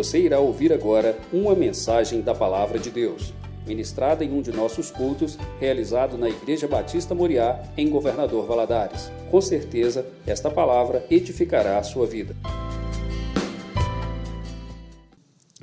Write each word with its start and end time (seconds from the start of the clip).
Você 0.00 0.18
irá 0.18 0.40
ouvir 0.40 0.72
agora 0.72 1.20
uma 1.30 1.54
mensagem 1.54 2.22
da 2.22 2.34
Palavra 2.34 2.78
de 2.78 2.90
Deus, 2.90 3.34
ministrada 3.66 4.24
em 4.24 4.32
um 4.32 4.40
de 4.40 4.50
nossos 4.50 4.90
cultos, 4.90 5.36
realizado 5.60 6.16
na 6.16 6.26
Igreja 6.26 6.66
Batista 6.66 7.14
Moriá, 7.14 7.62
em 7.76 7.90
Governador 7.90 8.46
Valadares. 8.46 9.10
Com 9.30 9.42
certeza, 9.42 10.06
esta 10.26 10.50
palavra 10.50 11.06
edificará 11.10 11.76
a 11.76 11.82
sua 11.82 12.06
vida. 12.06 12.34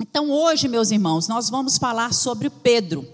Então, 0.00 0.30
hoje, 0.30 0.68
meus 0.68 0.92
irmãos, 0.92 1.26
nós 1.26 1.50
vamos 1.50 1.76
falar 1.76 2.14
sobre 2.14 2.48
Pedro, 2.48 3.04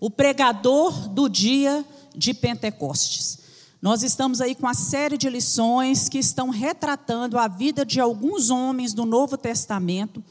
o 0.00 0.08
pregador 0.08 1.10
do 1.10 1.28
dia 1.28 1.84
de 2.16 2.32
Pentecostes. 2.32 3.38
Nós 3.82 4.02
estamos 4.02 4.40
aí 4.40 4.54
com 4.54 4.66
a 4.66 4.72
série 4.72 5.18
de 5.18 5.28
lições 5.28 6.08
que 6.08 6.18
estão 6.18 6.48
retratando 6.48 7.36
a 7.36 7.48
vida 7.48 7.84
de 7.84 8.00
alguns 8.00 8.48
homens 8.48 8.94
do 8.94 9.04
Novo 9.04 9.36
Testamento, 9.36 10.24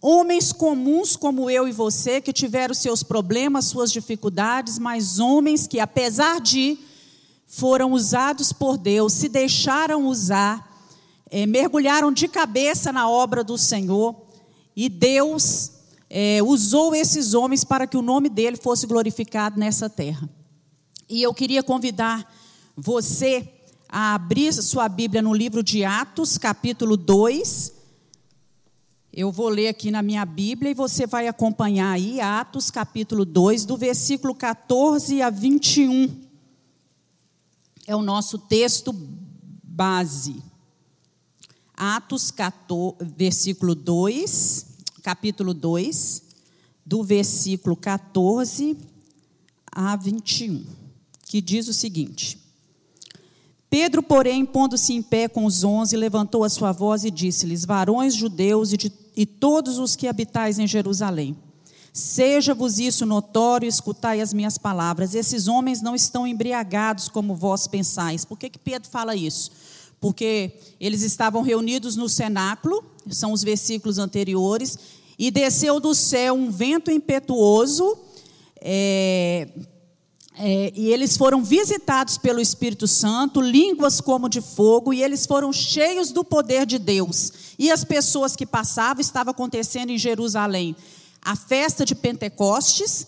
homens 0.00 0.52
comuns 0.52 1.14
como 1.16 1.50
eu 1.50 1.68
e 1.68 1.72
você, 1.72 2.20
que 2.20 2.32
tiveram 2.32 2.74
seus 2.74 3.02
problemas, 3.02 3.66
suas 3.66 3.92
dificuldades, 3.92 4.78
mas 4.78 5.18
homens 5.18 5.66
que, 5.66 5.78
apesar 5.78 6.40
de, 6.40 6.78
foram 7.46 7.92
usados 7.92 8.52
por 8.52 8.78
Deus, 8.78 9.12
se 9.12 9.28
deixaram 9.28 10.06
usar, 10.06 10.68
é, 11.30 11.44
mergulharam 11.46 12.10
de 12.10 12.28
cabeça 12.28 12.90
na 12.92 13.08
obra 13.08 13.44
do 13.44 13.58
Senhor, 13.58 14.16
e 14.74 14.88
Deus 14.88 15.72
é, 16.08 16.42
usou 16.42 16.94
esses 16.94 17.34
homens 17.34 17.64
para 17.64 17.86
que 17.86 17.96
o 17.96 18.02
nome 18.02 18.28
dele 18.28 18.56
fosse 18.56 18.86
glorificado 18.86 19.58
nessa 19.58 19.90
terra. 19.90 20.28
E 21.08 21.22
eu 21.22 21.34
queria 21.34 21.62
convidar 21.62 22.32
você 22.76 23.46
a 23.88 24.14
abrir 24.14 24.52
sua 24.54 24.88
Bíblia 24.88 25.20
no 25.20 25.34
livro 25.34 25.62
de 25.62 25.84
Atos, 25.84 26.38
capítulo 26.38 26.96
2. 26.96 27.79
Eu 29.12 29.32
vou 29.32 29.48
ler 29.48 29.66
aqui 29.66 29.90
na 29.90 30.02
minha 30.02 30.24
Bíblia 30.24 30.70
e 30.70 30.74
você 30.74 31.04
vai 31.04 31.26
acompanhar 31.26 31.90
aí, 31.90 32.20
Atos, 32.20 32.70
capítulo 32.70 33.24
2, 33.24 33.64
do 33.64 33.76
versículo 33.76 34.32
14 34.32 35.20
a 35.20 35.28
21. 35.28 36.16
É 37.88 37.96
o 37.96 38.02
nosso 38.02 38.38
texto 38.38 38.94
base. 39.64 40.40
Atos 41.76 42.30
14, 42.30 42.98
versículo 43.16 43.74
2, 43.74 44.66
capítulo 45.02 45.54
2, 45.54 46.22
do 46.86 47.02
versículo 47.02 47.74
14 47.74 48.76
a 49.72 49.96
21, 49.96 50.64
que 51.26 51.40
diz 51.40 51.66
o 51.66 51.74
seguinte: 51.74 52.40
Pedro, 53.70 54.02
porém, 54.02 54.44
pondo-se 54.44 54.92
em 54.92 55.00
pé 55.00 55.28
com 55.28 55.44
os 55.44 55.62
onze, 55.62 55.96
levantou 55.96 56.42
a 56.42 56.48
sua 56.48 56.72
voz 56.72 57.04
e 57.04 57.10
disse-lhes: 57.10 57.64
Varões 57.64 58.16
judeus 58.16 58.72
e, 58.72 58.76
de, 58.76 58.92
e 59.16 59.26
todos 59.26 59.78
os 59.78 59.96
que 59.96 60.06
habitais 60.06 60.58
em 60.58 60.66
Jerusalém, 60.66 61.36
seja-vos 61.92 62.78
isso 62.78 63.04
notório, 63.04 63.68
escutai 63.68 64.20
as 64.20 64.32
minhas 64.32 64.56
palavras. 64.56 65.14
Esses 65.14 65.48
homens 65.48 65.82
não 65.82 65.94
estão 65.94 66.26
embriagados 66.26 67.08
como 67.08 67.34
vós 67.34 67.66
pensais. 67.66 68.24
Por 68.24 68.38
que, 68.38 68.50
que 68.50 68.58
Pedro 68.58 68.88
fala 68.88 69.16
isso? 69.16 69.50
Porque 70.00 70.52
eles 70.80 71.02
estavam 71.02 71.42
reunidos 71.42 71.96
no 71.96 72.08
cenáculo, 72.08 72.84
são 73.10 73.32
os 73.32 73.42
versículos 73.42 73.98
anteriores, 73.98 74.78
e 75.18 75.30
desceu 75.30 75.78
do 75.78 75.94
céu 75.94 76.34
um 76.34 76.50
vento 76.50 76.90
impetuoso. 76.90 77.98
É, 78.62 79.48
é, 80.38 80.72
e 80.74 80.92
eles 80.92 81.16
foram 81.16 81.42
visitados 81.42 82.16
pelo 82.16 82.40
Espírito 82.40 82.86
Santo, 82.86 83.40
línguas 83.40 84.00
como 84.00 84.28
de 84.28 84.40
fogo, 84.40 84.92
e 84.92 85.02
eles 85.02 85.26
foram 85.26 85.52
cheios 85.52 86.12
do 86.12 86.24
poder 86.24 86.64
de 86.64 86.78
Deus. 86.78 87.32
E 87.58 87.70
as 87.70 87.84
pessoas 87.84 88.36
que 88.36 88.46
passavam, 88.46 89.00
estava 89.00 89.32
acontecendo 89.32 89.90
em 89.90 89.98
Jerusalém. 89.98 90.74
A 91.20 91.36
festa 91.36 91.84
de 91.84 91.94
Pentecostes 91.94 93.06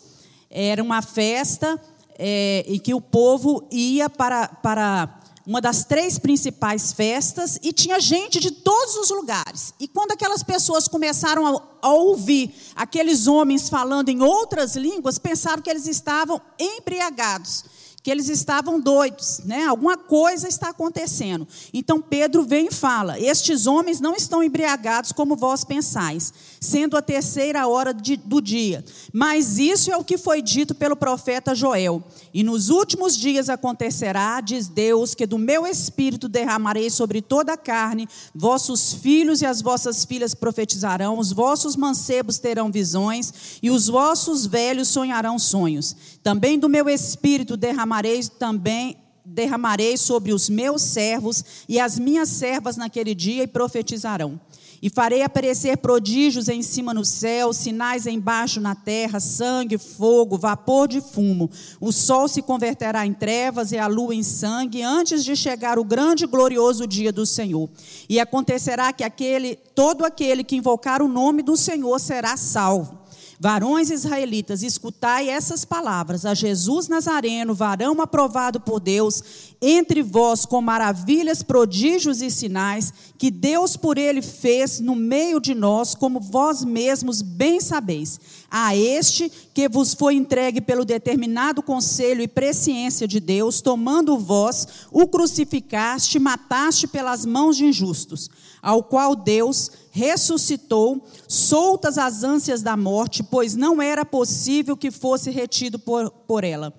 era 0.51 0.83
uma 0.83 1.01
festa 1.01 1.81
é, 2.19 2.64
em 2.67 2.79
que 2.79 2.92
o 2.92 3.01
povo 3.01 3.67
ia 3.70 4.11
para, 4.11 4.48
para 4.48 5.21
uma 5.47 5.61
das 5.61 5.85
três 5.85 6.19
principais 6.19 6.92
festas, 6.92 7.58
e 7.63 7.73
tinha 7.73 7.98
gente 8.01 8.39
de 8.39 8.51
todos 8.51 8.97
os 8.97 9.11
lugares. 9.11 9.75
E 9.80 9.89
quando 9.89 10.13
aquelas 10.13 10.42
pessoas 10.42 10.86
começaram 10.86 11.47
a, 11.47 11.63
a, 11.83 11.92
ouvir 11.92 12.55
aqueles 12.77 13.27
homens 13.27 13.69
falando 13.69 14.08
em 14.08 14.23
outras 14.23 14.77
línguas, 14.77 15.19
pensaram 15.19 15.63
que 15.63 15.70
eles 15.70 15.86
estavam 15.86 16.41
embriagados 16.58 17.64
que 18.02 18.11
eles 18.11 18.29
estavam 18.29 18.80
doidos, 18.80 19.40
né? 19.45 19.64
Alguma 19.64 19.96
coisa 19.96 20.48
está 20.48 20.70
acontecendo. 20.70 21.46
Então 21.73 22.01
Pedro 22.01 22.42
vem 22.42 22.67
e 22.67 22.74
fala: 22.74 23.18
Estes 23.20 23.67
homens 23.67 24.01
não 24.01 24.17
estão 24.17 24.42
embriagados 24.42 25.13
como 25.13 25.36
vós 25.36 25.63
pensais, 25.63 26.33
sendo 26.61 26.96
a 26.96 27.02
terceira 27.02 27.67
hora 27.68 27.95
de, 27.95 28.17
do 28.17 28.40
dia. 28.40 28.85
Mas 29.13 29.58
isso 29.58 29.92
é 29.92 29.96
o 29.96 30.05
que 30.05 30.18
foi 30.18 30.42
dito 30.42 30.74
pelo 30.74 30.96
profeta 30.96 31.55
Joel. 31.55 32.02
E 32.35 32.42
nos 32.42 32.70
últimos 32.70 33.17
dias 33.17 33.48
acontecerá, 33.48 34.40
diz 34.40 34.67
Deus, 34.67 35.14
que 35.14 35.27
do 35.27 35.39
meu 35.39 35.67
espírito 35.67 36.29
derramarei 36.29 36.90
sobre 36.90 37.23
toda 37.23 37.52
a 37.52 37.57
carne, 37.57 38.08
vossos 38.34 38.95
filhos 38.95 39.42
e 39.42 39.46
as 39.46 39.63
vossas 39.63 40.05
filhas 40.05 40.34
profetizarão, 40.34 41.19
os 41.19 41.30
vossos 41.30 41.77
mancebos 41.77 42.39
terão 42.39 42.70
visões, 42.70 43.61
e 43.63 43.70
os 43.70 43.86
vossos 43.86 44.46
velhos 44.46 44.89
sonharão 44.89 45.39
sonhos. 45.39 45.95
Também 46.22 46.58
do 46.58 46.68
meu 46.68 46.88
espírito 46.88 47.56
derramarei 47.56 48.22
também 48.38 48.96
derramarei 49.24 49.96
sobre 49.96 50.33
os 50.33 50.48
meus 50.48 50.83
servos 50.83 51.44
e 51.68 51.78
as 51.78 51.98
minhas 51.98 52.28
servas 52.28 52.77
naquele 52.77 53.14
dia 53.14 53.44
e 53.44 53.46
profetizarão. 53.46 54.40
E 54.84 54.90
farei 54.90 55.22
aparecer 55.22 55.77
prodígios 55.77 56.48
em 56.48 56.60
cima 56.60 56.92
no 56.92 57.05
céu, 57.05 57.52
sinais 57.52 58.05
embaixo 58.05 58.60
na 58.60 58.74
terra, 58.74 59.20
sangue, 59.20 59.78
fogo, 59.78 60.36
vapor 60.36 60.88
de 60.88 61.00
fumo. 61.00 61.48
O 61.80 61.92
sol 61.92 62.27
se 62.27 62.42
converterá 62.42 63.06
em 63.06 63.12
trevas 63.12 63.70
e 63.70 63.78
a 63.78 63.86
lua 63.86 64.12
em 64.12 64.24
sangue, 64.24 64.83
antes 64.83 65.24
de 65.24 65.36
chegar 65.36 65.78
o 65.78 65.84
grande 65.84 66.24
e 66.24 66.27
glorioso 66.27 66.84
dia 66.84 67.12
do 67.12 67.24
Senhor. 67.24 67.70
E 68.08 68.18
acontecerá 68.18 68.92
que 68.92 69.04
aquele, 69.04 69.54
todo 69.54 70.04
aquele 70.04 70.42
que 70.42 70.56
invocar 70.56 71.00
o 71.00 71.06
nome 71.06 71.44
do 71.44 71.56
Senhor 71.56 72.00
será 72.00 72.36
salvo. 72.36 73.02
Varões 73.42 73.91
israelitas, 73.91 74.63
escutai 74.63 75.29
essas 75.29 75.64
palavras: 75.64 76.25
a 76.25 76.33
Jesus 76.33 76.86
Nazareno, 76.86 77.57
varão 77.57 78.01
aprovado 78.01 78.61
por 78.61 78.79
Deus, 78.79 79.20
entre 79.61 80.01
vós 80.01 80.47
com 80.47 80.63
maravilhas, 80.63 81.42
prodígios 81.42 82.23
e 82.23 82.31
sinais, 82.31 82.95
que 83.19 83.33
Deus 83.33 83.77
por 83.77 83.98
ele 83.98 84.23
fez 84.23 84.79
no 84.79 84.95
meio 84.95 85.41
de 85.41 85.57
nós, 85.57 85.92
como 85.92 86.20
vós 86.20 86.63
mesmos 86.63 87.20
bem 87.20 87.61
sabeis. 87.61 88.20
A 88.48 88.77
este 88.77 89.29
que 89.52 89.69
vos 89.69 89.92
foi 89.92 90.14
entregue 90.14 90.61
pelo 90.61 90.85
determinado 90.85 91.64
conselho 91.64 92.23
e 92.23 92.29
presciência 92.29 93.08
de 93.08 93.19
Deus, 93.19 93.61
tomando 93.61 94.17
vós, 94.19 94.86
o 94.92 95.08
crucificaste, 95.08 96.20
mataste 96.20 96.86
pelas 96.86 97.27
mãos 97.27 97.57
de 97.57 97.64
injustos, 97.64 98.31
ao 98.62 98.84
qual 98.84 99.17
Deus 99.17 99.73
ressuscitou, 99.90 101.05
soltas 101.27 101.98
as 101.98 102.23
ânsias 102.23 102.62
da 102.62 102.77
morte, 102.77 103.23
pois 103.24 103.56
não 103.56 103.83
era 103.83 104.05
possível 104.05 104.77
que 104.77 104.92
fosse 104.92 105.30
retido 105.30 105.80
por, 105.80 106.08
por 106.11 106.45
ela. 106.45 106.72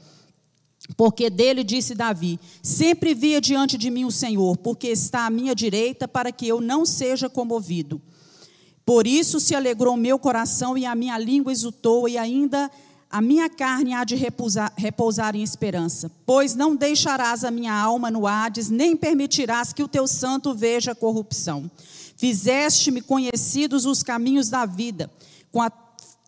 Porque 0.96 1.30
dele 1.30 1.64
disse 1.64 1.94
Davi: 1.94 2.40
Sempre 2.62 3.14
via 3.14 3.42
diante 3.42 3.78
de 3.78 3.90
mim 3.90 4.06
o 4.06 4.12
Senhor, 4.12 4.58
porque 4.58 4.88
está 4.88 5.26
à 5.26 5.30
minha 5.30 5.54
direita, 5.54 6.08
para 6.08 6.32
que 6.32 6.48
eu 6.48 6.62
não 6.62 6.86
seja 6.86 7.30
comovido. 7.30 8.02
Por 8.86 9.08
isso 9.08 9.40
se 9.40 9.56
alegrou 9.56 9.96
meu 9.96 10.20
coração 10.20 10.78
e 10.78 10.86
a 10.86 10.96
minha 10.96 11.18
língua 11.18 11.52
exultou, 11.52 12.08
e 12.08 12.18
ainda 12.18 12.70
a 13.14 13.22
minha 13.22 13.48
carne 13.48 13.94
há 13.94 14.04
de 14.04 14.16
repousar, 14.16 14.74
repousar, 14.76 15.36
em 15.36 15.44
esperança, 15.44 16.12
pois 16.26 16.56
não 16.56 16.76
deixarás 16.76 17.44
a 17.44 17.52
minha 17.52 17.72
alma 17.72 18.10
no 18.10 18.26
Hades, 18.26 18.72
nem 18.72 18.96
permitirás 18.96 19.72
que 19.72 19.84
o 19.84 19.88
teu 19.88 20.08
santo 20.08 20.52
veja 20.56 20.96
corrupção. 20.96 21.70
Fizeste-me 22.18 23.02
conhecidos 23.02 23.86
os 23.86 24.02
caminhos 24.02 24.50
da 24.50 24.66
vida, 24.66 25.12
com 25.52 25.62
a 25.62 25.70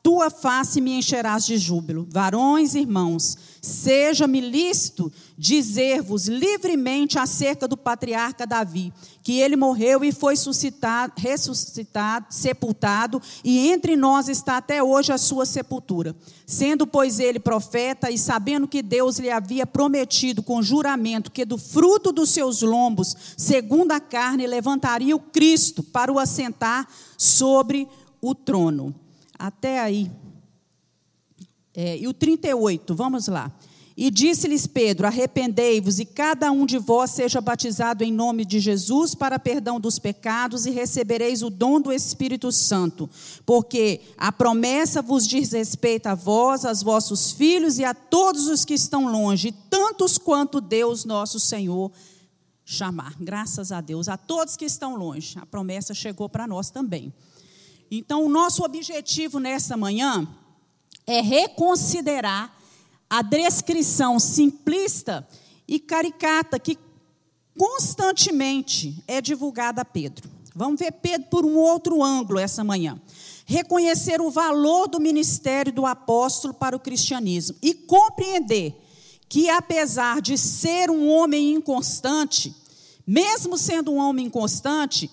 tua 0.05 0.29
face 0.29 0.79
me 0.79 0.99
encherás 0.99 1.47
de 1.47 1.57
júbilo. 1.57 2.07
Varões, 2.11 2.75
irmãos, 2.75 3.35
seja-me 3.59 4.39
lícito 4.39 5.11
dizer-vos 5.35 6.27
livremente 6.27 7.17
acerca 7.17 7.67
do 7.67 7.75
patriarca 7.75 8.45
Davi, 8.45 8.93
que 9.23 9.39
ele 9.39 9.55
morreu 9.55 10.03
e 10.03 10.11
foi 10.11 10.35
suscitado, 10.35 11.13
ressuscitado, 11.17 12.27
sepultado, 12.29 13.19
e 13.43 13.67
entre 13.67 13.95
nós 13.95 14.29
está 14.29 14.57
até 14.57 14.83
hoje 14.83 15.11
a 15.11 15.17
sua 15.17 15.43
sepultura. 15.43 16.15
Sendo, 16.45 16.85
pois, 16.85 17.19
ele 17.19 17.39
profeta, 17.39 18.11
e 18.11 18.17
sabendo 18.19 18.67
que 18.67 18.83
Deus 18.83 19.17
lhe 19.17 19.31
havia 19.31 19.65
prometido 19.65 20.43
com 20.43 20.61
juramento 20.61 21.31
que 21.31 21.45
do 21.45 21.57
fruto 21.57 22.11
dos 22.11 22.29
seus 22.29 22.61
lombos, 22.61 23.17
segundo 23.35 23.91
a 23.91 23.99
carne, 23.99 24.45
levantaria 24.45 25.15
o 25.15 25.19
Cristo 25.19 25.81
para 25.81 26.13
o 26.13 26.19
assentar 26.19 26.87
sobre 27.17 27.87
o 28.21 28.35
trono. 28.35 28.93
Até 29.37 29.79
aí. 29.79 30.11
É, 31.73 31.97
e 31.97 32.07
o 32.07 32.13
38, 32.13 32.95
vamos 32.95 33.27
lá. 33.27 33.51
E 33.97 34.11
disse-lhes 34.11 34.67
Pedro: 34.67 35.07
Arrependei-vos 35.07 35.99
e 35.99 36.05
cada 36.05 36.51
um 36.51 36.65
de 36.65 36.77
vós 36.77 37.11
seja 37.11 37.39
batizado 37.39 38.03
em 38.03 38.11
nome 38.11 38.43
de 38.43 38.59
Jesus 38.59 39.15
para 39.15 39.39
perdão 39.39 39.79
dos 39.79 39.97
pecados 39.97 40.65
e 40.65 40.71
recebereis 40.71 41.41
o 41.41 41.49
dom 41.49 41.79
do 41.79 41.93
Espírito 41.93 42.51
Santo, 42.51 43.09
porque 43.45 44.01
a 44.17 44.33
promessa 44.33 45.01
vos 45.01 45.25
diz 45.25 45.53
respeito 45.53 46.07
a 46.07 46.15
vós, 46.15 46.65
aos 46.65 46.83
vossos 46.83 47.31
filhos 47.31 47.79
e 47.79 47.85
a 47.85 47.93
todos 47.93 48.47
os 48.47 48.65
que 48.65 48.73
estão 48.73 49.09
longe, 49.09 49.53
tantos 49.69 50.17
quanto 50.17 50.59
Deus 50.59 51.05
nosso 51.05 51.39
Senhor 51.39 51.89
chamar. 52.65 53.15
Graças 53.17 53.71
a 53.71 53.79
Deus, 53.79 54.09
a 54.09 54.17
todos 54.17 54.57
que 54.57 54.65
estão 54.65 54.95
longe. 54.95 55.39
A 55.39 55.45
promessa 55.45 55.93
chegou 55.93 56.27
para 56.27 56.45
nós 56.45 56.69
também. 56.69 57.13
Então, 57.89 58.25
o 58.25 58.29
nosso 58.29 58.63
objetivo 58.63 59.39
nessa 59.39 59.77
manhã 59.77 60.27
é 61.05 61.21
reconsiderar 61.21 62.55
a 63.09 63.21
descrição 63.21 64.19
simplista 64.19 65.27
e 65.67 65.79
caricata 65.79 66.59
que 66.59 66.77
constantemente 67.57 69.03
é 69.07 69.21
divulgada 69.21 69.81
a 69.81 69.85
Pedro. 69.85 70.29
Vamos 70.55 70.79
ver 70.79 70.91
Pedro 70.93 71.27
por 71.29 71.45
um 71.45 71.57
outro 71.57 72.03
ângulo 72.03 72.39
essa 72.39 72.63
manhã. 72.63 72.99
Reconhecer 73.45 74.21
o 74.21 74.31
valor 74.31 74.87
do 74.87 74.99
ministério 74.99 75.71
do 75.71 75.85
apóstolo 75.85 76.53
para 76.53 76.75
o 76.75 76.79
cristianismo 76.79 77.55
e 77.61 77.73
compreender 77.73 78.81
que, 79.27 79.49
apesar 79.49 80.21
de 80.21 80.37
ser 80.37 80.89
um 80.89 81.09
homem 81.09 81.53
inconstante, 81.53 82.55
mesmo 83.05 83.57
sendo 83.57 83.91
um 83.91 83.97
homem 83.97 84.27
inconstante, 84.27 85.11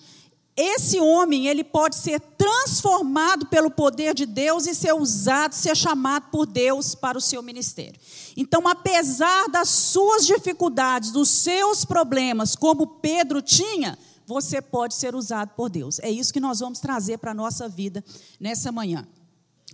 esse 0.55 0.99
homem 0.99 1.47
ele 1.47 1.63
pode 1.63 1.95
ser 1.95 2.19
transformado 2.19 3.47
pelo 3.47 3.71
poder 3.71 4.13
de 4.13 4.25
Deus 4.25 4.67
e 4.67 4.75
ser 4.75 4.93
usado, 4.93 5.53
ser 5.53 5.75
chamado 5.75 6.29
por 6.29 6.45
Deus 6.45 6.93
para 6.93 7.17
o 7.17 7.21
seu 7.21 7.41
ministério. 7.41 7.99
Então, 8.37 8.67
apesar 8.67 9.49
das 9.49 9.69
suas 9.69 10.25
dificuldades, 10.25 11.11
dos 11.11 11.29
seus 11.29 11.83
problemas, 11.83 12.55
como 12.55 12.85
Pedro 12.85 13.41
tinha, 13.41 13.97
você 14.27 14.61
pode 14.61 14.93
ser 14.93 15.15
usado 15.15 15.51
por 15.55 15.69
Deus. 15.69 15.99
É 15.99 16.09
isso 16.09 16.31
que 16.31 16.39
nós 16.39 16.59
vamos 16.59 16.79
trazer 16.79 17.17
para 17.17 17.31
a 17.31 17.35
nossa 17.35 17.67
vida 17.67 18.03
nessa 18.39 18.71
manhã. 18.71 19.07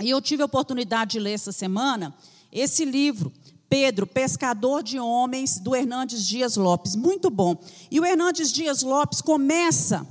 E 0.01 0.09
eu 0.09 0.21
tive 0.21 0.41
a 0.41 0.45
oportunidade 0.45 1.11
de 1.11 1.19
ler 1.19 1.33
essa 1.33 1.51
semana 1.51 2.15
esse 2.51 2.83
livro, 2.83 3.31
Pedro, 3.69 4.07
pescador 4.07 4.81
de 4.81 4.99
homens, 4.99 5.59
do 5.59 5.75
Hernandes 5.75 6.25
Dias 6.25 6.55
Lopes. 6.55 6.95
Muito 6.95 7.29
bom. 7.29 7.55
E 7.91 7.99
o 7.99 8.05
Hernandes 8.05 8.51
Dias 8.51 8.81
Lopes 8.81 9.21
começa 9.21 10.07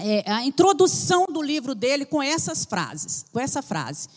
é, 0.00 0.30
a 0.30 0.44
introdução 0.44 1.26
do 1.26 1.40
livro 1.40 1.74
dele 1.74 2.04
com 2.04 2.22
essas 2.22 2.64
frases, 2.64 3.24
com 3.32 3.40
essa 3.40 3.62
frase. 3.62 4.08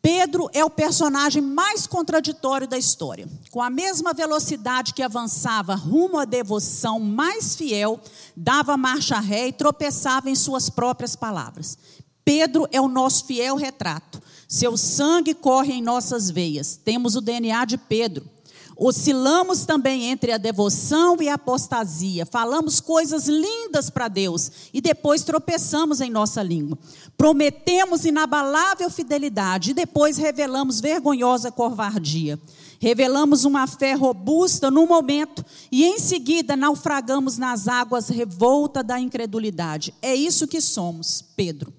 Pedro 0.00 0.48
é 0.52 0.64
o 0.64 0.70
personagem 0.70 1.42
mais 1.42 1.86
contraditório 1.86 2.68
da 2.68 2.78
história. 2.78 3.28
Com 3.50 3.60
a 3.60 3.68
mesma 3.68 4.14
velocidade 4.14 4.94
que 4.94 5.02
avançava 5.02 5.74
rumo 5.74 6.18
à 6.18 6.24
devoção 6.24 7.00
mais 7.00 7.56
fiel, 7.56 8.00
dava 8.36 8.76
marcha 8.76 9.18
ré 9.18 9.48
e 9.48 9.52
tropeçava 9.52 10.30
em 10.30 10.34
suas 10.34 10.70
próprias 10.70 11.16
palavras. 11.16 11.76
Pedro 12.24 12.68
é 12.70 12.80
o 12.80 12.88
nosso 12.88 13.24
fiel 13.24 13.56
retrato. 13.56 14.22
Seu 14.46 14.76
sangue 14.76 15.34
corre 15.34 15.74
em 15.74 15.82
nossas 15.82 16.30
veias. 16.30 16.76
Temos 16.76 17.16
o 17.16 17.20
DNA 17.20 17.64
de 17.64 17.76
Pedro. 17.76 18.28
Oscilamos 18.80 19.66
também 19.66 20.04
entre 20.04 20.30
a 20.30 20.38
devoção 20.38 21.20
e 21.20 21.28
a 21.28 21.34
apostasia. 21.34 22.24
Falamos 22.24 22.78
coisas 22.78 23.26
lindas 23.26 23.90
para 23.90 24.06
Deus 24.06 24.52
e 24.72 24.80
depois 24.80 25.24
tropeçamos 25.24 26.00
em 26.00 26.08
nossa 26.08 26.44
língua. 26.44 26.78
Prometemos 27.16 28.04
inabalável 28.04 28.88
fidelidade 28.88 29.72
e 29.72 29.74
depois 29.74 30.16
revelamos 30.16 30.80
vergonhosa 30.80 31.50
covardia. 31.50 32.38
Revelamos 32.78 33.44
uma 33.44 33.66
fé 33.66 33.94
robusta 33.94 34.70
no 34.70 34.86
momento 34.86 35.44
e 35.72 35.84
em 35.84 35.98
seguida 35.98 36.56
naufragamos 36.56 37.36
nas 37.36 37.66
águas 37.66 38.08
revolta 38.08 38.80
da 38.80 39.00
incredulidade. 39.00 39.92
É 40.00 40.14
isso 40.14 40.46
que 40.46 40.60
somos, 40.60 41.20
Pedro. 41.34 41.72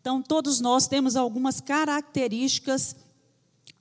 Então, 0.00 0.22
todos 0.22 0.60
nós 0.60 0.86
temos 0.86 1.16
algumas 1.16 1.60
características 1.60 2.94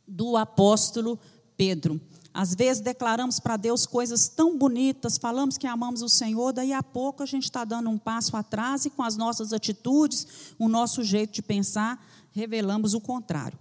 do 0.08 0.36
apóstolo 0.36 1.20
Pedro. 1.56 2.02
Às 2.34 2.56
vezes 2.56 2.82
declaramos 2.82 3.40
para 3.40 3.58
Deus 3.58 3.86
coisas 3.86 4.30
tão 4.30 4.58
bonitas, 4.58 5.18
falamos 5.18 5.58
que 5.58 5.68
amamos 5.68 6.02
o 6.02 6.08
Senhor, 6.08 6.54
daí 6.54 6.72
a 6.72 6.82
pouco 6.82 7.24
a 7.24 7.26
gente 7.26 7.44
está 7.44 7.66
dando 7.66 7.90
um 7.90 7.98
passo 7.98 8.38
atrás 8.38 8.86
e 8.86 8.90
com 8.90 9.04
as 9.04 9.18
nossas 9.18 9.52
atitudes, 9.52 10.56
o 10.58 10.70
nosso 10.70 11.04
jeito 11.04 11.34
de 11.34 11.42
pensar, 11.42 12.02
revelamos 12.32 12.94
o 12.94 13.02
contrário. 13.02 13.60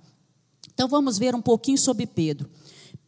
Então 0.72 0.87
vamos 0.87 1.19
ver 1.19 1.34
um 1.34 1.43
pouquinho 1.43 1.78
sobre 1.78 2.06
Pedro. 2.06 2.49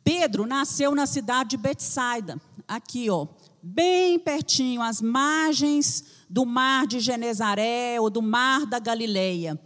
Pedro 0.03 0.47
nasceu 0.47 0.95
na 0.97 1.07
cidade 1.07 1.51
de 1.51 1.57
Betsaida, 1.57 2.41
aqui 2.67 3.09
ó, 3.09 3.29
bem 3.63 4.19
pertinho, 4.19 4.83
às 4.83 5.01
margens 5.01 6.05
do 6.29 6.45
mar 6.45 6.89
de 6.89 6.99
Genezaré 6.99 8.01
ou 8.01 8.11
do 8.11 8.21
mar 8.21 8.67
da 8.67 8.81
Galileia. 8.81 9.61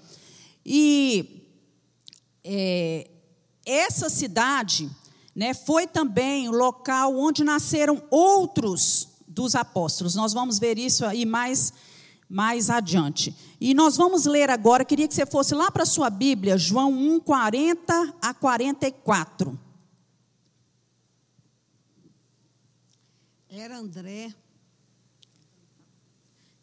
E 0.64 1.48
é, 2.44 3.10
essa 3.64 4.10
cidade 4.10 4.90
né, 5.36 5.52
foi 5.52 5.86
também 5.86 6.48
o 6.48 6.52
local 6.52 7.14
onde 7.14 7.44
nasceram 7.44 8.02
outros 8.10 9.08
dos 9.28 9.54
apóstolos. 9.54 10.14
Nós 10.14 10.32
vamos 10.32 10.58
ver 10.58 10.78
isso 10.78 11.04
aí 11.04 11.26
mais, 11.26 11.74
mais 12.26 12.70
adiante. 12.70 13.36
E 13.60 13.74
nós 13.74 13.98
vamos 13.98 14.24
ler 14.24 14.48
agora, 14.48 14.82
queria 14.82 15.06
que 15.06 15.14
você 15.14 15.26
fosse 15.26 15.54
lá 15.54 15.70
para 15.70 15.82
a 15.82 15.86
sua 15.86 16.08
Bíblia, 16.08 16.56
João 16.56 16.90
1, 16.90 17.20
40 17.20 18.14
a 18.22 18.32
44. 18.32 19.60
Era 23.50 23.76
André. 23.76 24.34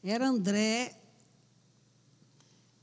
Era 0.03 0.27
André, 0.27 0.99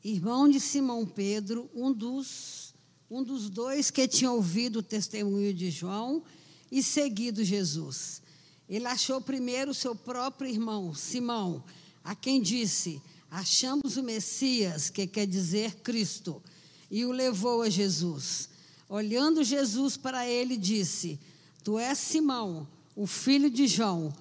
irmão 0.05 0.49
de 0.49 0.61
Simão 0.61 1.05
Pedro, 1.05 1.69
um 1.75 1.93
dos 1.93 2.70
um 3.11 3.25
dos 3.25 3.51
dois 3.51 3.91
que 3.91 4.07
tinha 4.07 4.31
ouvido 4.31 4.79
o 4.79 4.83
testemunho 4.83 5.53
de 5.53 5.69
João 5.69 6.23
e 6.71 6.81
seguido 6.81 7.43
Jesus. 7.43 8.23
Ele 8.69 8.87
achou 8.87 9.21
primeiro 9.21 9.75
seu 9.75 9.97
próprio 9.97 10.49
irmão, 10.49 10.95
Simão, 10.95 11.65
a 12.05 12.15
quem 12.15 12.41
disse: 12.41 13.03
Achamos 13.29 13.97
o 13.97 14.03
Messias, 14.03 14.89
que 14.89 15.09
quer 15.09 15.27
dizer 15.27 15.75
Cristo, 15.83 16.41
e 16.89 17.05
o 17.05 17.11
levou 17.11 17.63
a 17.63 17.69
Jesus. 17.69 18.49
Olhando 18.89 19.43
Jesus 19.43 19.97
para 19.97 20.25
ele, 20.29 20.57
disse: 20.57 21.19
Tu 21.65 21.77
és 21.81 21.99
Simão, 21.99 22.69
o 22.95 23.09
filho 23.09 23.51
de 23.51 23.67
João. 23.67 24.15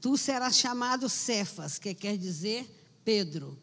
Tu 0.00 0.16
serás 0.16 0.56
chamado 0.56 1.10
Cefas, 1.10 1.78
que 1.78 1.92
quer 1.92 2.16
dizer 2.16 2.66
Pedro. 3.04 3.58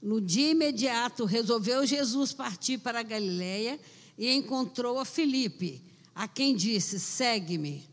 No 0.00 0.20
dia 0.20 0.52
imediato, 0.52 1.24
resolveu 1.24 1.84
Jesus 1.84 2.32
partir 2.32 2.78
para 2.78 3.00
a 3.00 3.04
Galiléia 3.04 3.80
e 4.18 4.30
encontrou 4.32 4.98
a 4.98 5.04
Filipe, 5.04 5.82
a 6.14 6.28
quem 6.28 6.54
disse: 6.54 6.98
Segue-me. 7.00 7.84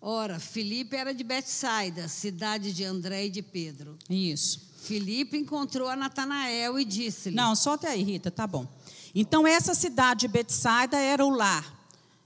Ora, 0.00 0.38
Filipe 0.38 0.96
era 0.96 1.12
de 1.12 1.24
Betsaida, 1.24 2.06
cidade 2.08 2.72
de 2.72 2.84
André 2.84 3.26
e 3.26 3.30
de 3.30 3.42
Pedro. 3.42 3.98
Isso. 4.08 4.68
Filipe 4.82 5.36
encontrou 5.36 5.88
a 5.88 5.96
Natanael 5.96 6.78
e 6.78 6.84
disse-lhe: 6.84 7.36
Não, 7.36 7.56
só 7.56 7.72
até 7.74 7.88
aí, 7.88 8.02
Rita, 8.02 8.30
tá 8.30 8.46
bom. 8.46 8.66
Então, 9.14 9.46
essa 9.46 9.74
cidade 9.74 10.20
de 10.20 10.28
Betsaida 10.28 10.98
era 10.98 11.24
o 11.24 11.30
lar 11.30 11.76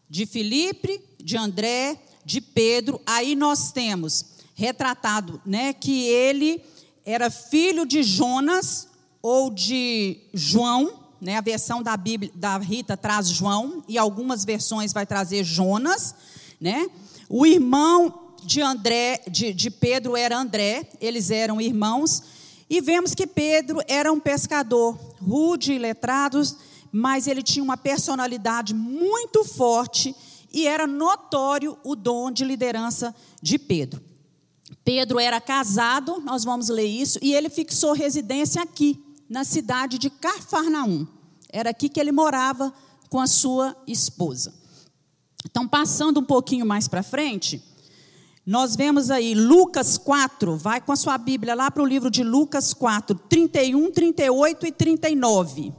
de 0.08 0.26
Filipe, 0.26 1.00
de 1.18 1.36
André, 1.38 1.98
de 2.24 2.40
Pedro. 2.40 3.00
Aí 3.06 3.34
nós 3.34 3.72
temos 3.72 4.26
retratado 4.54 5.40
né, 5.46 5.72
que 5.72 6.04
ele 6.04 6.62
era 7.04 7.30
filho 7.30 7.86
de 7.86 8.02
Jonas 8.02 8.88
ou 9.22 9.50
de 9.50 10.20
João, 10.34 11.01
né? 11.22 11.36
A 11.36 11.40
versão 11.40 11.80
da 11.80 11.96
Bíblia 11.96 12.32
da 12.34 12.58
Rita 12.58 12.96
traz 12.96 13.28
João 13.28 13.84
e 13.86 13.96
algumas 13.96 14.44
versões 14.44 14.92
vai 14.92 15.06
trazer 15.06 15.44
Jonas, 15.44 16.16
né? 16.60 16.90
O 17.28 17.46
irmão 17.46 18.34
de 18.44 18.60
André, 18.60 19.22
de, 19.30 19.54
de 19.54 19.70
Pedro 19.70 20.16
era 20.16 20.36
André, 20.36 20.90
eles 21.00 21.30
eram 21.30 21.60
irmãos 21.60 22.22
e 22.68 22.80
vemos 22.80 23.14
que 23.14 23.24
Pedro 23.24 23.78
era 23.86 24.12
um 24.12 24.18
pescador 24.18 24.98
rude 25.20 25.72
e 25.72 25.78
letrado, 25.78 26.42
mas 26.90 27.28
ele 27.28 27.42
tinha 27.42 27.62
uma 27.62 27.76
personalidade 27.76 28.74
muito 28.74 29.44
forte 29.44 30.16
e 30.52 30.66
era 30.66 30.88
notório 30.88 31.78
o 31.84 31.94
dom 31.94 32.32
de 32.32 32.44
liderança 32.44 33.14
de 33.40 33.60
Pedro. 33.60 34.02
Pedro 34.84 35.20
era 35.20 35.40
casado, 35.40 36.20
nós 36.20 36.42
vamos 36.42 36.68
ler 36.68 36.86
isso, 36.86 37.20
e 37.22 37.32
ele 37.32 37.48
fixou 37.48 37.92
residência 37.92 38.60
aqui, 38.60 39.00
na 39.32 39.44
cidade 39.44 39.96
de 39.96 40.10
Cafarnaum. 40.10 41.06
Era 41.48 41.70
aqui 41.70 41.88
que 41.88 41.98
ele 41.98 42.12
morava 42.12 42.70
com 43.08 43.18
a 43.18 43.26
sua 43.26 43.74
esposa. 43.86 44.52
Então, 45.46 45.66
passando 45.66 46.20
um 46.20 46.24
pouquinho 46.24 46.66
mais 46.66 46.86
para 46.86 47.02
frente, 47.02 47.64
nós 48.44 48.76
vemos 48.76 49.10
aí 49.10 49.34
Lucas 49.34 49.96
4, 49.96 50.54
vai 50.58 50.82
com 50.82 50.92
a 50.92 50.96
sua 50.96 51.16
Bíblia 51.16 51.54
lá 51.54 51.70
para 51.70 51.82
o 51.82 51.86
livro 51.86 52.10
de 52.10 52.22
Lucas 52.22 52.74
4, 52.74 53.14
31, 53.20 53.90
38 53.90 54.66
e 54.66 54.72
39. 54.72 55.72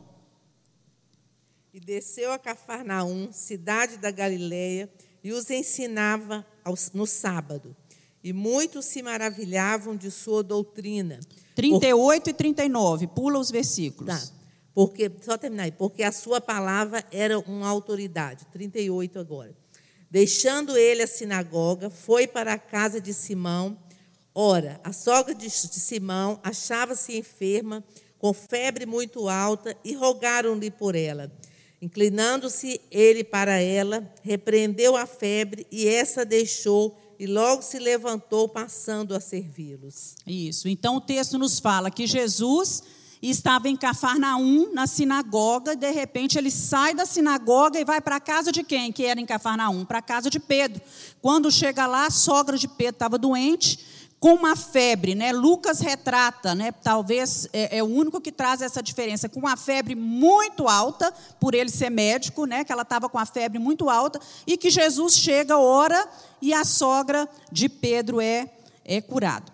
E 1.76 1.80
desceu 1.80 2.34
a 2.34 2.40
Cafarnaum, 2.40 3.32
cidade 3.32 3.98
da 3.98 4.10
Galileia, 4.10 4.92
e 5.24 5.32
os 5.32 5.52
ensinava 5.52 6.44
no 6.92 7.06
sábado. 7.06 7.76
E 8.24 8.34
muitos 8.34 8.86
se 8.86 9.04
maravilhavam 9.04 9.96
de 9.96 10.10
sua 10.10 10.42
doutrina. 10.42 11.20
38 11.56 12.30
e 12.30 12.34
39, 12.34 13.08
pula 13.08 13.40
os 13.40 13.52
versículos. 13.52 14.30
Tá. 14.30 14.34
Porque, 14.74 15.12
só 15.22 15.38
terminar 15.38 15.64
aí, 15.64 15.72
porque 15.72 16.02
a 16.02 16.12
sua 16.12 16.42
palavra 16.42 17.04
era 17.12 17.38
uma 17.40 17.68
autoridade. 17.68 18.46
38 18.52 19.20
agora. 19.20 19.56
Deixando 20.10 20.78
ele 20.78 21.04
a 21.04 21.08
sinagoga, 21.08 21.90
foi 21.90 22.28
para 22.28 22.54
a 22.54 22.58
casa 22.58 23.00
de 23.00 23.14
Simão. 23.14 23.78
Ora, 24.34 24.80
a 24.84 24.92
sogra 24.92 25.34
de 25.34 25.50
Simão 25.50 26.40
achava-se 26.44 27.16
enferma, 27.18 27.84
com 28.18 28.34
febre 28.34 28.86
muito 28.86 29.30
alta, 29.30 29.76
e 29.84 29.94
rogaram-lhe 29.94 30.72
por 30.72 30.96
ela. 30.96 31.32
Inclinando-se 31.82 32.80
ele 32.90 33.24
para 33.24 33.60
ela, 33.60 34.12
repreendeu 34.24 34.96
a 34.96 35.06
febre, 35.06 35.68
e 35.72 35.88
essa 35.88 36.26
deixou 36.26 36.98
e 37.24 37.26
logo 37.26 37.62
se 37.62 37.80
levantou, 37.80 38.50
passando 38.50 39.16
a 39.16 39.20
servi-los. 39.22 40.16
Isso. 40.28 40.68
Então 40.68 40.98
o 40.98 41.02
texto 41.02 41.38
nos 41.40 41.58
fala 41.58 41.90
que 41.90 42.06
Jesus 42.06 42.84
estava 43.22 43.70
em 43.70 43.78
Cafarnaum, 43.78 44.74
na 44.74 44.86
sinagoga, 44.86 45.72
e 45.72 45.78
de 45.78 45.90
repente 45.90 46.38
ele 46.38 46.52
sai 46.52 46.94
da 46.94 47.06
sinagoga 47.06 47.80
e 47.80 47.86
vai 47.86 48.02
para 48.02 48.18
a 48.18 48.20
casa 48.20 48.52
de 48.52 48.62
quem 48.62 48.92
que 48.92 49.06
era 49.06 49.22
em 49.22 49.26
Cafarnaum? 49.26 49.86
Para 49.86 50.00
a 50.00 50.02
casa 50.02 50.30
de 50.30 50.38
Pedro. 50.38 50.82
Quando 51.22 51.50
chega 51.50 51.88
lá, 51.88 52.08
a 52.08 52.12
sogra 52.12 52.58
de 52.58 52.68
Pedro 52.68 52.96
estava 52.96 53.18
doente, 53.18 53.80
com 54.24 54.36
uma 54.36 54.56
febre, 54.56 55.16
né? 55.16 55.34
Lucas 55.34 55.82
retrata, 55.82 56.56
né? 56.56 56.72
Talvez 56.72 57.46
é, 57.52 57.80
é, 57.80 57.84
o 57.84 57.88
único 57.88 58.22
que 58.22 58.32
traz 58.32 58.62
essa 58.62 58.82
diferença, 58.82 59.28
com 59.28 59.42
uma 59.42 59.58
febre 59.58 59.96
muito 59.96 60.66
alta, 60.66 61.14
por 61.42 61.54
ele 61.54 61.70
ser 61.70 61.90
médico, 61.90 62.46
né? 62.46 62.64
Que 62.64 62.72
ela 62.72 62.84
estava 62.84 63.10
com 63.10 63.20
a 63.20 63.26
febre 63.26 63.60
muito 63.60 63.90
alta 63.90 64.22
e 64.48 64.56
que 64.56 64.70
Jesus 64.70 65.18
chega, 65.18 65.58
ora 65.58 66.08
e 66.42 66.54
a 66.54 66.64
sogra 66.64 67.28
de 67.52 67.68
Pedro 67.68 68.22
é 68.22 68.50
é 68.86 69.02
curada. 69.02 69.52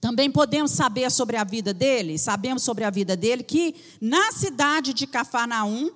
Também 0.00 0.30
podemos 0.30 0.70
saber 0.70 1.10
sobre 1.10 1.36
a 1.36 1.44
vida 1.44 1.74
dele, 1.74 2.16
sabemos 2.16 2.62
sobre 2.62 2.84
a 2.84 2.90
vida 2.90 3.14
dele 3.14 3.42
que 3.42 3.74
na 4.00 4.32
cidade 4.32 4.94
de 4.94 5.06
Cafarnaum 5.06 5.90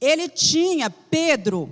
ele 0.00 0.26
tinha 0.30 0.88
Pedro, 0.88 1.70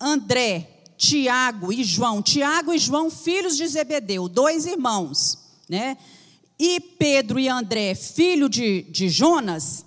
André, 0.00 0.73
Tiago 0.96 1.72
e 1.72 1.82
João. 1.84 2.22
Tiago 2.22 2.72
e 2.72 2.78
João, 2.78 3.10
filhos 3.10 3.56
de 3.56 3.66
Zebedeu, 3.66 4.28
dois 4.28 4.66
irmãos. 4.66 5.38
Né? 5.68 5.96
E 6.58 6.78
Pedro 6.80 7.38
e 7.38 7.48
André, 7.48 7.94
filho 7.94 8.48
de, 8.48 8.82
de 8.82 9.08
Jonas, 9.08 9.84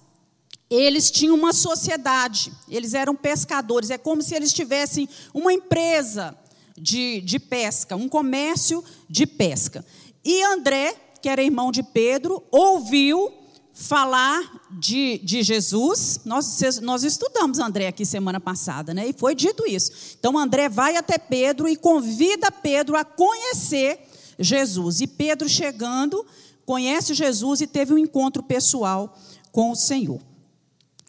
eles 0.69 1.09
tinham 1.09 1.35
uma 1.35 1.53
sociedade, 1.53 2.51
eles 2.69 2.93
eram 2.93 3.15
pescadores. 3.15 3.89
É 3.89 3.97
como 3.97 4.21
se 4.21 4.35
eles 4.35 4.51
tivessem 4.51 5.07
uma 5.33 5.53
empresa 5.53 6.37
de, 6.77 7.21
de 7.21 7.39
pesca, 7.39 7.95
um 7.95 8.09
comércio 8.09 8.83
de 9.09 9.25
pesca. 9.25 9.85
E 10.23 10.43
André, 10.43 10.93
que 11.21 11.29
era 11.29 11.41
irmão 11.41 11.71
de 11.71 11.81
Pedro, 11.81 12.43
ouviu 12.51 13.33
falar 13.77 14.65
de, 14.71 15.19
de 15.19 15.43
Jesus. 15.43 16.21
Nós, 16.25 16.59
nós 16.81 17.03
estudamos 17.03 17.59
André 17.59 17.87
aqui 17.87 18.05
semana 18.05 18.39
passada, 18.39 18.93
né? 18.93 19.07
E 19.07 19.13
foi 19.13 19.35
dito 19.35 19.67
isso. 19.67 20.15
Então 20.19 20.37
André 20.37 20.67
vai 20.67 20.95
até 20.95 21.17
Pedro 21.17 21.69
e 21.69 21.75
convida 21.75 22.51
Pedro 22.51 22.97
a 22.97 23.05
conhecer 23.05 23.99
Jesus. 24.39 24.99
E 25.01 25.07
Pedro 25.07 25.47
chegando, 25.47 26.25
conhece 26.65 27.13
Jesus 27.13 27.61
e 27.61 27.67
teve 27.67 27.93
um 27.93 27.97
encontro 27.97 28.41
pessoal 28.41 29.15
com 29.51 29.71
o 29.71 29.75
Senhor. 29.75 30.19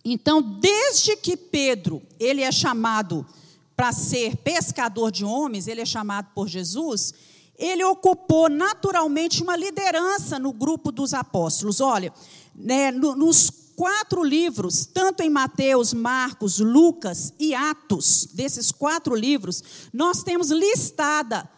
Então, 0.04 0.40
desde 0.40 1.16
que 1.16 1.36
Pedro, 1.36 2.02
ele 2.20 2.42
é 2.42 2.52
chamado 2.52 3.26
para 3.74 3.92
ser 3.92 4.36
pescador 4.36 5.10
de 5.10 5.24
homens, 5.24 5.68
ele 5.68 5.80
é 5.80 5.86
chamado 5.86 6.28
por 6.34 6.48
Jesus, 6.48 7.14
ele 7.58 7.82
ocupou 7.84 8.48
naturalmente 8.48 9.42
uma 9.42 9.56
liderança 9.56 10.38
no 10.38 10.52
grupo 10.52 10.92
dos 10.92 11.12
apóstolos. 11.12 11.80
Olha, 11.80 12.12
né, 12.58 12.90
nos 12.90 13.50
quatro 13.76 14.24
livros, 14.24 14.86
tanto 14.86 15.22
em 15.22 15.30
Mateus, 15.30 15.94
Marcos, 15.94 16.58
Lucas 16.58 17.32
e 17.38 17.54
Atos, 17.54 18.28
desses 18.32 18.72
quatro 18.72 19.14
livros, 19.14 19.62
nós 19.92 20.24
temos 20.24 20.50
listada 20.50 21.48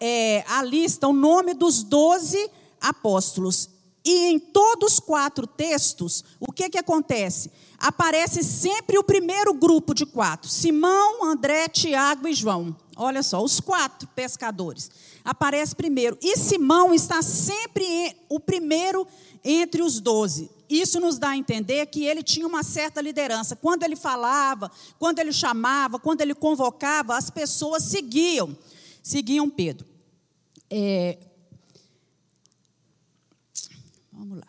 é, 0.00 0.44
a 0.48 0.62
lista, 0.62 1.08
o 1.08 1.12
nome 1.12 1.54
dos 1.54 1.82
doze 1.82 2.50
apóstolos. 2.80 3.68
E 4.04 4.26
em 4.26 4.38
todos 4.38 4.94
os 4.94 5.00
quatro 5.00 5.46
textos, 5.46 6.24
o 6.40 6.52
que, 6.52 6.70
que 6.70 6.78
acontece? 6.78 7.50
Aparece 7.76 8.42
sempre 8.42 8.96
o 8.96 9.04
primeiro 9.04 9.52
grupo 9.52 9.92
de 9.92 10.06
quatro: 10.06 10.48
Simão, 10.48 11.24
André, 11.24 11.68
Tiago 11.68 12.26
e 12.28 12.32
João. 12.32 12.74
Olha 13.00 13.22
só, 13.22 13.40
os 13.40 13.60
quatro 13.60 14.08
pescadores. 14.08 14.90
Aparece 15.24 15.74
primeiro. 15.74 16.18
E 16.20 16.36
Simão 16.36 16.92
está 16.92 17.22
sempre 17.22 17.84
o 18.28 18.40
primeiro 18.40 19.06
entre 19.44 19.82
os 19.82 20.00
doze. 20.00 20.50
Isso 20.68 20.98
nos 20.98 21.16
dá 21.16 21.28
a 21.28 21.36
entender 21.36 21.86
que 21.86 22.04
ele 22.04 22.24
tinha 22.24 22.44
uma 22.44 22.64
certa 22.64 23.00
liderança. 23.00 23.54
Quando 23.54 23.84
ele 23.84 23.94
falava, 23.94 24.68
quando 24.98 25.20
ele 25.20 25.32
chamava, 25.32 26.00
quando 26.00 26.22
ele 26.22 26.34
convocava, 26.34 27.16
as 27.16 27.30
pessoas 27.30 27.84
seguiam, 27.84 28.58
seguiam 29.00 29.48
Pedro. 29.48 29.86
É... 30.68 31.18
Vamos 34.12 34.38
lá. 34.38 34.46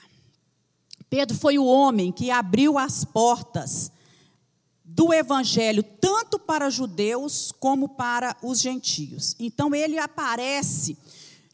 Pedro 1.08 1.38
foi 1.38 1.60
o 1.60 1.66
homem 1.66 2.12
que 2.12 2.32
abriu 2.32 2.80
as 2.80 3.06
portas 3.06 3.92
do 4.92 5.14
evangelho 5.14 5.84
tanto 5.84 6.40
para 6.40 6.70
judeus 6.70 7.52
como 7.60 7.90
para 7.90 8.36
os 8.42 8.60
gentios. 8.60 9.36
Então 9.40 9.74
ele 9.76 10.00
aparece 10.00 10.98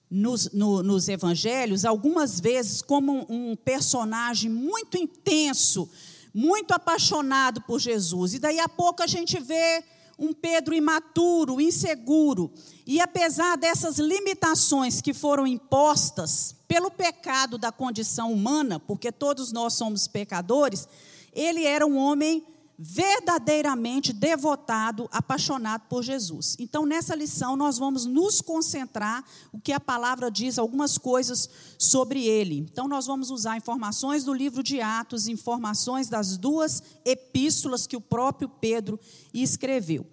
nos, 0.09 0.51
no, 0.53 0.81
nos 0.81 1.09
evangelhos, 1.09 1.83
algumas 1.83 2.39
vezes, 2.39 2.81
como 2.81 3.25
um 3.29 3.55
personagem 3.55 4.49
muito 4.49 4.97
intenso, 4.97 5.89
muito 6.33 6.71
apaixonado 6.71 7.61
por 7.61 7.79
Jesus. 7.79 8.33
E 8.33 8.39
daí 8.39 8.59
a 8.59 8.69
pouco 8.69 9.03
a 9.03 9.07
gente 9.07 9.37
vê 9.39 9.83
um 10.17 10.31
Pedro 10.31 10.73
imaturo, 10.73 11.59
inseguro. 11.59 12.49
E 12.87 13.01
apesar 13.01 13.57
dessas 13.57 13.97
limitações 13.97 15.01
que 15.01 15.13
foram 15.13 15.45
impostas 15.45 16.55
pelo 16.69 16.89
pecado 16.89 17.57
da 17.57 17.71
condição 17.71 18.31
humana, 18.31 18.79
porque 18.79 19.11
todos 19.11 19.51
nós 19.51 19.73
somos 19.73 20.07
pecadores, 20.07 20.87
ele 21.33 21.65
era 21.65 21.85
um 21.85 21.97
homem 21.97 22.45
verdadeiramente 22.77 24.11
devotado, 24.11 25.07
apaixonado 25.11 25.83
por 25.87 26.03
Jesus. 26.03 26.57
Então, 26.59 26.85
nessa 26.85 27.15
lição, 27.15 27.55
nós 27.55 27.77
vamos 27.77 28.05
nos 28.05 28.41
concentrar 28.41 29.23
o 29.51 29.59
que 29.59 29.71
a 29.71 29.79
palavra 29.79 30.29
diz, 30.29 30.59
algumas 30.59 30.97
coisas 30.97 31.49
sobre 31.77 32.25
ele. 32.25 32.57
Então, 32.57 32.87
nós 32.87 33.05
vamos 33.05 33.31
usar 33.31 33.57
informações 33.57 34.23
do 34.23 34.33
livro 34.33 34.61
de 34.61 34.81
Atos, 34.81 35.27
informações 35.27 36.09
das 36.09 36.37
duas 36.37 36.83
epístolas 37.05 37.87
que 37.87 37.95
o 37.95 38.01
próprio 38.01 38.49
Pedro 38.49 38.99
escreveu. 39.33 40.05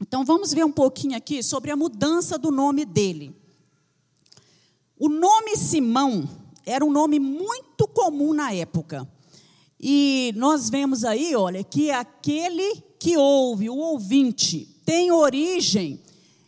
Então, 0.00 0.24
vamos 0.24 0.52
ver 0.52 0.64
um 0.64 0.72
pouquinho 0.72 1.16
aqui 1.16 1.42
sobre 1.42 1.70
a 1.70 1.76
mudança 1.76 2.38
do 2.38 2.50
nome 2.50 2.84
dele. 2.84 3.34
O 4.98 5.08
nome 5.08 5.56
Simão 5.56 6.28
era 6.66 6.84
um 6.84 6.90
nome 6.90 7.18
muito 7.18 7.88
comum 7.88 8.34
na 8.34 8.52
época. 8.52 9.08
E 9.80 10.32
nós 10.36 10.68
vemos 10.68 11.04
aí, 11.04 11.36
olha, 11.36 11.62
que 11.62 11.90
aquele 11.90 12.82
que 12.98 13.16
ouve, 13.16 13.70
o 13.70 13.76
ouvinte, 13.76 14.66
tem 14.84 15.12
origem 15.12 16.00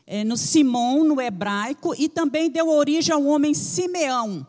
é, 0.06 0.24
no 0.24 0.36
Simão, 0.36 1.04
no 1.04 1.20
hebraico, 1.20 1.94
e 1.96 2.08
também 2.08 2.50
deu 2.50 2.68
origem 2.68 3.14
ao 3.14 3.24
homem 3.24 3.54
Simeão, 3.54 4.44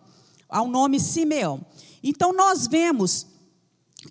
ao 0.49 0.67
nome 0.67 0.99
Simeão. 0.99 1.63
Então 2.03 2.33
nós 2.33 2.65
vemos 2.65 3.27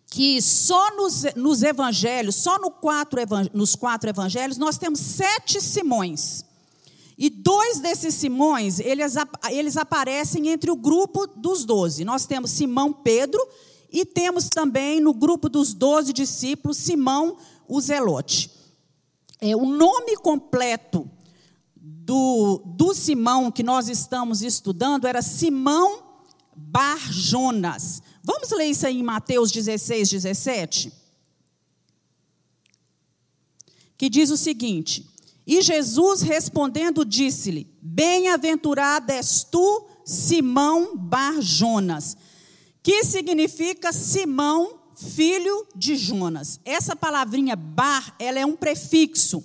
que 0.09 0.41
só 0.41 0.95
nos, 0.97 1.25
nos 1.35 1.63
evangelhos, 1.63 2.37
só 2.37 2.59
no 2.59 2.71
quatro, 2.71 3.21
nos 3.53 3.75
quatro 3.75 4.09
evangelhos, 4.09 4.57
nós 4.57 4.79
temos 4.79 5.01
sete 5.01 5.61
Simões. 5.61 6.45
E 7.19 7.29
dois 7.29 7.81
desses 7.81 8.15
Simões, 8.15 8.79
eles, 8.79 9.15
eles 9.51 9.77
aparecem 9.77 10.49
entre 10.49 10.71
o 10.71 10.77
grupo 10.77 11.27
dos 11.27 11.65
doze. 11.65 12.05
Nós 12.05 12.25
temos 12.25 12.51
Simão 12.51 12.93
Pedro, 12.93 13.41
e 13.93 14.05
temos 14.05 14.49
também 14.49 15.01
no 15.01 15.13
grupo 15.13 15.49
dos 15.49 15.75
doze 15.75 16.13
discípulos 16.13 16.77
Simão 16.77 17.37
o 17.67 17.81
Zelote. 17.81 18.51
É, 19.41 19.57
o 19.57 19.65
nome 19.65 20.17
completo 20.17 21.11
do, 21.77 22.63
do 22.65 22.95
Simão 22.95 23.51
que 23.51 23.63
nós 23.63 23.89
estamos 23.89 24.43
estudando 24.43 25.07
era 25.07 25.23
Simão 25.23 26.03
Barjonas. 26.55 28.03
Vamos 28.23 28.51
ler 28.51 28.67
isso 28.67 28.87
aí 28.87 28.99
em 28.99 29.03
Mateus 29.03 29.51
16, 29.51 30.11
17? 30.11 30.93
Que 33.97 34.09
diz 34.09 34.31
o 34.31 34.37
seguinte: 34.37 35.09
E 35.47 35.63
Jesus 35.63 36.21
respondendo 36.21 37.05
disse-lhe: 37.05 37.67
Bem-aventurado 37.81 39.11
és 39.11 39.43
tu, 39.43 39.87
Simão 40.05 40.97
Barjonas 40.97 42.17
que 42.83 43.05
significa 43.05 43.93
Simão, 43.93 44.81
filho 44.97 45.67
de 45.75 45.97
Jonas. 45.97 46.61
Essa 46.65 46.95
palavrinha 46.95 47.57
bar, 47.57 48.15
ela 48.19 48.39
é 48.39 48.47
um 48.47 48.57
prefixo 48.57 49.43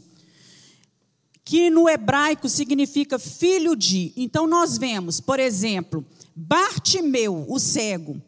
que 1.43 1.69
no 1.69 1.87
hebraico 1.87 2.49
significa 2.49 3.19
filho 3.19 3.75
de. 3.75 4.11
Então 4.17 4.47
nós 4.47 4.77
vemos, 4.77 5.21
por 5.21 5.39
exemplo, 5.39 6.03
Bartimeu, 6.35 7.45
o 7.47 7.59
cego. 7.59 8.19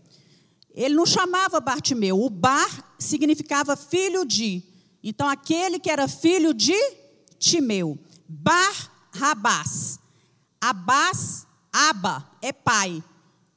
Ele 0.73 0.93
não 0.93 1.07
chamava 1.07 1.59
Bartimeu, 1.59 2.21
o 2.21 2.29
Bar 2.29 2.95
significava 2.99 3.75
filho 3.75 4.23
de. 4.23 4.61
Então 5.03 5.27
aquele 5.27 5.79
que 5.79 5.89
era 5.89 6.07
filho 6.07 6.53
de 6.53 6.77
Timeu. 7.39 7.97
Bar 8.29 8.91
Rabás. 9.11 9.99
Abás, 10.61 11.47
Aba 11.73 12.29
é 12.41 12.51
pai. 12.51 13.03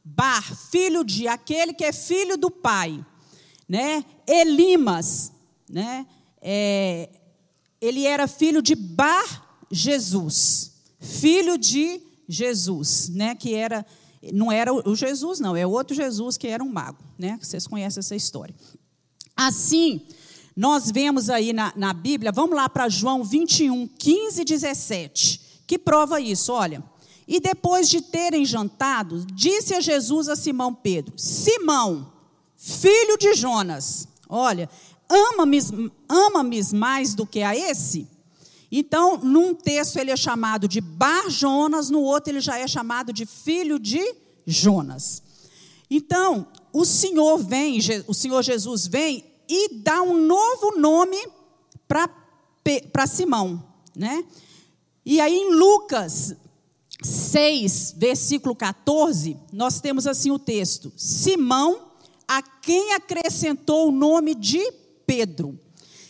Bar, 0.05 0.57
filho 0.71 1.05
de, 1.05 1.29
aquele 1.29 1.75
que 1.75 1.85
é 1.85 1.93
filho 1.93 2.37
do 2.37 2.51
pai. 2.51 3.05
Né? 3.69 4.05
Elimas, 4.27 5.33
né? 5.69 6.07
É, 6.41 7.09
ele 7.81 8.05
era 8.07 8.27
filho 8.27 8.61
de 8.61 8.75
Bar 8.75 9.67
Jesus, 9.71 10.73
filho 10.99 11.57
de 11.57 12.01
Jesus, 12.29 13.09
né? 13.11 13.35
Que 13.35 13.55
era 13.55 13.87
não 14.35 14.53
era 14.53 14.73
o 14.73 14.95
Jesus, 14.95 15.41
não, 15.41 15.57
é 15.57 15.67
outro 15.67 15.97
Jesus 15.97 16.37
que 16.37 16.47
era 16.47 16.63
um 16.63 16.71
mago, 16.71 17.03
né? 17.19 17.39
Vocês 17.41 17.67
conhecem 17.67 18.01
essa 18.01 18.15
história. 18.15 18.55
Assim, 19.35 20.03
nós 20.55 20.91
vemos 20.91 21.31
aí 21.31 21.55
na, 21.55 21.73
na 21.75 21.95
Bíblia, 21.95 22.31
vamos 22.31 22.55
lá 22.55 22.69
para 22.69 22.89
João 22.89 23.25
21, 23.25 23.87
15 23.87 24.43
e 24.43 24.45
17, 24.45 25.41
que 25.67 25.79
prova 25.79 26.21
isso, 26.21 26.53
olha. 26.53 26.85
E 27.31 27.39
depois 27.39 27.89
de 27.89 28.03
terem 28.03 28.45
jantado, 28.45 29.25
disse 29.33 29.73
a 29.73 29.81
Jesus 29.81 30.29
a 30.29 30.35
Simão 30.35 30.75
Pedro: 30.75 31.17
Simão, 31.17 32.13
filho 32.57 33.17
de 33.17 33.35
Jonas, 33.35 34.09
olha, 34.29 34.69
ama-me 35.09 35.61
ama 36.09 36.45
mais 36.75 37.15
do 37.15 37.25
que 37.25 37.41
a 37.41 37.55
esse? 37.55 38.09
Então, 38.69 39.19
num 39.19 39.55
texto 39.55 39.97
ele 39.97 40.11
é 40.11 40.17
chamado 40.17 40.67
de 40.67 40.81
Bar 40.81 41.31
Jonas, 41.31 41.89
no 41.89 42.01
outro 42.01 42.33
ele 42.33 42.41
já 42.41 42.59
é 42.59 42.67
chamado 42.67 43.13
de 43.13 43.25
filho 43.25 43.79
de 43.79 44.03
Jonas. 44.45 45.23
Então, 45.89 46.49
o 46.73 46.85
Senhor 46.85 47.39
vem, 47.39 47.79
o 48.09 48.15
Senhor 48.15 48.43
Jesus 48.43 48.89
vem 48.89 49.25
e 49.49 49.77
dá 49.77 50.03
um 50.03 50.17
novo 50.27 50.81
nome 50.81 51.17
para 51.87 53.07
Simão, 53.07 53.63
né? 53.95 54.25
E 55.07 55.21
aí 55.21 55.33
em 55.33 55.55
Lucas 55.55 56.35
6, 57.03 57.95
versículo 57.97 58.55
14, 58.55 59.37
nós 59.53 59.81
temos 59.81 60.07
assim 60.07 60.31
o 60.31 60.39
texto: 60.39 60.93
Simão, 60.97 61.93
a 62.29 62.43
quem 62.43 62.93
acrescentou 62.95 63.89
o 63.89 63.93
nome 63.93 64.35
de 64.35 64.61
Pedro. 65.07 65.59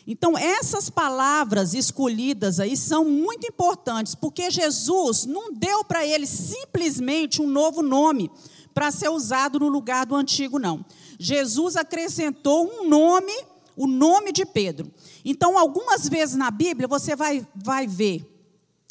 Então, 0.07 0.37
essas 0.37 0.91
palavras 0.91 1.73
escolhidas 1.73 2.59
aí 2.59 2.77
são 2.77 3.05
muito 3.05 3.47
importantes, 3.47 4.15
porque 4.15 4.51
Jesus 4.51 5.25
não 5.25 5.53
deu 5.53 5.85
para 5.85 6.05
ele 6.05 6.27
simplesmente 6.27 7.41
um 7.41 7.47
novo 7.47 7.83
nome 7.83 8.31
para 8.75 8.91
ser 8.91 9.09
usado 9.09 9.61
no 9.61 9.69
lugar 9.69 10.07
do 10.07 10.17
antigo, 10.17 10.59
não. 10.59 10.85
Jesus 11.19 11.77
acrescentou 11.77 12.67
um 12.67 12.89
nome, 12.89 13.33
o 13.77 13.87
nome 13.87 14.33
de 14.33 14.45
Pedro. 14.45 14.91
Então, 15.25 15.57
algumas 15.57 16.09
vezes 16.09 16.35
na 16.35 16.51
Bíblia, 16.51 16.89
você 16.89 17.15
vai, 17.15 17.47
vai 17.55 17.87
ver 17.87 18.40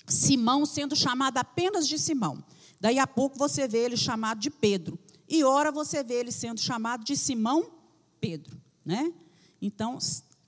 Simão 0.09 0.65
sendo 0.65 0.95
chamado 0.95 1.37
apenas 1.37 1.87
de 1.87 1.97
Simão. 1.97 2.43
Daí 2.79 2.97
a 2.97 3.07
pouco 3.07 3.37
você 3.37 3.67
vê 3.67 3.79
ele 3.79 3.97
chamado 3.97 4.39
de 4.39 4.49
Pedro. 4.49 4.97
E 5.27 5.43
ora 5.43 5.71
você 5.71 6.03
vê 6.03 6.15
ele 6.15 6.31
sendo 6.31 6.59
chamado 6.59 7.03
de 7.03 7.15
Simão 7.15 7.69
Pedro, 8.19 8.59
né? 8.83 9.13
Então, 9.61 9.97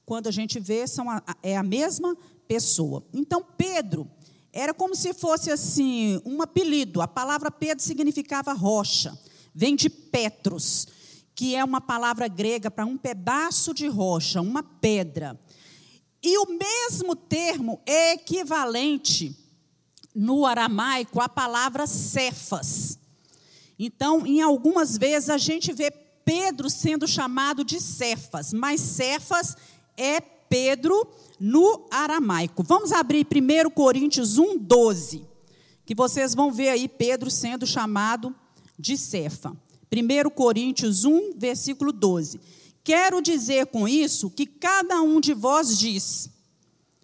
quando 0.06 0.27
a 0.27 0.32
gente 0.32 0.60
vê, 0.60 0.88
são 0.88 1.10
a, 1.10 1.22
é 1.44 1.56
a 1.56 1.63
mesma 1.63 2.18
pessoa. 2.48 3.06
Então, 3.13 3.46
Pedro 3.58 4.10
era 4.51 4.74
como 4.74 4.96
se 4.96 5.13
fosse 5.13 5.51
assim, 5.51 6.22
um 6.25 6.41
apelido. 6.41 7.01
A 7.01 7.08
palavra 7.08 7.51
Pedro 7.51 7.84
significava 7.84 8.53
rocha, 8.53 9.18
vem 9.53 9.75
de 9.75 9.89
Petros, 9.89 10.88
que 11.36 11.56
é 11.56 11.63
uma 11.63 11.80
palavra 11.80 12.27
grega 12.27 12.70
para 12.70 12.86
um 12.86 12.98
pedaço 12.98 13.74
de 13.74 13.88
rocha, 13.88 14.41
uma 14.41 14.63
pedra. 14.63 15.40
E 16.24 16.38
o 16.38 16.46
mesmo 16.46 17.16
termo 17.16 17.81
é 17.86 18.14
equivalente 18.14 19.36
no 20.16 20.46
aramaico 20.46 21.22
à 21.22 21.30
palavra 21.30 21.88
cefas. 21.88 23.00
Então, 23.78 24.26
em 24.28 24.42
algumas 24.42 24.98
vezes 24.98 25.30
a 25.30 25.38
gente 25.38 25.74
vê 25.74 25.92
Pedro 26.24 26.70
sendo 26.70 27.08
chamado 27.08 27.64
de 27.64 27.82
Cefas, 27.82 28.54
mas 28.54 28.80
Cefas 28.80 29.56
é 29.98 30.22
Pedro 30.22 31.08
no 31.40 31.88
aramaico. 31.90 32.62
Vamos 32.62 32.92
abrir 32.92 33.26
1 33.26 33.70
Coríntios 33.72 34.38
1, 34.38 34.58
12, 34.58 35.26
que 35.86 35.96
vocês 35.96 36.36
vão 36.36 36.52
ver 36.52 36.70
aí 36.70 36.88
Pedro 36.88 37.32
sendo 37.32 37.66
chamado 37.66 38.36
de 38.78 38.98
Cefa. 38.98 39.56
1 39.92 40.30
Coríntios 40.30 41.04
1, 41.04 41.34
versículo 41.38 41.92
12. 41.92 42.40
Quero 42.84 43.22
dizer 43.22 43.68
com 43.68 43.88
isso 43.88 44.30
que 44.30 44.46
cada 44.46 45.02
um 45.02 45.20
de 45.20 45.34
vós 45.34 45.78
diz: 45.78 46.30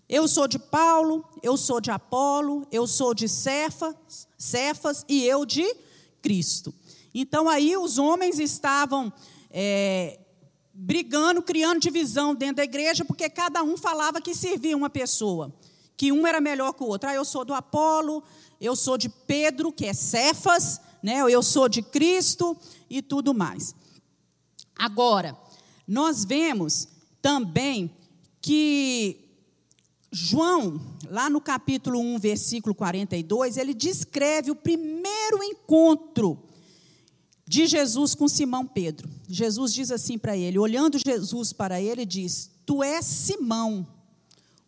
Eu 0.10 0.26
sou 0.26 0.48
de 0.48 0.58
Paulo, 0.58 1.26
eu 1.44 1.58
sou 1.58 1.82
de 1.82 1.92
Apolo, 1.92 2.66
eu 2.72 2.88
sou 2.88 3.14
de 3.14 3.28
Cefas, 3.28 4.28
Cefas 4.38 5.04
e 5.10 5.26
eu 5.26 5.46
de 5.46 5.66
Cristo. 6.22 6.74
Então 7.14 7.50
aí 7.50 7.76
os 7.76 7.98
homens 7.98 8.40
estavam 8.40 9.12
é, 9.50 10.18
brigando, 10.74 11.42
criando 11.42 11.82
divisão 11.82 12.34
dentro 12.34 12.58
da 12.58 12.64
igreja, 12.64 13.04
porque 13.04 13.30
cada 13.30 13.62
um 13.64 13.76
falava 13.76 14.22
que 14.22 14.34
servia 14.34 14.78
uma 14.78 14.90
pessoa, 14.90 15.54
que 15.98 16.10
um 16.10 16.26
era 16.26 16.40
melhor 16.40 16.72
que 16.72 16.84
o 16.84 16.88
outro. 16.88 17.10
Ah, 17.10 17.14
eu 17.14 17.26
sou 17.26 17.44
do 17.44 17.54
Apolo, 17.54 18.24
eu 18.62 18.78
sou 18.78 18.98
de 18.98 19.10
Pedro, 19.10 19.74
que 19.74 19.86
é 19.86 19.94
Cefas, 19.94 20.80
né? 21.04 21.20
eu 21.20 21.44
sou 21.44 21.68
de 21.68 21.82
Cristo 21.82 22.56
e 22.90 23.02
tudo 23.02 23.34
mais. 23.34 23.76
Agora, 24.78 25.38
nós 25.86 26.24
vemos 26.24 26.88
também 27.22 27.94
que 28.40 29.27
João, 30.20 30.82
lá 31.12 31.30
no 31.30 31.40
capítulo 31.40 32.00
1, 32.00 32.18
versículo 32.18 32.74
42, 32.74 33.56
ele 33.56 33.72
descreve 33.72 34.50
o 34.50 34.56
primeiro 34.56 35.44
encontro 35.44 36.44
de 37.48 37.68
Jesus 37.68 38.16
com 38.16 38.28
Simão 38.28 38.66
Pedro. 38.66 39.08
Jesus 39.30 39.72
diz 39.72 39.92
assim 39.92 40.18
para 40.18 40.36
ele, 40.36 40.58
olhando 40.58 40.98
Jesus 40.98 41.54
para 41.54 41.80
ele, 41.80 42.04
diz: 42.04 42.50
Tu 42.66 42.82
és 42.82 43.06
Simão, 43.06 43.88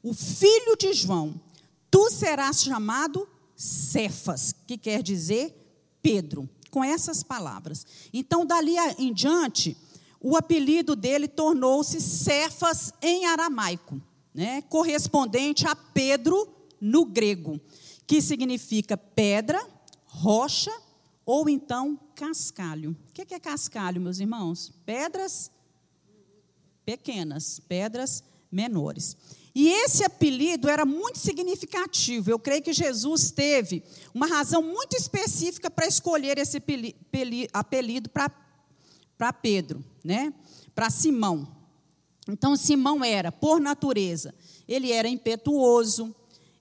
o 0.03 0.13
filho 0.13 0.77
de 0.77 0.93
João. 0.93 1.41
Tu 1.89 2.11
serás 2.11 2.61
chamado 2.61 3.27
Cefas, 3.55 4.53
que 4.67 4.77
quer 4.77 5.01
dizer 5.01 5.55
Pedro, 5.99 6.47
com 6.69 6.83
essas 6.83 7.23
palavras. 7.23 7.87
Então, 8.13 8.45
dali 8.45 8.75
em 8.99 9.11
diante, 9.11 9.75
o 10.21 10.37
apelido 10.37 10.95
dele 10.95 11.27
tornou-se 11.27 11.99
Cefas 11.99 12.93
em 13.01 13.25
aramaico, 13.25 13.99
né? 14.33 14.61
correspondente 14.63 15.67
a 15.67 15.75
Pedro 15.75 16.47
no 16.79 17.05
grego, 17.05 17.59
que 18.07 18.21
significa 18.21 18.97
pedra, 18.97 19.63
rocha 20.05 20.71
ou 21.25 21.47
então 21.49 21.99
cascalho. 22.15 22.95
O 23.09 23.13
que 23.13 23.33
é 23.33 23.39
cascalho, 23.39 24.01
meus 24.01 24.19
irmãos? 24.19 24.71
Pedras 24.85 25.51
pequenas, 26.85 27.59
pedras 27.59 28.23
menores. 28.51 29.15
E 29.53 29.67
esse 29.67 30.03
apelido 30.03 30.69
era 30.69 30.85
muito 30.85 31.19
significativo. 31.19 32.31
Eu 32.31 32.39
creio 32.39 32.63
que 32.63 32.73
Jesus 32.73 33.29
teve 33.29 33.83
uma 34.13 34.25
razão 34.25 34.61
muito 34.61 34.95
específica 34.95 35.69
para 35.69 35.85
escolher 35.87 36.37
esse 36.37 36.61
apelido 37.53 38.09
para 38.09 39.33
Pedro, 39.33 39.83
né? 40.03 40.33
para 40.73 40.89
Simão. 40.89 41.58
Então, 42.31 42.55
Simão 42.55 43.03
era, 43.03 43.31
por 43.31 43.59
natureza, 43.59 44.33
ele 44.67 44.91
era 44.91 45.07
impetuoso, 45.07 46.13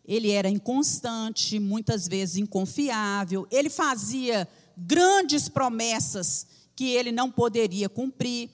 ele 0.04 0.30
era 0.30 0.48
inconstante, 0.48 1.58
muitas 1.58 2.08
vezes 2.08 2.36
inconfiável, 2.36 3.46
ele 3.50 3.68
fazia 3.68 4.48
grandes 4.76 5.48
promessas 5.48 6.46
que 6.74 6.90
ele 6.90 7.12
não 7.12 7.30
poderia 7.30 7.88
cumprir. 7.88 8.50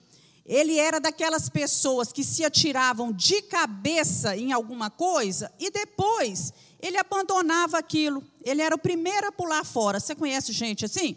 Ele 0.46 0.78
era 0.78 0.98
daquelas 0.98 1.48
pessoas 1.48 2.12
que 2.12 2.24
se 2.24 2.44
atiravam 2.44 3.12
de 3.12 3.42
cabeça 3.42 4.36
em 4.36 4.52
alguma 4.52 4.90
coisa 4.90 5.52
e 5.58 5.70
depois 5.70 6.52
ele 6.80 6.98
abandonava 6.98 7.78
aquilo. 7.78 8.22
Ele 8.42 8.60
era 8.60 8.74
o 8.74 8.78
primeiro 8.78 9.28
a 9.28 9.32
pular 9.32 9.64
fora. 9.64 10.00
Você 10.00 10.14
conhece 10.14 10.52
gente 10.52 10.84
assim? 10.84 11.16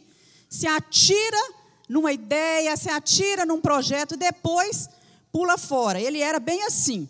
Se 0.50 0.68
atira 0.68 1.42
numa 1.90 2.12
ideia, 2.14 2.76
se 2.78 2.90
atira 2.90 3.46
num 3.46 3.60
projeto 3.60 4.16
depois 4.16 4.90
pula 5.38 5.56
fora. 5.56 6.02
Ele 6.02 6.20
era 6.20 6.40
bem 6.40 6.64
assim. 6.64 7.08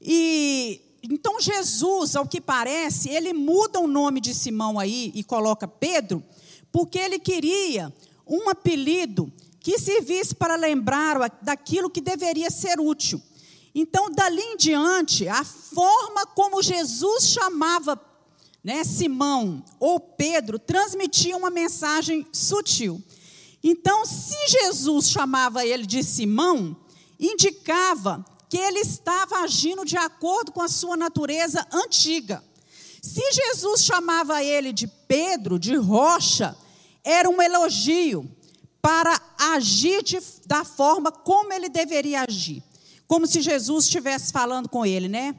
E 0.00 0.80
então 1.02 1.40
Jesus, 1.40 2.14
ao 2.14 2.24
que 2.24 2.40
parece, 2.40 3.08
ele 3.08 3.32
muda 3.32 3.80
o 3.80 3.88
nome 3.88 4.20
de 4.20 4.32
Simão 4.32 4.78
aí 4.78 5.10
e 5.12 5.24
coloca 5.24 5.66
Pedro, 5.66 6.22
porque 6.70 7.00
ele 7.00 7.18
queria 7.18 7.92
um 8.24 8.48
apelido 8.48 9.32
que 9.58 9.76
servisse 9.76 10.36
para 10.36 10.54
lembrar 10.54 11.18
daquilo 11.42 11.90
que 11.90 12.00
deveria 12.00 12.48
ser 12.48 12.78
útil. 12.78 13.20
Então, 13.74 14.08
dali 14.08 14.40
em 14.40 14.56
diante, 14.56 15.26
a 15.26 15.42
forma 15.42 16.26
como 16.26 16.62
Jesus 16.62 17.28
chamava 17.28 18.00
né, 18.62 18.84
Simão 18.84 19.64
ou 19.80 19.98
Pedro 19.98 20.60
transmitiam 20.60 21.40
uma 21.40 21.50
mensagem 21.50 22.24
sutil. 22.32 23.02
Então, 23.64 24.06
se 24.06 24.36
Jesus 24.48 25.10
chamava 25.10 25.66
ele 25.66 25.86
de 25.86 26.04
Simão, 26.04 26.76
indicava 27.18 28.24
que 28.48 28.56
ele 28.56 28.80
estava 28.80 29.38
agindo 29.38 29.84
de 29.84 29.96
acordo 29.96 30.52
com 30.52 30.62
a 30.62 30.68
sua 30.68 30.96
natureza 30.96 31.66
antiga. 31.72 32.42
Se 33.02 33.22
Jesus 33.32 33.84
chamava 33.84 34.42
ele 34.42 34.72
de 34.72 34.86
Pedro, 34.86 35.58
de 35.58 35.76
rocha, 35.76 36.56
era 37.04 37.28
um 37.28 37.40
elogio 37.40 38.28
para 38.80 39.20
agir 39.38 40.02
de, 40.02 40.18
da 40.46 40.64
forma 40.64 41.12
como 41.12 41.52
ele 41.52 41.68
deveria 41.68 42.24
agir. 42.28 42.62
Como 43.06 43.26
se 43.26 43.40
Jesus 43.40 43.84
estivesse 43.84 44.32
falando 44.32 44.68
com 44.68 44.84
ele, 44.84 45.08
né? 45.08 45.34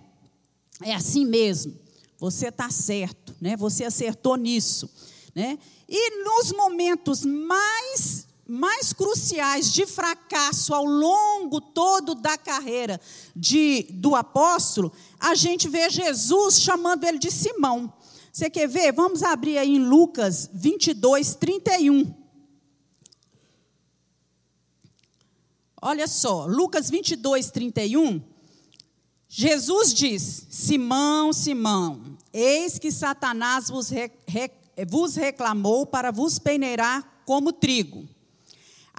É 0.82 0.94
assim 0.94 1.26
mesmo. 1.26 1.78
Você 2.18 2.48
está 2.48 2.70
certo, 2.70 3.36
né? 3.40 3.56
Você 3.58 3.84
acertou 3.84 4.36
nisso, 4.36 4.90
né? 5.34 5.58
E 5.88 6.24
nos 6.24 6.52
momentos 6.52 7.24
mais 7.26 8.28
mais 8.50 8.92
cruciais 8.92 9.72
de 9.72 9.86
fracasso 9.86 10.74
ao 10.74 10.84
longo 10.86 11.62
todo 11.62 12.16
da 12.16 12.38
carreira 12.38 13.00
de, 13.36 13.86
do 13.92 14.16
apóstolo, 14.16 14.92
a 15.20 15.36
gente 15.36 15.70
vê 15.70 15.90
Jesus 15.90 16.60
chamando 16.60 17.04
ele 17.04 17.20
de 17.20 17.30
Simão. 17.30 17.94
Você 18.34 18.50
quer 18.50 18.68
ver? 18.68 18.92
Vamos 18.92 19.22
abrir 19.22 19.58
aí 19.58 19.76
em 19.76 19.80
Lucas 19.80 20.50
22, 20.54 21.36
31. 21.36 22.14
Olha 25.82 26.08
só, 26.08 26.46
Lucas 26.46 26.90
22, 26.90 27.52
31. 27.52 28.22
Jesus 29.28 29.94
diz: 29.94 30.48
Simão, 30.50 31.32
Simão, 31.32 32.18
eis 32.34 32.80
que 32.80 32.92
Satanás 32.92 33.70
vos, 33.70 33.90
re, 33.90 34.12
re, 34.28 34.52
vos 34.88 35.16
reclamou 35.16 35.86
para 35.86 36.12
vos 36.12 36.40
peneirar 36.40 37.22
como 37.26 37.54
trigo. 37.54 38.08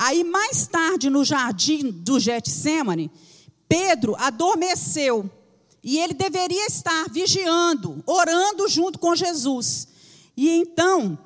Aí, 0.02 0.24
mais 0.24 0.66
tarde, 0.66 1.10
no 1.10 1.22
jardim 1.22 1.90
do 1.90 2.18
Getsemane, 2.18 3.10
Pedro 3.68 4.16
adormeceu 4.16 5.30
e 5.84 5.98
ele 5.98 6.14
deveria 6.14 6.64
estar 6.64 7.06
vigiando, 7.10 8.02
orando 8.06 8.66
junto 8.66 8.98
com 8.98 9.14
Jesus. 9.14 9.88
E 10.34 10.48
então, 10.48 11.18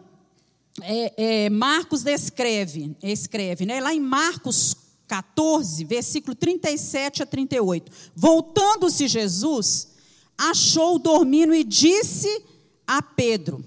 é, 0.82 1.44
é, 1.44 1.50
Marcos 1.50 2.02
descreve, 2.02 2.96
escreve, 3.00 3.64
né, 3.64 3.80
lá 3.80 3.94
em 3.94 4.00
Marcos 4.00 4.74
14, 5.06 5.84
versículo 5.84 6.34
37 6.34 7.22
a 7.22 7.26
38. 7.26 7.92
Voltando-se 8.12 9.06
Jesus, 9.06 9.90
achou 10.37 10.98
dormindo 10.98 11.54
e 11.54 11.62
disse 11.62 12.42
a 12.84 13.00
Pedro: 13.00 13.64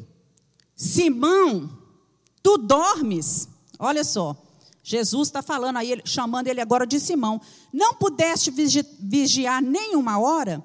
Simão, 0.76 1.70
tu 2.44 2.58
dormes? 2.58 3.48
Olha 3.80 4.04
só. 4.04 4.44
Jesus 4.90 5.28
está 5.28 5.42
falando 5.42 5.76
aí, 5.76 6.02
chamando 6.06 6.48
ele 6.48 6.62
agora 6.62 6.88
de 6.88 6.98
Simão. 6.98 7.42
Não 7.74 7.94
pudeste 7.96 8.50
vigiar 8.50 9.62
nenhuma 9.62 10.18
hora? 10.18 10.64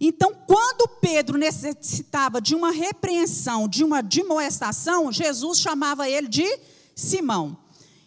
Então, 0.00 0.32
quando 0.46 0.86
Pedro 1.00 1.36
necessitava 1.36 2.40
de 2.40 2.54
uma 2.54 2.70
repreensão, 2.70 3.66
de 3.66 3.82
uma 3.82 4.00
demoestação, 4.00 5.10
Jesus 5.10 5.58
chamava 5.58 6.08
ele 6.08 6.28
de 6.28 6.46
Simão. 6.94 7.56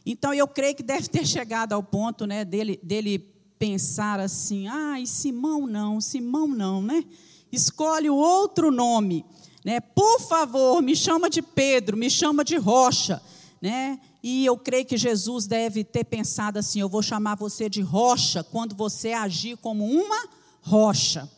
Então, 0.06 0.34
eu 0.34 0.48
creio 0.48 0.74
que 0.74 0.82
deve 0.82 1.10
ter 1.10 1.28
chegado 1.28 1.74
ao 1.74 1.84
ponto 1.84 2.26
né, 2.26 2.46
dele, 2.46 2.80
dele 2.82 3.20
pensar 3.60 4.22
assim: 4.22 4.70
ah, 4.70 4.96
Simão 5.06 5.68
não, 5.68 6.00
Simão 6.00 6.48
não, 6.48 6.82
né? 6.82 7.04
Escolhe 7.52 8.10
outro 8.10 8.72
nome. 8.72 9.26
Né? 9.66 9.82
Por 9.82 10.22
favor, 10.22 10.82
me 10.82 10.96
chama 10.96 11.30
de 11.30 11.42
Pedro, 11.42 11.98
me 11.98 12.10
chama 12.10 12.46
de 12.46 12.56
Rocha. 12.56 13.22
Né? 13.62 14.00
E 14.22 14.46
eu 14.46 14.58
creio 14.58 14.86
que 14.86 14.98
Jesus 14.98 15.48
deve 15.48 15.84
ter 15.84 16.04
pensado 16.04 16.60
assim: 16.60 16.80
eu 16.80 16.90
vou 16.90 17.02
chamar 17.02 17.36
você 17.36 17.70
de 17.70 17.82
rocha 17.82 18.44
quando 18.44 18.76
você 18.76 19.14
agir 19.14 19.58
como 19.58 19.86
uma 19.86 20.28
rocha. 20.62 21.30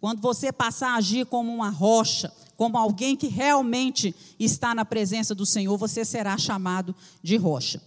Quando 0.00 0.22
você 0.22 0.50
passar 0.50 0.92
a 0.92 0.96
agir 0.96 1.26
como 1.26 1.52
uma 1.52 1.68
rocha, 1.68 2.32
como 2.56 2.78
alguém 2.78 3.16
que 3.16 3.26
realmente 3.26 4.14
está 4.38 4.74
na 4.74 4.84
presença 4.84 5.34
do 5.34 5.44
Senhor, 5.44 5.76
você 5.76 6.04
será 6.04 6.38
chamado 6.38 6.94
de 7.22 7.36
rocha. 7.36 7.82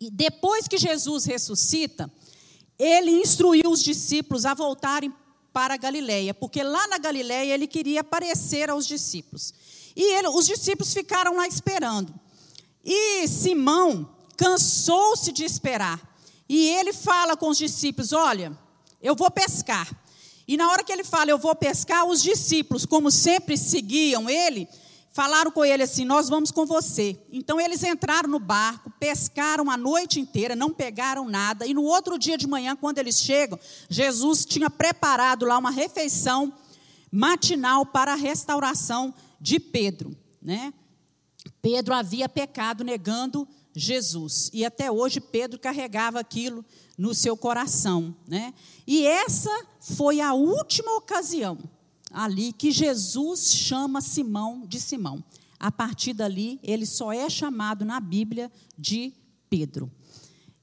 E 0.00 0.10
depois 0.10 0.68
que 0.68 0.78
Jesus 0.78 1.24
ressuscita, 1.24 2.10
ele 2.78 3.10
instruiu 3.10 3.70
os 3.70 3.82
discípulos 3.82 4.46
a 4.46 4.54
voltarem 4.54 5.12
para 5.52 5.74
a 5.74 5.76
Galileia, 5.76 6.32
porque 6.32 6.62
lá 6.62 6.86
na 6.88 6.98
Galileia 6.98 7.52
ele 7.52 7.66
queria 7.66 8.00
aparecer 8.00 8.70
aos 8.70 8.86
discípulos. 8.86 9.52
E 9.94 10.14
ele, 10.14 10.28
os 10.28 10.46
discípulos 10.46 10.94
ficaram 10.94 11.36
lá 11.36 11.46
esperando. 11.46 12.14
E 12.84 13.26
Simão 13.28 14.08
cansou-se 14.36 15.32
de 15.32 15.44
esperar. 15.44 16.00
E 16.48 16.66
ele 16.68 16.92
fala 16.92 17.36
com 17.36 17.48
os 17.48 17.58
discípulos: 17.58 18.12
Olha, 18.12 18.56
eu 19.02 19.14
vou 19.14 19.30
pescar. 19.30 19.88
E 20.48 20.56
na 20.56 20.68
hora 20.68 20.82
que 20.82 20.92
ele 20.92 21.04
fala, 21.04 21.30
eu 21.30 21.38
vou 21.38 21.54
pescar, 21.54 22.04
os 22.04 22.20
discípulos, 22.20 22.84
como 22.84 23.08
sempre 23.08 23.56
seguiam 23.56 24.28
ele, 24.28 24.66
falaram 25.12 25.50
com 25.50 25.64
ele 25.64 25.82
assim: 25.82 26.04
Nós 26.04 26.28
vamos 26.28 26.50
com 26.50 26.66
você. 26.66 27.16
Então 27.30 27.60
eles 27.60 27.84
entraram 27.84 28.28
no 28.28 28.38
barco, 28.38 28.90
pescaram 28.98 29.70
a 29.70 29.76
noite 29.76 30.18
inteira, 30.18 30.56
não 30.56 30.72
pegaram 30.72 31.28
nada. 31.28 31.66
E 31.66 31.74
no 31.74 31.84
outro 31.84 32.18
dia 32.18 32.36
de 32.36 32.48
manhã, 32.48 32.74
quando 32.74 32.98
eles 32.98 33.20
chegam, 33.20 33.58
Jesus 33.88 34.44
tinha 34.44 34.68
preparado 34.68 35.44
lá 35.44 35.56
uma 35.58 35.70
refeição 35.70 36.52
matinal 37.12 37.84
para 37.84 38.12
a 38.12 38.16
restauração 38.16 39.14
de 39.40 39.60
Pedro. 39.60 40.16
Né? 40.42 40.72
Pedro 41.62 41.94
havia 41.94 42.28
pecado 42.28 42.84
negando 42.84 43.46
Jesus. 43.74 44.50
E 44.52 44.64
até 44.64 44.90
hoje 44.90 45.20
Pedro 45.20 45.58
carregava 45.58 46.20
aquilo 46.20 46.64
no 46.96 47.14
seu 47.14 47.36
coração. 47.36 48.14
Né? 48.26 48.54
E 48.86 49.06
essa 49.06 49.50
foi 49.80 50.20
a 50.20 50.34
última 50.34 50.96
ocasião 50.96 51.58
ali 52.12 52.52
que 52.52 52.70
Jesus 52.70 53.52
chama 53.52 54.00
Simão 54.00 54.66
de 54.66 54.80
Simão. 54.80 55.22
A 55.58 55.70
partir 55.70 56.12
dali, 56.12 56.58
ele 56.62 56.86
só 56.86 57.12
é 57.12 57.28
chamado 57.28 57.84
na 57.84 58.00
Bíblia 58.00 58.50
de 58.76 59.12
Pedro. 59.48 59.90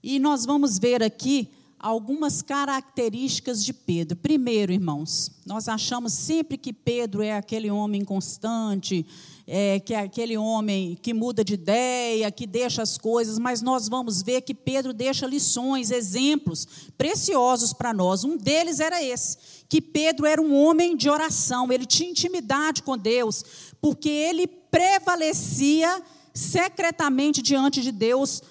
E 0.02 0.20
nós 0.20 0.46
vamos 0.46 0.78
ver 0.78 1.04
aqui 1.04 1.50
algumas 1.80 2.42
características 2.42 3.64
de 3.64 3.72
Pedro. 3.72 4.18
Primeiro, 4.18 4.72
irmãos, 4.72 5.32
nós 5.46 5.68
achamos 5.68 6.14
sempre 6.14 6.58
que 6.58 6.74
Pedro 6.74 7.22
é 7.22 7.34
aquele 7.34 7.70
homem 7.70 8.04
constante, 8.04 9.06
é, 9.46 9.80
que 9.80 9.94
é 9.94 10.00
aquele 10.00 10.38
homem 10.38 10.98
que 11.02 11.14
muda 11.14 11.44
de 11.44 11.54
ideia, 11.54 12.32
que 12.32 12.48
deixa 12.48 12.82
as 12.82 12.98
coisas, 12.98 13.38
mas 13.38 13.62
nós 13.62 13.88
vamos 13.88 14.22
ver 14.22 14.42
que 14.42 14.54
Pedro 14.54 14.92
deixa 14.92 15.28
lições, 15.28 15.92
exemplos 15.92 16.68
preciosos 16.98 17.74
para 17.74 17.94
nós. 17.94 18.24
Um 18.24 18.36
deles 18.36 18.80
era 18.80 19.02
esse, 19.02 19.38
que 19.70 19.80
Pedro 19.80 20.26
era 20.26 20.42
um 20.42 20.54
homem 20.56 20.98
de 20.98 21.10
oração, 21.10 21.72
ele 21.72 21.86
tinha 21.86 22.10
intimidade 22.10 22.82
com 22.82 22.98
Deus, 22.98 23.44
porque 23.80 24.10
ele 24.10 24.48
prevalecia 24.48 26.02
secretamente 26.34 27.42
diante 27.42 27.82
de 27.82 27.92
Deus 27.92 28.42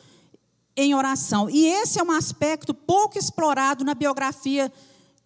em 0.76 0.94
oração. 0.94 1.48
E 1.48 1.66
esse 1.66 1.98
é 1.98 2.02
um 2.02 2.10
aspecto 2.10 2.74
pouco 2.74 3.18
explorado 3.18 3.84
na 3.84 3.94
biografia 3.94 4.72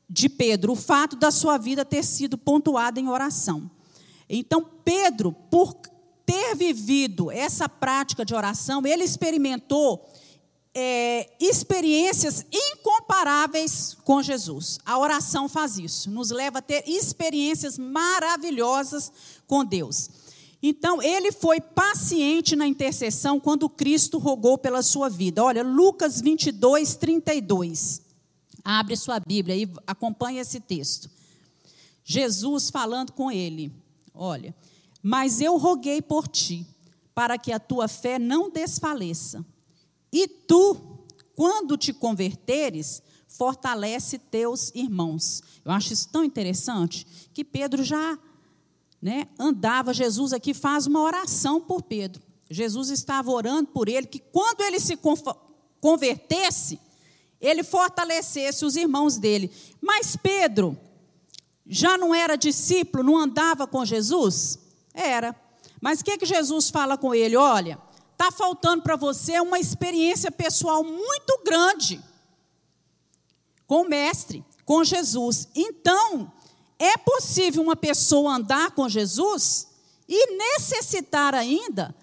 de 0.09 0.29
Pedro, 0.29 0.73
o 0.73 0.77
fato 0.77 1.17
da 1.17 1.31
sua 1.31 1.59
vida 1.59 1.85
ter 1.85 2.05
sido 2.05 2.37
pontuada 2.37 2.99
em 2.99 3.09
oração. 3.09 3.71
Então, 4.29 4.65
Pedro, 4.85 5.33
por 5.33 5.75
ter 6.25 6.55
vivido 6.55 7.31
essa 7.31 7.69
prática 7.69 8.25
de 8.25 8.35
oração, 8.35 8.87
ele 8.87 9.05
experimentou 9.05 10.09
é, 10.75 11.29
experiências 11.41 12.47
incomparáveis 12.53 13.97
com 14.05 14.23
Jesus. 14.23 14.79
A 14.85 14.99
oração 14.99 15.49
faz 15.49 15.79
isso, 15.79 16.11
nos 16.11 16.31
leva 16.31 16.59
a 16.59 16.63
ter 16.63 16.85
experiências 16.89 17.77
maravilhosas 17.77 19.13
com 19.47 19.65
Deus. 19.65 20.11
Então, 20.63 21.03
ele 21.03 21.33
foi 21.33 21.61
paciente 21.61 22.55
na 22.55 22.67
intercessão 22.67 23.41
quando 23.41 23.69
Cristo 23.69 24.19
rogou 24.19 24.59
pela 24.59 24.83
sua 24.83 25.09
vida. 25.09 25.43
Olha, 25.43 25.63
Lucas 25.63 26.21
22, 26.21 26.97
32. 26.97 28.03
Abre 28.63 28.97
sua 28.97 29.19
Bíblia 29.19 29.57
e 29.57 29.69
acompanhe 29.87 30.39
esse 30.39 30.61
texto. 30.61 31.11
Jesus 32.05 32.69
falando 32.69 33.13
com 33.13 33.31
ele. 33.31 33.73
Olha, 34.13 34.55
mas 35.03 35.41
eu 35.41 35.57
roguei 35.57 36.03
por 36.03 36.29
ti, 36.29 36.67
para 37.15 37.39
que 37.39 37.53
a 37.53 37.59
tua 37.59 37.89
fé 37.89 38.19
não 38.19 38.51
desfaleça. 38.51 39.45
E 40.13 40.29
tu, 40.29 40.77
quando 41.35 41.79
te 41.79 41.93
converteres, 41.93 43.03
fortalece 43.29 44.19
teus 44.19 44.71
irmãos. 44.75 45.43
Eu 45.65 45.73
acho 45.73 45.93
isso 45.93 46.09
tão 46.09 46.23
interessante 46.23 47.07
que 47.33 47.45
Pedro 47.45 47.83
já 47.83 48.19
né, 49.01 49.27
andava, 49.39 49.95
Jesus 49.95 50.33
aqui 50.33 50.53
faz 50.53 50.87
uma 50.87 51.01
oração 51.01 51.61
por 51.61 51.83
Pedro. 51.83 52.23
Jesus 52.51 52.91
estava 52.91 53.31
orando 53.31 53.69
por 53.69 53.89
ele, 53.89 54.07
que 54.07 54.19
quando 54.19 54.61
ele 54.61 54.81
se 54.81 54.99
convertesse, 55.81 56.81
ele 57.41 57.63
fortalecesse 57.63 58.65
os 58.65 58.77
irmãos 58.77 59.17
dele. 59.17 59.51
Mas 59.81 60.17
Pedro, 60.17 60.77
já 61.67 61.97
não 61.97 62.15
era 62.15 62.37
discípulo, 62.37 63.05
não 63.05 63.17
andava 63.17 63.67
com 63.67 63.85
Jesus? 63.85 64.59
Era. 64.93 65.35
Mas 65.81 66.01
o 66.01 66.05
que, 66.05 66.19
que 66.19 66.27
Jesus 66.27 66.69
fala 66.69 66.99
com 66.99 67.15
ele? 67.15 67.37
Olha, 67.37 67.79
está 68.13 68.31
faltando 68.31 68.83
para 68.83 68.97
você 68.97 69.41
uma 69.41 69.59
experiência 69.59 70.31
pessoal 70.31 70.85
muito 70.85 71.41
grande 71.45 72.03
com 73.67 73.83
o 73.83 73.89
Mestre, 73.89 74.45
com 74.65 74.83
Jesus. 74.83 75.49
Então, 75.55 76.31
é 76.81 76.97
possível 76.97 77.63
uma 77.63 77.77
pessoa 77.77 78.37
andar 78.37 78.71
com 78.71 78.89
Jesus 78.89 79.69
e 80.09 80.35
necessitar 80.35 81.35
ainda 81.35 81.95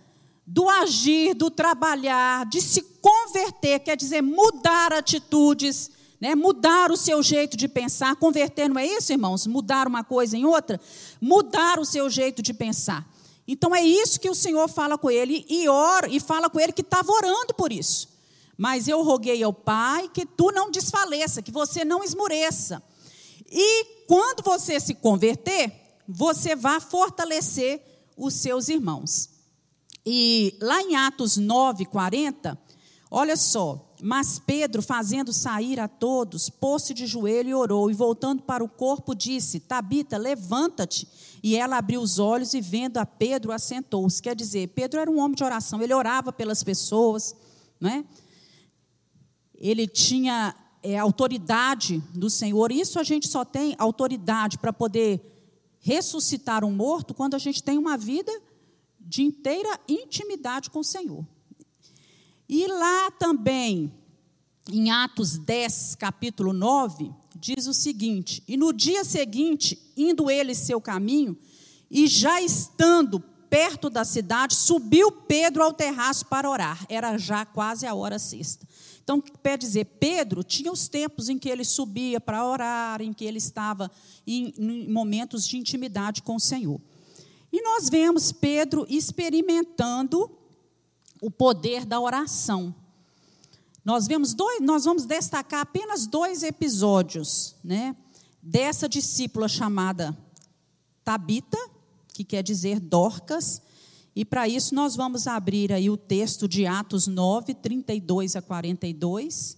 do 0.46 0.70
agir, 0.70 1.34
do 1.34 1.50
trabalhar, 1.50 2.46
de 2.46 2.62
se 2.62 2.82
converter, 3.02 3.80
quer 3.80 3.98
dizer, 3.98 4.22
mudar 4.22 4.94
atitudes, 4.94 5.90
né? 6.22 6.36
mudar 6.36 6.92
o 6.92 6.96
seu 6.96 7.22
jeito 7.24 7.58
de 7.58 7.68
pensar. 7.68 8.16
Converter 8.18 8.70
não 8.70 8.80
é 8.80 8.86
isso, 8.86 9.12
irmãos? 9.12 9.48
Mudar 9.48 9.88
uma 9.88 10.04
coisa 10.04 10.38
em 10.38 10.46
outra? 10.46 10.80
Mudar 11.20 11.80
o 11.80 11.86
seu 11.86 12.08
jeito 12.08 12.44
de 12.44 12.54
pensar. 12.54 13.06
Então 13.48 13.76
é 13.76 13.82
isso 13.82 14.20
que 14.20 14.30
o 14.30 14.36
Senhor 14.36 14.70
fala 14.70 14.96
com 14.96 15.10
ele 15.10 15.44
e 15.50 15.68
ora 15.68 16.08
e 16.08 16.20
fala 16.20 16.50
com 16.52 16.60
ele 16.60 16.72
que 16.72 16.82
estava 16.82 17.12
orando 17.12 17.54
por 17.56 17.72
isso. 17.72 18.10
Mas 18.56 18.88
eu 18.88 19.02
roguei 19.02 19.42
ao 19.42 19.54
Pai 19.54 20.10
que 20.14 20.26
tu 20.26 20.52
não 20.52 20.70
desfaleça, 20.70 21.42
que 21.42 21.52
você 21.52 21.84
não 21.84 22.04
esmoreça. 22.04 22.82
E 23.50 24.04
quando 24.08 24.44
você 24.44 24.80
se 24.80 24.94
converter, 24.94 25.72
você 26.08 26.56
vai 26.56 26.80
fortalecer 26.80 27.82
os 28.16 28.34
seus 28.34 28.70
irmãos. 28.70 29.30
E 30.06 30.56
lá 30.62 30.82
em 30.82 30.96
Atos 30.96 31.38
9, 31.38 31.86
40, 31.86 32.58
olha 33.12 33.36
só. 33.36 33.84
Mas 34.02 34.38
Pedro, 34.38 34.82
fazendo 34.82 35.34
sair 35.34 35.80
a 35.80 35.88
todos, 35.88 36.50
pôs-se 36.50 36.94
de 36.94 37.08
joelho 37.08 37.50
e 37.50 37.54
orou, 37.54 37.90
e 37.90 37.94
voltando 37.94 38.44
para 38.44 38.64
o 38.64 38.70
corpo, 38.70 39.16
disse: 39.16 39.60
Tabita, 39.60 40.18
levanta-te. 40.18 41.08
E 41.42 41.56
ela 41.56 41.78
abriu 41.78 42.00
os 42.00 42.20
olhos 42.20 42.54
e, 42.54 42.62
vendo 42.62 42.98
a 42.98 43.06
Pedro, 43.06 43.52
assentou-se. 43.52 44.22
Quer 44.22 44.36
dizer, 44.36 44.68
Pedro 44.70 45.00
era 45.00 45.10
um 45.10 45.20
homem 45.20 45.36
de 45.36 45.44
oração, 45.44 45.82
ele 45.82 45.94
orava 45.94 46.32
pelas 46.32 46.64
pessoas, 46.64 47.36
não 47.80 47.90
é? 47.90 48.06
ele 49.58 49.88
tinha 49.88 50.56
é, 50.88 50.98
autoridade 50.98 52.02
do 52.14 52.30
Senhor. 52.30 52.72
Isso 52.72 52.98
a 52.98 53.04
gente 53.04 53.28
só 53.28 53.44
tem 53.44 53.76
autoridade 53.78 54.58
para 54.58 54.72
poder 54.72 55.20
ressuscitar 55.82 56.64
um 56.64 56.72
morto 56.72 57.14
quando 57.14 57.34
a 57.34 57.38
gente 57.38 57.62
tem 57.62 57.78
uma 57.78 57.98
vida 57.98 58.32
de 58.98 59.22
inteira 59.22 59.78
intimidade 59.86 60.70
com 60.70 60.80
o 60.80 60.86
Senhor. 60.86 61.28
E 62.48 62.68
lá 62.68 63.12
também, 63.12 63.92
em 64.72 64.90
Atos 64.90 65.38
10, 65.38 65.96
capítulo 65.96 66.54
9, 66.54 67.12
diz 67.36 67.68
o 67.68 67.74
seguinte: 67.74 68.42
E 68.48 68.56
no 68.56 68.72
dia 68.72 69.04
seguinte, 69.04 69.92
indo 69.98 70.32
ele 70.32 70.56
seu 70.56 70.80
caminho, 70.80 71.38
e 71.92 72.08
já 72.08 72.42
estando 72.42 73.20
perto 73.50 73.90
da 73.90 74.06
cidade, 74.06 74.56
subiu 74.56 75.12
Pedro 75.12 75.64
ao 75.64 75.74
terraço 75.74 76.26
para 76.28 76.50
orar. 76.50 76.86
Era 76.88 77.18
já 77.18 77.46
quase 77.46 77.86
a 77.86 77.94
hora 77.94 78.18
sexta. 78.18 78.67
Então, 79.08 79.22
quer 79.22 79.58
dizer, 79.58 79.86
Pedro 80.02 80.44
tinha 80.44 80.70
os 80.70 80.90
tempos 80.90 81.30
em 81.30 81.40
que 81.40 81.48
ele 81.48 81.64
subia 81.64 82.20
para 82.20 82.46
orar, 82.46 83.02
em 83.02 83.14
que 83.14 83.24
ele 83.24 83.38
estava 83.38 83.90
em, 84.28 84.54
em 84.58 84.92
momentos 84.92 85.48
de 85.48 85.56
intimidade 85.56 86.22
com 86.22 86.36
o 86.36 86.40
Senhor. 86.42 86.82
E 87.50 87.62
nós 87.62 87.88
vemos 87.88 88.34
Pedro 88.34 88.86
experimentando 88.90 90.30
o 91.22 91.32
poder 91.32 91.86
da 91.86 92.02
oração. 92.02 92.76
Nós 93.82 94.08
vemos 94.08 94.34
dois, 94.34 94.60
nós 94.60 94.84
vamos 94.84 95.06
destacar 95.06 95.62
apenas 95.62 96.06
dois 96.06 96.44
episódios, 96.44 97.56
né, 97.64 97.96
dessa 98.44 98.90
discípula 98.90 99.48
chamada 99.48 100.18
Tabita, 101.06 101.58
que 102.14 102.26
quer 102.26 102.44
dizer 102.44 102.82
Dorcas, 102.82 103.62
e 104.20 104.26
para 104.26 104.48
isso 104.48 104.74
nós 104.74 104.96
vamos 104.96 105.28
abrir 105.28 105.72
aí 105.72 105.90
o 105.90 105.98
texto 105.98 106.48
de 106.48 106.66
Atos 106.66 107.08
9, 107.08 107.54
32 107.54 108.36
a 108.36 108.42
42. 108.42 109.58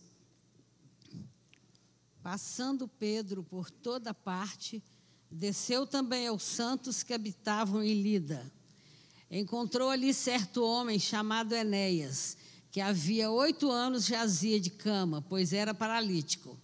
Passando 2.22 2.88
Pedro 2.88 3.44
por 3.44 3.72
toda 3.72 4.14
parte, 4.14 4.84
Desceu 5.32 5.86
também 5.86 6.28
aos 6.28 6.42
santos 6.42 7.04
que 7.04 7.14
habitavam 7.14 7.84
em 7.84 8.02
Lida. 8.02 8.52
Encontrou 9.30 9.90
ali 9.90 10.12
certo 10.12 10.64
homem 10.64 10.98
chamado 10.98 11.54
Enéas, 11.54 12.36
que 12.72 12.82
havia 12.82 13.30
oito 13.30 13.70
anos 13.70 14.08
jazia 14.08 14.60
de 14.60 14.72
cama, 14.72 15.22
pois 15.22 15.54
era 15.54 15.72
paralítico. 15.72 16.60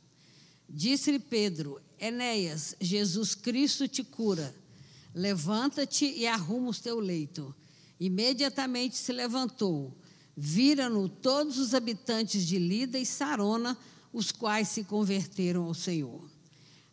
Disse-lhe 0.68 1.20
Pedro: 1.20 1.80
Enéas, 2.00 2.76
Jesus 2.82 3.36
Cristo 3.36 3.88
te 3.88 4.04
cura. 4.04 4.56
Levanta-te 5.14 6.06
e 6.06 6.26
arruma 6.26 6.72
o 6.72 6.74
teu 6.74 7.00
leito. 7.00 7.56
Imediatamente 8.00 8.98
se 8.98 9.12
levantou. 9.12 9.96
Viram-no 10.36 11.08
todos 11.08 11.58
os 11.58 11.74
habitantes 11.74 12.46
de 12.46 12.60
Lida 12.60 13.00
e 13.00 13.06
Sarona, 13.06 13.78
os 14.12 14.32
quais 14.32 14.68
se 14.68 14.84
converteram 14.84 15.64
ao 15.64 15.74
Senhor. 15.74 16.30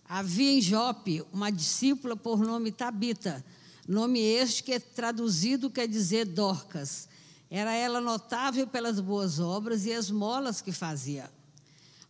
Havia 0.05 0.53
em 0.53 0.61
Jope 0.61 1.25
uma 1.33 1.51
discípula 1.51 2.17
por 2.17 2.39
nome 2.39 2.71
Tabita, 2.71 3.45
nome 3.89 4.21
este 4.21 4.63
que 4.63 4.73
é 4.73 4.79
traduzido 4.79 5.71
quer 5.71 5.89
dizer 5.89 6.27
Dorcas. 6.27 7.09
Era 7.51 7.75
ela 7.75 8.01
notável 8.01 8.67
pelas 8.67 9.01
boas 9.01 9.39
obras 9.39 9.87
e 9.87 9.93
as 9.93 10.11
molas 10.11 10.61
que 10.61 10.73
fazia. 10.73 11.31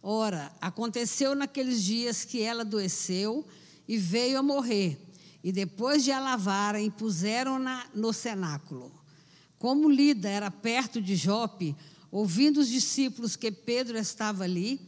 Ora, 0.02 0.52
aconteceu 0.60 1.34
naqueles 1.34 1.82
dias 1.82 2.24
que 2.24 2.42
ela 2.42 2.62
adoeceu 2.62 3.46
e 3.86 3.96
veio 3.96 4.38
a 4.38 4.42
morrer. 4.42 4.98
E 5.42 5.50
depois 5.50 6.04
de 6.04 6.12
a 6.12 6.20
lavarem, 6.20 6.90
puseram-na 6.90 7.86
no 7.94 8.12
cenáculo. 8.12 8.92
Como 9.58 9.90
Lida 9.90 10.28
era 10.28 10.50
perto 10.50 11.00
de 11.00 11.16
Jope, 11.16 11.74
ouvindo 12.10 12.60
os 12.60 12.68
discípulos 12.68 13.36
que 13.36 13.50
Pedro 13.50 13.98
estava 13.98 14.44
ali, 14.44 14.80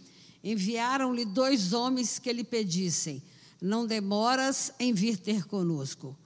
enviaram-lhe 0.43 1.25
dois 1.25 1.73
homens 1.73 2.19
que 2.19 2.33
lhe 2.33 2.45
pedissem: 2.45 3.23
Não 3.61 3.87
demoras 3.87 4.73
em 4.79 4.93
vir 4.93 5.17
ter 5.17 5.45
conosco. 5.45 6.17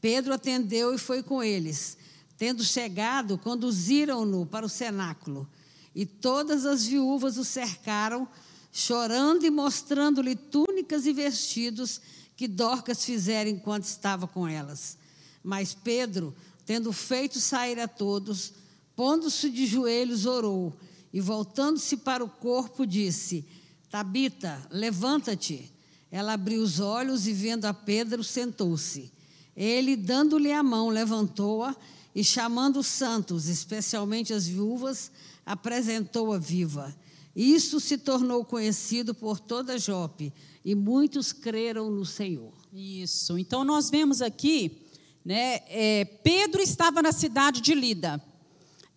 Pedro 0.00 0.32
atendeu 0.32 0.94
e 0.94 0.98
foi 0.98 1.22
com 1.22 1.42
eles. 1.42 1.98
Tendo 2.38 2.62
chegado, 2.62 3.38
conduziram-no 3.38 4.46
para 4.46 4.64
o 4.64 4.68
cenáculo. 4.68 5.48
E 5.94 6.04
todas 6.04 6.66
as 6.66 6.86
viúvas 6.86 7.38
o 7.38 7.44
cercaram, 7.44 8.28
chorando 8.70 9.44
e 9.44 9.50
mostrando-lhe 9.50 10.36
túnicas 10.36 11.06
e 11.06 11.12
vestidos 11.12 12.00
que 12.36 12.46
Dorcas 12.46 13.04
fizera 13.04 13.48
enquanto 13.48 13.84
estava 13.84 14.28
com 14.28 14.46
elas. 14.46 14.98
Mas 15.42 15.74
Pedro, 15.74 16.34
tendo 16.66 16.92
feito 16.92 17.40
sair 17.40 17.80
a 17.80 17.88
todos, 17.88 18.52
pondo-se 18.94 19.48
de 19.48 19.66
joelhos, 19.66 20.26
orou 20.26 20.76
e, 21.12 21.20
voltando-se 21.20 21.96
para 21.96 22.22
o 22.22 22.28
corpo, 22.28 22.86
disse: 22.86 23.44
Tabita, 23.90 24.60
levanta-te. 24.70 25.72
Ela 26.10 26.34
abriu 26.34 26.62
os 26.62 26.78
olhos 26.78 27.26
e, 27.26 27.32
vendo 27.32 27.64
a 27.64 27.74
Pedro, 27.74 28.22
sentou-se. 28.22 29.10
Ele, 29.56 29.96
dando-lhe 29.96 30.52
a 30.52 30.62
mão, 30.62 30.88
levantou-a 30.88 31.74
e, 32.14 32.22
chamando 32.22 32.80
os 32.80 32.86
santos, 32.86 33.48
especialmente 33.48 34.32
as 34.32 34.46
viúvas, 34.46 35.10
apresentou-a 35.44 36.38
viva. 36.38 36.94
Isso 37.34 37.80
se 37.80 37.98
tornou 37.98 38.44
conhecido 38.44 39.14
por 39.14 39.38
toda 39.38 39.78
Jope 39.78 40.32
e 40.66 40.74
muitos 40.74 41.32
creram 41.32 41.88
no 41.92 42.04
Senhor. 42.04 42.52
Isso. 42.74 43.38
Então 43.38 43.64
nós 43.64 43.88
vemos 43.88 44.20
aqui, 44.20 44.82
né? 45.24 45.60
É, 45.68 46.04
Pedro 46.24 46.60
estava 46.60 47.00
na 47.00 47.12
cidade 47.12 47.60
de 47.60 47.72
Lida. 47.72 48.20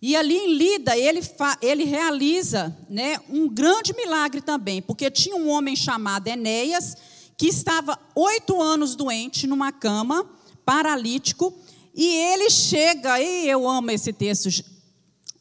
E 0.02 0.16
ali 0.16 0.36
em 0.36 0.56
Lida, 0.56 0.98
ele, 0.98 1.20
ele 1.62 1.84
realiza 1.84 2.76
né, 2.88 3.20
um 3.28 3.48
grande 3.48 3.94
milagre 3.94 4.40
também, 4.40 4.82
porque 4.82 5.08
tinha 5.12 5.36
um 5.36 5.48
homem 5.48 5.76
chamado 5.76 6.26
Enéas, 6.26 6.96
que 7.36 7.46
estava 7.46 7.96
oito 8.16 8.60
anos 8.60 8.96
doente 8.96 9.46
numa 9.46 9.70
cama, 9.70 10.28
paralítico, 10.64 11.54
e 11.94 12.04
ele 12.04 12.50
chega, 12.50 13.20
e 13.20 13.48
eu 13.48 13.68
amo 13.68 13.92
esse 13.92 14.12
texto, 14.12 14.48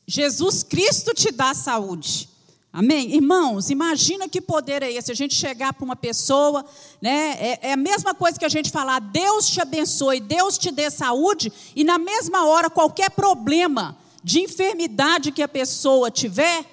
Jesus 0.05 0.61
Cristo 0.61 1.11
te 1.11 1.31
dá 1.31 1.55
saúde. 1.55 2.29
Amém? 2.71 3.15
Irmãos, 3.15 3.71
imagina 3.71 4.29
que 4.29 4.39
poder 4.39 4.83
é 4.83 4.91
esse, 4.91 5.11
a 5.11 5.15
gente 5.15 5.33
chegar 5.33 5.73
para 5.73 5.83
uma 5.83 5.95
pessoa, 5.95 6.63
né? 7.01 7.31
É, 7.39 7.59
é, 7.69 7.73
a 7.73 7.77
mesma 7.77 8.13
coisa 8.13 8.37
que 8.37 8.45
a 8.45 8.49
gente 8.49 8.69
falar, 8.69 8.99
Deus 8.99 9.49
te 9.49 9.59
abençoe, 9.59 10.19
Deus 10.19 10.55
te 10.55 10.69
dê 10.69 10.91
saúde, 10.91 11.51
e 11.75 11.83
na 11.83 11.97
mesma 11.97 12.45
hora, 12.45 12.69
qualquer 12.69 13.09
problema 13.09 13.97
de 14.23 14.41
enfermidade 14.41 15.31
que 15.31 15.41
a 15.41 15.47
pessoa 15.47 16.11
tiver, 16.11 16.63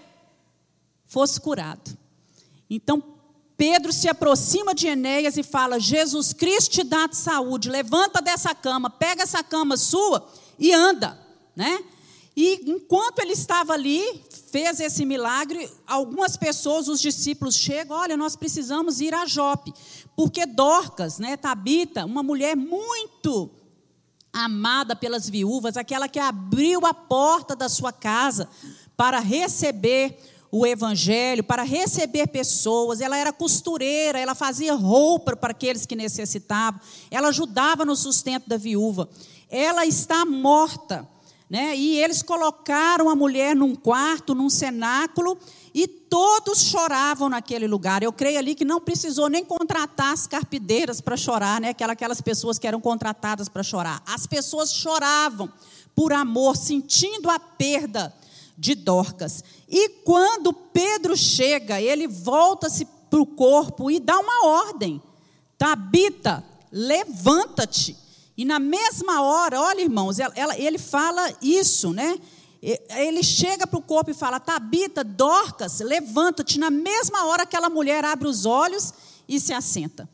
fosse 1.07 1.41
curado. 1.41 1.97
Então, 2.69 3.03
Pedro 3.57 3.91
se 3.91 4.07
aproxima 4.07 4.75
de 4.75 4.87
Enéas 4.87 5.39
e 5.39 5.43
fala: 5.43 5.81
Jesus 5.81 6.35
Cristo 6.35 6.73
te 6.73 6.85
dá 6.85 7.09
saúde, 7.11 7.71
levanta 7.71 8.21
dessa 8.21 8.55
cama, 8.55 8.91
pega 8.91 9.23
essa 9.23 9.43
cama 9.43 9.79
sua 9.79 10.29
e 10.59 10.75
anda, 10.75 11.19
né? 11.55 11.83
E 12.37 12.71
enquanto 12.71 13.21
ele 13.21 13.33
estava 13.33 13.73
ali, 13.73 14.03
fez 14.53 14.79
esse 14.79 15.07
milagre, 15.07 15.71
algumas 15.87 16.37
pessoas, 16.37 16.87
os 16.87 17.01
discípulos 17.01 17.55
chegam, 17.55 17.97
olha, 17.97 18.17
nós 18.17 18.37
precisamos 18.37 19.01
ir 19.01 19.15
a 19.15 19.25
Jope, 19.25 19.73
porque 20.15 20.45
Dorcas, 20.45 21.19
né, 21.19 21.37
Tabita, 21.37 22.05
uma 22.05 22.23
mulher 22.23 22.55
muito 22.55 23.51
amada 24.31 24.95
pelas 24.95 25.31
viúvas, 25.31 25.79
aquela 25.79 26.09
que 26.09 26.19
abriu 26.19 26.85
a 26.85 26.93
porta 26.93 27.57
da 27.57 27.71
sua 27.71 27.91
casa 27.91 28.47
para 28.95 29.19
receber 29.19 30.19
o 30.51 30.67
evangelho, 30.67 31.43
para 31.43 31.63
receber 31.63 32.27
pessoas. 32.27 33.01
Ela 33.01 33.17
era 33.17 33.33
costureira, 33.33 34.19
ela 34.19 34.35
fazia 34.35 34.75
roupa 34.75 35.35
para 35.35 35.53
aqueles 35.53 35.87
que 35.87 35.97
necessitavam, 35.97 36.81
ela 37.11 37.29
ajudava 37.29 37.85
no 37.85 37.97
sustento 37.97 38.47
da 38.47 38.59
viúva. 38.59 39.09
Ela 39.49 39.87
está 39.87 40.27
morta, 40.27 41.09
né? 41.49 41.77
E 41.77 41.99
eles 41.99 42.23
colocaram 42.23 43.09
a 43.09 43.15
mulher 43.15 43.55
num 43.55 43.75
quarto, 43.75 44.35
num 44.35 44.51
cenáculo, 44.51 45.39
e 45.73 45.87
todos 45.87 46.63
choravam 46.63 47.29
naquele 47.29 47.67
lugar. 47.67 48.03
Eu 48.03 48.13
creio 48.13 48.39
ali 48.39 48.55
que 48.55 48.65
não 48.65 48.81
precisou 48.81 49.29
nem 49.29 49.45
contratar 49.45 50.13
as 50.13 50.27
carpideiras 50.27 51.01
para 51.01 51.17
chorar, 51.17 51.61
né? 51.61 51.75
Aquelas 51.79 52.21
pessoas 52.21 52.59
que 52.59 52.67
eram 52.67 52.81
contratadas 52.81 53.49
para 53.49 53.63
chorar. 53.63 54.03
As 54.07 54.27
pessoas 54.27 54.73
choravam 54.73 55.53
por 55.95 56.13
amor, 56.13 56.57
sentindo 56.57 57.31
a 57.31 57.39
perda 57.39 58.13
de 58.57 58.75
Dorcas. 58.75 59.45
E 59.69 59.89
quando 60.05 60.53
Pedro 60.53 61.17
chega, 61.17 61.81
ele 61.81 62.09
volta-se 62.09 62.87
para 63.09 63.21
o 63.21 63.27
corpo 63.27 63.91
e 63.91 64.01
dá 64.01 64.19
uma 64.19 64.47
ordem: 64.47 65.01
Tabita, 65.57 66.45
levanta-te. 66.73 68.06
E 68.37 68.45
na 68.45 68.59
mesma 68.59 69.23
hora, 69.23 69.61
olha, 69.61 69.81
irmãos, 69.81 70.19
ela, 70.19 70.33
ela, 70.37 70.59
ele 70.59 70.79
fala 70.79 71.35
isso, 71.41 71.93
né? 71.93 72.19
Ele 72.91 73.23
chega 73.23 73.67
para 73.67 73.79
o 73.79 73.83
corpo 73.83 74.11
e 74.11 74.15
fala: 74.15 74.41
Tabita, 74.41 75.03
Dorcas, 75.03 75.81
levanta-te. 75.81 76.59
Na 76.59 76.71
mesma 76.71 77.27
hora, 77.27 77.45
aquela 77.45 77.71
mulher 77.71 78.05
abre 78.05 78.29
os 78.29 78.45
olhos 78.45 78.93
e 79.29 79.39
se 79.41 79.53
assenta. 79.53 80.09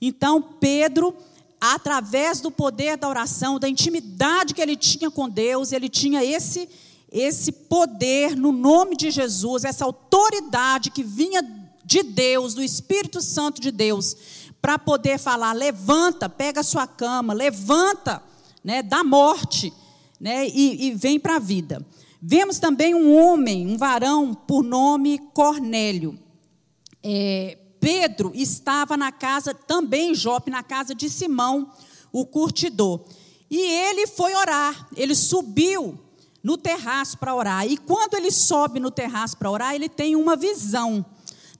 Então, 0.00 0.40
Pedro, 0.40 1.14
através 1.60 2.40
do 2.40 2.50
poder 2.50 2.96
da 2.96 3.08
oração, 3.08 3.58
da 3.58 3.68
intimidade 3.68 4.54
que 4.54 4.60
ele 4.60 4.76
tinha 4.76 5.10
com 5.10 5.28
Deus, 5.28 5.72
ele 5.72 5.88
tinha 5.88 6.24
esse, 6.24 6.68
esse 7.10 7.52
poder 7.52 8.36
no 8.36 8.52
nome 8.52 8.96
de 8.96 9.10
Jesus, 9.10 9.64
essa 9.64 9.84
autoridade 9.84 10.90
que 10.90 11.02
vinha 11.02 11.42
de 11.84 12.02
Deus, 12.02 12.54
do 12.54 12.62
Espírito 12.62 13.20
Santo 13.20 13.60
de 13.60 13.70
Deus, 13.70 14.16
para 14.60 14.78
poder 14.78 15.18
falar: 15.18 15.52
levanta, 15.52 16.28
pega 16.28 16.62
sua 16.62 16.86
cama, 16.86 17.32
levanta, 17.32 18.22
né, 18.62 18.82
da 18.82 19.02
morte 19.04 19.72
né, 20.20 20.48
e, 20.48 20.86
e 20.86 20.90
vem 20.92 21.18
para 21.18 21.36
a 21.36 21.40
vida. 21.40 21.84
Vemos 22.20 22.58
também 22.58 22.94
um 22.94 23.16
homem, 23.16 23.66
um 23.66 23.76
varão, 23.76 24.34
por 24.34 24.64
nome 24.64 25.18
Cornélio. 25.32 26.18
É, 27.02 27.56
Pedro 27.80 28.32
estava 28.34 28.96
na 28.96 29.12
casa, 29.12 29.54
também 29.54 30.14
Jope, 30.14 30.50
na 30.50 30.62
casa 30.62 30.94
de 30.94 31.08
Simão, 31.08 31.72
o 32.12 32.26
curtidor. 32.26 33.04
E 33.50 33.58
ele 33.60 34.06
foi 34.06 34.34
orar, 34.34 34.88
ele 34.96 35.14
subiu 35.14 35.98
no 36.42 36.56
terraço 36.56 37.16
para 37.18 37.34
orar. 37.34 37.66
E 37.66 37.76
quando 37.76 38.14
ele 38.14 38.30
sobe 38.30 38.80
no 38.80 38.90
terraço 38.90 39.36
para 39.36 39.50
orar, 39.50 39.74
ele 39.74 39.88
tem 39.88 40.16
uma 40.16 40.36
visão. 40.36 41.04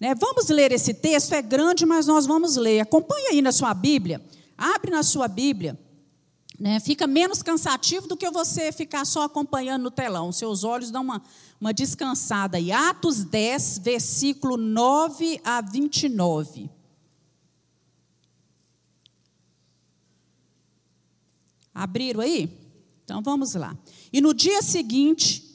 Né? 0.00 0.14
Vamos 0.14 0.48
ler 0.48 0.72
esse 0.72 0.94
texto, 0.94 1.32
é 1.32 1.42
grande, 1.42 1.84
mas 1.84 2.06
nós 2.06 2.26
vamos 2.26 2.56
ler. 2.56 2.80
Acompanhe 2.80 3.28
aí 3.28 3.42
na 3.42 3.52
sua 3.52 3.74
Bíblia, 3.74 4.24
abre 4.56 4.90
na 4.90 5.02
sua 5.02 5.28
Bíblia. 5.28 5.78
Né? 6.58 6.80
Fica 6.80 7.06
menos 7.06 7.42
cansativo 7.42 8.08
do 8.08 8.16
que 8.16 8.28
você 8.30 8.72
ficar 8.72 9.04
só 9.04 9.22
acompanhando 9.22 9.84
no 9.84 9.90
telão. 9.90 10.32
Seus 10.32 10.64
olhos 10.64 10.90
dão 10.90 11.02
uma, 11.02 11.22
uma 11.60 11.72
descansada 11.72 12.56
aí. 12.56 12.72
Atos 12.72 13.22
10, 13.22 13.78
versículo 13.78 14.56
9 14.56 15.40
a 15.44 15.60
29. 15.60 16.68
Abriram 21.72 22.20
aí? 22.20 22.50
Então 23.04 23.22
vamos 23.22 23.54
lá. 23.54 23.76
E 24.12 24.20
no 24.20 24.34
dia 24.34 24.60
seguinte, 24.62 25.47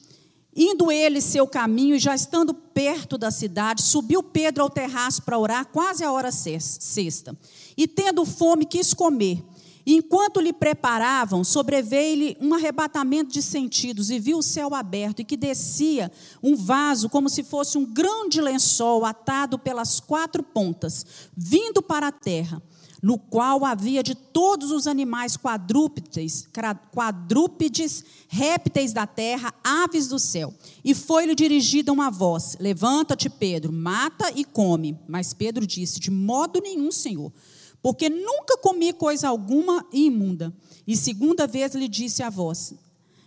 indo 0.56 0.92
ele 0.92 1.22
seu 1.22 1.48
caminho, 1.48 1.96
e 1.96 2.00
já 2.00 2.14
estando 2.16 2.54
perto 2.54 3.18
da 3.18 3.32
cidade, 3.32 3.82
subiu 3.82 4.22
Pedro 4.22 4.64
ao 4.64 4.70
terraço 4.70 5.22
para 5.22 5.38
orar, 5.38 5.66
quase 5.68 6.04
a 6.04 6.12
hora 6.12 6.32
sexta. 6.32 7.38
E 7.76 7.88
tendo 7.88 8.26
fome, 8.26 8.66
quis 8.66 8.94
comer. 8.94 9.44
E 9.86 9.96
enquanto 9.96 10.40
lhe 10.40 10.54
preparavam, 10.54 11.44
sobreveio-lhe 11.44 12.38
um 12.40 12.54
arrebatamento 12.54 13.32
de 13.32 13.42
sentidos 13.42 14.10
e 14.10 14.18
viu 14.18 14.38
o 14.38 14.44
céu 14.44 14.74
aberto 14.74 15.20
e 15.20 15.26
que 15.26 15.36
descia 15.36 16.10
um 16.42 16.56
vaso 16.56 17.10
como 17.10 17.30
se 17.30 17.44
fosse 17.44 17.78
um 17.78 17.86
grande 17.86 18.40
lençol 18.40 19.04
atado 19.04 19.60
pelas 19.60 20.00
quatro 20.00 20.42
pontas, 20.42 21.06
vindo 21.36 21.82
para 21.82 22.08
a 22.08 22.12
terra, 22.14 22.62
no 23.04 23.20
qual 23.20 23.66
havia 23.66 24.02
de 24.02 24.16
todos 24.16 24.72
os 24.72 24.88
animais 24.88 25.38
quadrúpedes, 25.38 26.48
quadrúpedes, 26.92 28.04
répteis 28.28 28.94
da 28.94 29.06
terra, 29.06 29.54
aves 29.64 30.08
do 30.08 30.18
céu. 30.18 30.54
E 30.84 30.96
foi-lhe 30.96 31.36
dirigida 31.36 31.92
uma 31.92 32.10
voz: 32.10 32.58
Levanta-te, 32.60 33.30
Pedro, 33.30 33.72
mata 33.72 34.32
e 34.34 34.46
come. 34.46 34.98
Mas 35.08 35.34
Pedro 35.34 35.68
disse: 35.68 36.00
De 36.00 36.10
modo 36.10 36.62
nenhum, 36.62 36.92
Senhor 36.92 37.32
porque 37.84 38.10
nunca 38.10 38.58
comi 38.58 38.94
coisa 38.94 39.28
alguma 39.28 39.86
imunda. 39.92 40.56
E 40.88 40.96
segunda 40.96 41.46
vez 41.46 41.76
lhe 41.76 41.90
disse 41.90 42.24
a 42.24 42.30
voz: 42.30 42.74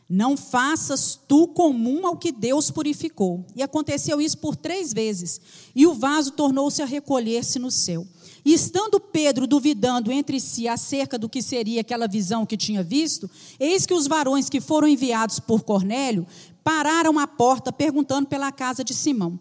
Não 0.08 0.34
faças 0.34 1.20
tu 1.28 1.46
comum 1.48 2.06
ao 2.06 2.16
que 2.16 2.32
Deus 2.32 2.70
purificou. 2.70 3.44
E 3.54 3.62
aconteceu 3.62 4.18
isso 4.18 4.38
por 4.38 4.56
três 4.56 4.94
vezes. 4.94 5.38
E 5.74 5.86
o 5.86 5.92
vaso 5.92 6.32
tornou-se 6.32 6.80
a 6.80 6.86
recolher-se 6.86 7.58
no 7.58 7.70
céu. 7.70 8.06
E 8.46 8.54
estando 8.54 9.00
Pedro 9.00 9.44
duvidando 9.44 10.12
entre 10.12 10.38
si 10.38 10.68
acerca 10.68 11.18
do 11.18 11.28
que 11.28 11.42
seria 11.42 11.80
aquela 11.80 12.06
visão 12.06 12.46
que 12.46 12.56
tinha 12.56 12.80
visto, 12.80 13.28
eis 13.58 13.84
que 13.84 13.92
os 13.92 14.06
varões 14.06 14.48
que 14.48 14.60
foram 14.60 14.86
enviados 14.86 15.40
por 15.40 15.64
Cornélio 15.64 16.24
pararam 16.62 17.18
à 17.18 17.26
porta 17.26 17.72
perguntando 17.72 18.28
pela 18.28 18.52
casa 18.52 18.84
de 18.84 18.94
Simão. 18.94 19.36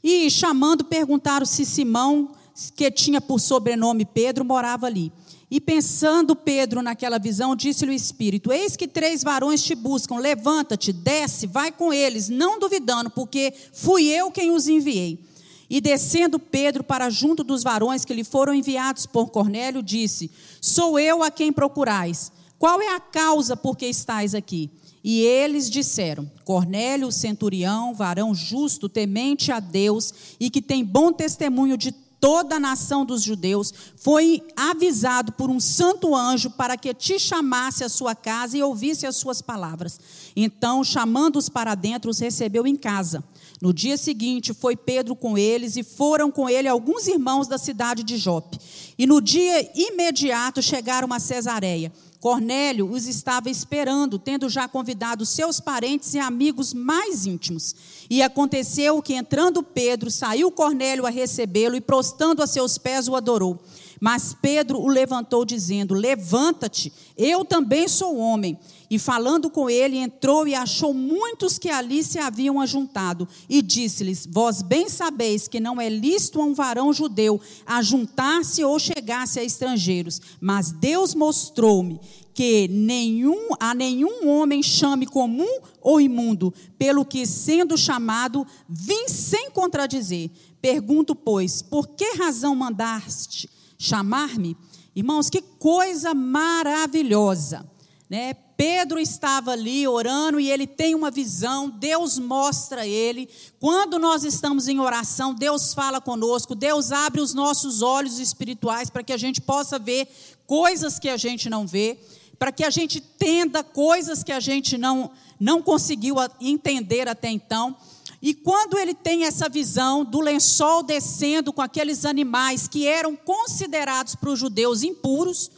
E 0.00 0.30
chamando, 0.30 0.84
perguntaram 0.84 1.44
se 1.44 1.66
Simão 1.66 2.36
que 2.76 2.88
tinha 2.88 3.20
por 3.20 3.40
sobrenome 3.40 4.04
Pedro, 4.04 4.44
morava 4.44 4.86
ali. 4.86 5.12
E 5.50 5.60
pensando 5.60 6.36
Pedro 6.36 6.82
naquela 6.82 7.18
visão, 7.18 7.56
disse-lhe 7.56 7.90
o 7.90 7.94
Espírito: 7.94 8.52
Eis 8.52 8.76
que 8.76 8.86
três 8.86 9.24
varões 9.24 9.60
te 9.60 9.74
buscam, 9.74 10.18
levanta-te, 10.18 10.92
desce, 10.92 11.48
vai 11.48 11.72
com 11.72 11.92
eles, 11.92 12.28
não 12.28 12.60
duvidando, 12.60 13.10
porque 13.10 13.52
fui 13.72 14.06
eu 14.06 14.30
quem 14.30 14.52
os 14.52 14.68
enviei. 14.68 15.25
E 15.68 15.80
descendo 15.80 16.38
Pedro 16.38 16.84
para 16.84 17.10
junto 17.10 17.42
dos 17.42 17.62
varões 17.62 18.04
que 18.04 18.14
lhe 18.14 18.24
foram 18.24 18.54
enviados 18.54 19.06
por 19.06 19.30
Cornélio, 19.30 19.82
disse: 19.82 20.30
Sou 20.60 20.98
eu 20.98 21.22
a 21.22 21.30
quem 21.30 21.52
procurais. 21.52 22.30
Qual 22.58 22.80
é 22.80 22.94
a 22.94 23.00
causa 23.00 23.56
por 23.56 23.76
que 23.76 23.86
estáis 23.86 24.34
aqui? 24.34 24.70
E 25.02 25.20
eles 25.20 25.70
disseram: 25.70 26.30
Cornélio, 26.44 27.12
centurião, 27.12 27.94
varão 27.94 28.34
justo, 28.34 28.88
temente 28.88 29.52
a 29.52 29.60
Deus 29.60 30.12
e 30.40 30.50
que 30.50 30.62
tem 30.62 30.84
bom 30.84 31.12
testemunho 31.12 31.76
de 31.76 31.92
toda 32.20 32.56
a 32.56 32.60
nação 32.60 33.04
dos 33.04 33.22
judeus, 33.22 33.72
foi 33.96 34.42
avisado 34.56 35.32
por 35.32 35.50
um 35.50 35.60
santo 35.60 36.14
anjo 36.14 36.50
para 36.50 36.76
que 36.76 36.92
te 36.94 37.18
chamasse 37.18 37.84
à 37.84 37.88
sua 37.88 38.14
casa 38.14 38.56
e 38.56 38.62
ouvisse 38.62 39.06
as 39.06 39.16
suas 39.16 39.42
palavras. 39.42 40.00
Então, 40.36 40.84
chamando-os 40.84 41.48
para 41.48 41.74
dentro, 41.74 42.10
os 42.10 42.18
recebeu 42.18 42.66
em 42.66 42.76
casa. 42.76 43.24
No 43.60 43.72
dia 43.72 43.96
seguinte, 43.96 44.52
foi 44.52 44.76
Pedro 44.76 45.16
com 45.16 45.38
eles 45.38 45.76
e 45.76 45.82
foram 45.82 46.30
com 46.30 46.46
ele 46.46 46.68
alguns 46.68 47.06
irmãos 47.08 47.48
da 47.48 47.56
cidade 47.56 48.02
de 48.02 48.18
Jope. 48.18 48.58
E 48.98 49.06
no 49.06 49.18
dia 49.18 49.70
imediato 49.74 50.60
chegaram 50.60 51.10
a 51.10 51.18
Cesareia. 51.18 51.90
Cornélio 52.20 52.90
os 52.90 53.06
estava 53.06 53.48
esperando, 53.48 54.18
tendo 54.18 54.48
já 54.48 54.66
convidado 54.66 55.24
seus 55.24 55.60
parentes 55.60 56.12
e 56.12 56.18
amigos 56.18 56.74
mais 56.74 57.24
íntimos. 57.24 57.74
E 58.10 58.22
aconteceu 58.22 59.00
que, 59.00 59.14
entrando 59.14 59.62
Pedro, 59.62 60.10
saiu 60.10 60.50
Cornélio 60.50 61.06
a 61.06 61.10
recebê-lo 61.10 61.76
e, 61.76 61.80
prostando 61.80 62.42
a 62.42 62.46
seus 62.46 62.76
pés, 62.78 63.06
o 63.08 63.14
adorou. 63.14 63.58
Mas 64.00 64.34
Pedro 64.40 64.80
o 64.80 64.88
levantou, 64.88 65.44
dizendo: 65.44 65.94
Levanta-te, 65.94 66.92
eu 67.16 67.44
também 67.44 67.88
sou 67.88 68.16
homem. 68.16 68.58
E 68.88 68.98
falando 68.98 69.50
com 69.50 69.68
ele, 69.68 69.96
entrou 69.96 70.46
e 70.46 70.54
achou 70.54 70.94
muitos 70.94 71.58
que 71.58 71.68
ali 71.68 72.04
se 72.04 72.18
haviam 72.18 72.60
ajuntado. 72.60 73.28
E 73.48 73.60
disse-lhes: 73.60 74.26
Vós 74.30 74.62
bem 74.62 74.88
sabeis 74.88 75.48
que 75.48 75.58
não 75.58 75.80
é 75.80 75.88
lícito 75.88 76.40
a 76.40 76.44
um 76.44 76.54
varão 76.54 76.92
judeu 76.92 77.40
ajuntar-se 77.66 78.62
ou 78.62 78.78
chegar-se 78.78 79.40
a 79.40 79.44
estrangeiros. 79.44 80.20
Mas 80.40 80.70
Deus 80.70 81.14
mostrou-me 81.14 82.00
que 82.32 82.68
nenhum, 82.68 83.48
a 83.58 83.74
nenhum 83.74 84.28
homem 84.28 84.62
chame 84.62 85.06
comum 85.06 85.60
ou 85.80 86.00
imundo, 86.00 86.52
pelo 86.78 87.04
que, 87.04 87.26
sendo 87.26 87.78
chamado, 87.78 88.46
vim 88.68 89.08
sem 89.08 89.50
contradizer. 89.50 90.30
Pergunto, 90.60 91.14
pois, 91.14 91.62
por 91.62 91.88
que 91.88 92.16
razão 92.16 92.54
mandaste 92.54 93.48
chamar-me? 93.78 94.56
Irmãos, 94.94 95.30
que 95.30 95.40
coisa 95.40 96.14
maravilhosa, 96.14 97.66
né? 98.08 98.34
Pedro 98.56 98.98
estava 98.98 99.50
ali 99.50 99.86
orando 99.86 100.40
e 100.40 100.50
ele 100.50 100.66
tem 100.66 100.94
uma 100.94 101.10
visão, 101.10 101.68
Deus 101.68 102.18
mostra 102.18 102.82
a 102.82 102.86
ele. 102.86 103.28
Quando 103.60 103.98
nós 103.98 104.24
estamos 104.24 104.66
em 104.66 104.80
oração, 104.80 105.34
Deus 105.34 105.74
fala 105.74 106.00
conosco, 106.00 106.54
Deus 106.54 106.90
abre 106.90 107.20
os 107.20 107.34
nossos 107.34 107.82
olhos 107.82 108.18
espirituais 108.18 108.88
para 108.88 109.02
que 109.02 109.12
a 109.12 109.16
gente 109.18 109.42
possa 109.42 109.78
ver 109.78 110.08
coisas 110.46 110.98
que 110.98 111.08
a 111.08 111.18
gente 111.18 111.50
não 111.50 111.66
vê. 111.66 111.98
para 112.38 112.52
que 112.52 112.64
a 112.64 112.70
gente 112.70 112.98
entenda 112.98 113.64
coisas 113.64 114.22
que 114.22 114.30
a 114.30 114.40
gente 114.40 114.76
não, 114.76 115.10
não 115.40 115.62
conseguiu 115.62 116.16
entender 116.38 117.08
até 117.08 117.30
então. 117.30 117.74
E 118.20 118.34
quando 118.34 118.78
ele 118.78 118.94
tem 118.94 119.24
essa 119.24 119.48
visão 119.48 120.04
do 120.04 120.20
lençol 120.20 120.82
descendo 120.82 121.52
com 121.52 121.62
aqueles 121.62 122.04
animais 122.04 122.66
que 122.68 122.86
eram 122.86 123.14
considerados 123.16 124.14
para 124.14 124.30
os 124.30 124.38
judeus 124.38 124.82
impuros, 124.82 125.50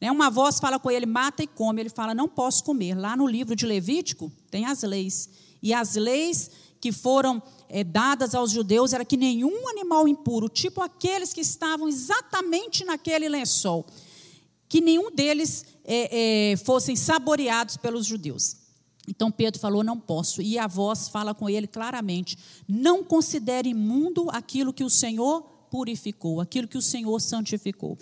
né, 0.00 0.10
uma 0.10 0.30
voz 0.30 0.58
fala 0.58 0.78
com 0.78 0.90
ele: 0.90 1.06
mata 1.06 1.42
e 1.42 1.46
come. 1.46 1.80
Ele 1.80 1.90
fala: 1.90 2.14
não 2.14 2.28
posso 2.28 2.64
comer. 2.64 2.94
Lá 2.94 3.16
no 3.16 3.26
livro 3.26 3.56
de 3.56 3.66
Levítico 3.66 4.30
tem 4.50 4.66
as 4.66 4.82
leis. 4.82 5.28
E 5.62 5.72
as 5.72 5.94
leis 5.94 6.50
que 6.80 6.92
foram 6.92 7.42
é, 7.68 7.82
dadas 7.82 8.34
aos 8.34 8.50
judeus 8.50 8.92
era 8.92 9.04
que 9.04 9.16
nenhum 9.16 9.68
animal 9.68 10.06
impuro, 10.06 10.48
tipo 10.48 10.82
aqueles 10.82 11.32
que 11.32 11.40
estavam 11.40 11.88
exatamente 11.88 12.84
naquele 12.84 13.28
lençol, 13.28 13.86
que 14.68 14.80
nenhum 14.80 15.10
deles 15.10 15.64
é, 15.84 16.52
é, 16.52 16.56
fossem 16.58 16.94
saboreados 16.94 17.76
pelos 17.76 18.06
judeus. 18.06 18.56
Então 19.08 19.30
Pedro 19.30 19.60
falou: 19.60 19.82
Não 19.82 19.98
posso. 19.98 20.42
E 20.42 20.58
a 20.58 20.66
voz 20.66 21.08
fala 21.08 21.34
com 21.34 21.48
ele 21.48 21.66
claramente: 21.66 22.36
Não 22.68 23.02
considere 23.02 23.70
imundo 23.70 24.28
aquilo 24.30 24.72
que 24.72 24.84
o 24.84 24.90
Senhor 24.90 25.42
purificou, 25.70 26.40
aquilo 26.40 26.68
que 26.68 26.78
o 26.78 26.82
Senhor 26.82 27.18
santificou. 27.20 27.98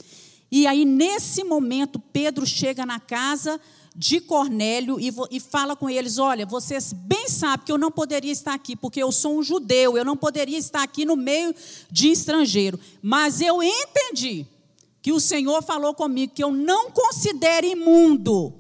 E 0.57 0.69
aí, 0.69 0.85
nesse 0.85 1.43
momento, 1.43 1.99
Pedro 1.99 2.47
chega 2.47 2.87
na 2.87 3.01
casa 3.01 3.61
de 3.97 4.21
Cornélio 4.21 5.01
e, 5.01 5.13
e, 5.33 5.41
fala 5.41 5.75
com 5.75 5.91
eles: 5.91 6.17
Olha, 6.17 6.47
vocês 6.47 6.93
bem 6.93 7.29
sabem 7.29 7.67
que 7.67 7.73
eu 7.73 7.77
não 7.77 7.91
poderia 7.91 8.31
estar 8.31 8.55
aqui, 8.55 8.77
porque 8.77 9.03
eu 9.03 9.11
sou 9.11 9.37
um 9.37 9.43
judeu, 9.43 9.99
eu 9.99 10.05
não 10.05 10.17
poderia 10.17 10.57
estar 10.57 10.85
aqui 10.85 11.05
no 11.05 11.17
meio 11.17 11.53
de 11.91 12.09
estrangeiro. 12.09 12.79
Mas 13.03 13.41
eu 13.41 13.61
entendi 13.65 14.47
que 15.03 15.11
o 15.11 15.19
Senhor 15.19 15.61
falou 15.61 15.93
comigo 15.93 16.33
que 16.33 16.45
eu 16.45 16.53
não 16.53 16.89
considero 16.89 17.67
imundo 17.67 18.55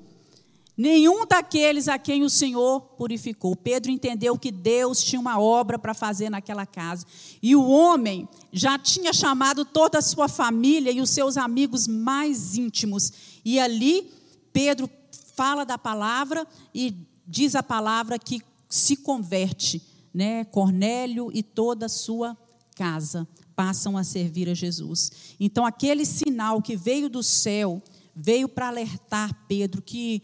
Nenhum 0.76 1.24
daqueles 1.24 1.86
a 1.86 1.98
quem 1.98 2.24
o 2.24 2.30
Senhor 2.30 2.80
purificou. 2.80 3.54
Pedro 3.54 3.92
entendeu 3.92 4.36
que 4.36 4.50
Deus 4.50 5.02
tinha 5.02 5.20
uma 5.20 5.38
obra 5.38 5.78
para 5.78 5.94
fazer 5.94 6.28
naquela 6.28 6.66
casa. 6.66 7.06
E 7.40 7.54
o 7.54 7.68
homem 7.68 8.28
já 8.52 8.76
tinha 8.76 9.12
chamado 9.12 9.64
toda 9.64 9.98
a 9.98 10.02
sua 10.02 10.28
família 10.28 10.90
e 10.90 11.00
os 11.00 11.10
seus 11.10 11.36
amigos 11.36 11.86
mais 11.86 12.56
íntimos. 12.56 13.12
E 13.44 13.60
ali, 13.60 14.10
Pedro 14.52 14.90
fala 15.36 15.64
da 15.64 15.78
palavra 15.78 16.44
e 16.74 16.94
diz 17.26 17.54
a 17.54 17.62
palavra 17.62 18.18
que 18.18 18.42
se 18.68 18.96
converte. 18.96 19.80
Né? 20.12 20.44
Cornélio 20.44 21.30
e 21.32 21.42
toda 21.42 21.86
a 21.86 21.88
sua 21.88 22.36
casa 22.74 23.28
passam 23.54 23.96
a 23.96 24.02
servir 24.02 24.48
a 24.48 24.54
Jesus. 24.54 25.36
Então, 25.38 25.64
aquele 25.64 26.04
sinal 26.04 26.60
que 26.60 26.76
veio 26.76 27.08
do 27.08 27.22
céu 27.22 27.80
veio 28.14 28.48
para 28.48 28.68
alertar 28.68 29.34
Pedro 29.48 29.82
que 29.82 30.22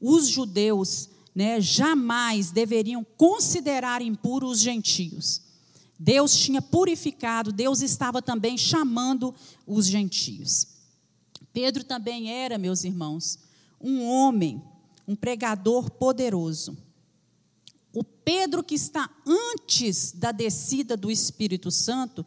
os 0.00 0.28
judeus 0.28 1.08
né, 1.34 1.60
jamais 1.60 2.50
deveriam 2.50 3.04
considerar 3.16 4.02
impuros 4.02 4.52
os 4.52 4.60
gentios. 4.60 5.40
Deus 5.98 6.36
tinha 6.36 6.60
purificado, 6.60 7.52
Deus 7.52 7.80
estava 7.80 8.20
também 8.20 8.58
chamando 8.58 9.34
os 9.66 9.86
gentios. 9.86 10.66
Pedro 11.52 11.84
também 11.84 12.30
era, 12.30 12.58
meus 12.58 12.82
irmãos, 12.82 13.38
um 13.80 14.02
homem, 14.02 14.62
um 15.06 15.14
pregador 15.14 15.90
poderoso. 15.90 16.76
O 17.92 18.02
Pedro 18.02 18.64
que 18.64 18.74
está 18.74 19.08
antes 19.26 20.12
da 20.12 20.32
descida 20.32 20.96
do 20.96 21.10
Espírito 21.10 21.70
Santo 21.70 22.24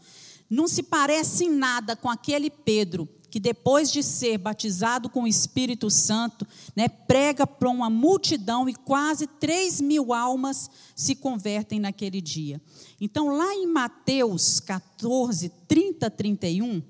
não 0.49 0.67
se 0.67 0.83
parece 0.83 1.45
em 1.45 1.49
nada 1.49 1.95
com 1.95 2.09
aquele 2.09 2.49
Pedro 2.49 3.09
que 3.35 3.39
depois 3.41 3.91
de 3.91 4.01
ser 4.01 4.37
batizado 4.37 5.09
com 5.09 5.23
o 5.23 5.27
Espírito 5.27 5.89
Santo, 5.89 6.47
né, 6.73 6.87
prega 6.87 7.45
para 7.45 7.69
uma 7.69 7.89
multidão 7.89 8.69
e 8.69 8.73
quase 8.73 9.27
3 9.27 9.81
mil 9.81 10.13
almas 10.13 10.69
se 10.95 11.15
convertem 11.15 11.77
naquele 11.77 12.21
dia. 12.21 12.61
Então, 12.97 13.35
lá 13.35 13.53
em 13.53 13.67
Mateus 13.67 14.61
14, 14.61 15.49
30, 15.67 16.09
31, 16.09 16.81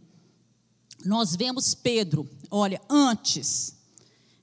nós 1.03 1.35
vemos 1.35 1.73
Pedro, 1.73 2.29
olha, 2.51 2.79
antes, 2.87 3.75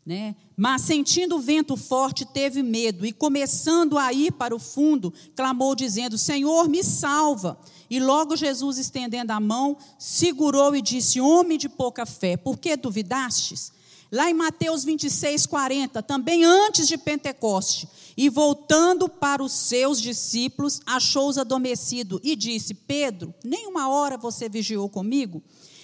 né, 0.04 0.34
mas 0.62 0.82
sentindo 0.82 1.34
o 1.34 1.40
vento 1.40 1.76
forte, 1.76 2.24
teve 2.24 2.62
medo 2.62 3.04
e 3.04 3.12
começando 3.12 3.98
a 3.98 4.12
ir 4.12 4.30
para 4.30 4.54
o 4.54 4.60
fundo, 4.60 5.12
clamou 5.34 5.74
dizendo: 5.74 6.16
Senhor, 6.16 6.68
me 6.68 6.84
salva. 6.84 7.58
E 7.90 7.98
logo 7.98 8.36
Jesus, 8.36 8.78
estendendo 8.78 9.32
a 9.32 9.40
mão, 9.40 9.76
segurou 9.98 10.76
e 10.76 10.80
disse: 10.80 11.20
Homem 11.20 11.58
de 11.58 11.68
pouca 11.68 12.06
fé, 12.06 12.36
por 12.36 12.58
que 12.58 12.76
duvidastes? 12.76 13.72
Lá 14.12 14.30
em 14.30 14.34
Mateus 14.34 14.84
26, 14.84 15.46
40, 15.46 16.00
também 16.00 16.44
antes 16.44 16.86
de 16.86 16.96
Pentecoste, 16.96 17.88
e 18.16 18.28
voltando 18.28 19.08
para 19.08 19.42
os 19.42 19.50
seus 19.50 20.00
discípulos, 20.00 20.80
achou-os 20.86 21.38
adormecido 21.38 22.20
e 22.22 22.36
disse: 22.36 22.72
Pedro, 22.72 23.34
nem 23.42 23.66
uma 23.66 23.88
hora 23.88 24.16
você 24.16 24.48
vigiou 24.48 24.88
comigo? 24.88 25.42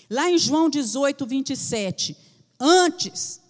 Lá 0.09 0.31
em 0.31 0.39
João 0.39 0.71
18, 0.71 1.27
27, 1.27 2.17
antes 2.61 3.48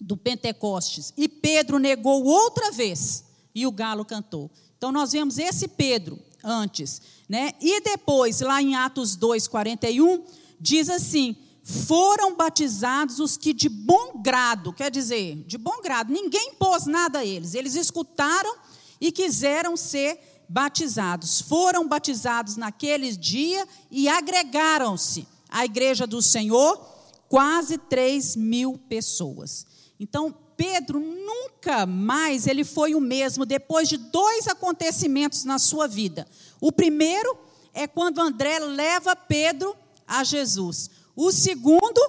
do 0.00 0.16
Pentecostes, 0.16 1.12
e 1.16 1.28
Pedro 1.28 1.78
negou 1.78 2.24
outra 2.24 2.70
vez, 2.70 3.24
e 3.54 3.66
o 3.66 3.72
galo 3.72 4.04
cantou. 4.04 4.50
Então 4.76 4.92
nós 4.92 5.12
vemos 5.12 5.38
esse 5.38 5.66
Pedro 5.66 6.18
antes. 6.42 7.02
Né? 7.28 7.52
E 7.60 7.80
depois, 7.80 8.40
lá 8.40 8.62
em 8.62 8.74
Atos 8.74 9.16
2, 9.16 9.48
41, 9.48 10.24
diz 10.60 10.88
assim: 10.88 11.36
foram 11.62 12.34
batizados 12.34 13.18
os 13.18 13.36
que 13.36 13.52
de 13.52 13.68
bom 13.68 14.22
grado, 14.22 14.72
quer 14.72 14.90
dizer, 14.90 15.36
de 15.46 15.58
bom 15.58 15.82
grado, 15.82 16.10
ninguém 16.10 16.54
pôs 16.54 16.86
nada 16.86 17.18
a 17.18 17.24
eles, 17.26 17.52
eles 17.52 17.74
escutaram 17.74 18.56
e 18.98 19.12
quiseram 19.12 19.76
ser 19.76 20.18
batizados. 20.48 21.42
Foram 21.42 21.86
batizados 21.86 22.56
naquele 22.56 23.14
dia 23.14 23.68
e 23.90 24.08
agregaram-se 24.08 25.28
à 25.46 25.66
igreja 25.66 26.06
do 26.06 26.22
Senhor 26.22 26.80
quase 27.28 27.76
3 27.76 28.36
mil 28.36 28.78
pessoas. 28.88 29.66
Então, 29.98 30.34
Pedro 30.56 30.98
nunca 30.98 31.86
mais 31.86 32.46
ele 32.46 32.64
foi 32.64 32.94
o 32.94 33.00
mesmo 33.00 33.46
depois 33.46 33.88
de 33.88 33.96
dois 33.96 34.48
acontecimentos 34.48 35.44
na 35.44 35.58
sua 35.58 35.86
vida. 35.86 36.26
O 36.60 36.72
primeiro 36.72 37.38
é 37.72 37.86
quando 37.86 38.20
André 38.20 38.58
leva 38.58 39.14
Pedro 39.14 39.76
a 40.06 40.24
Jesus. 40.24 40.90
O 41.14 41.30
segundo 41.30 42.00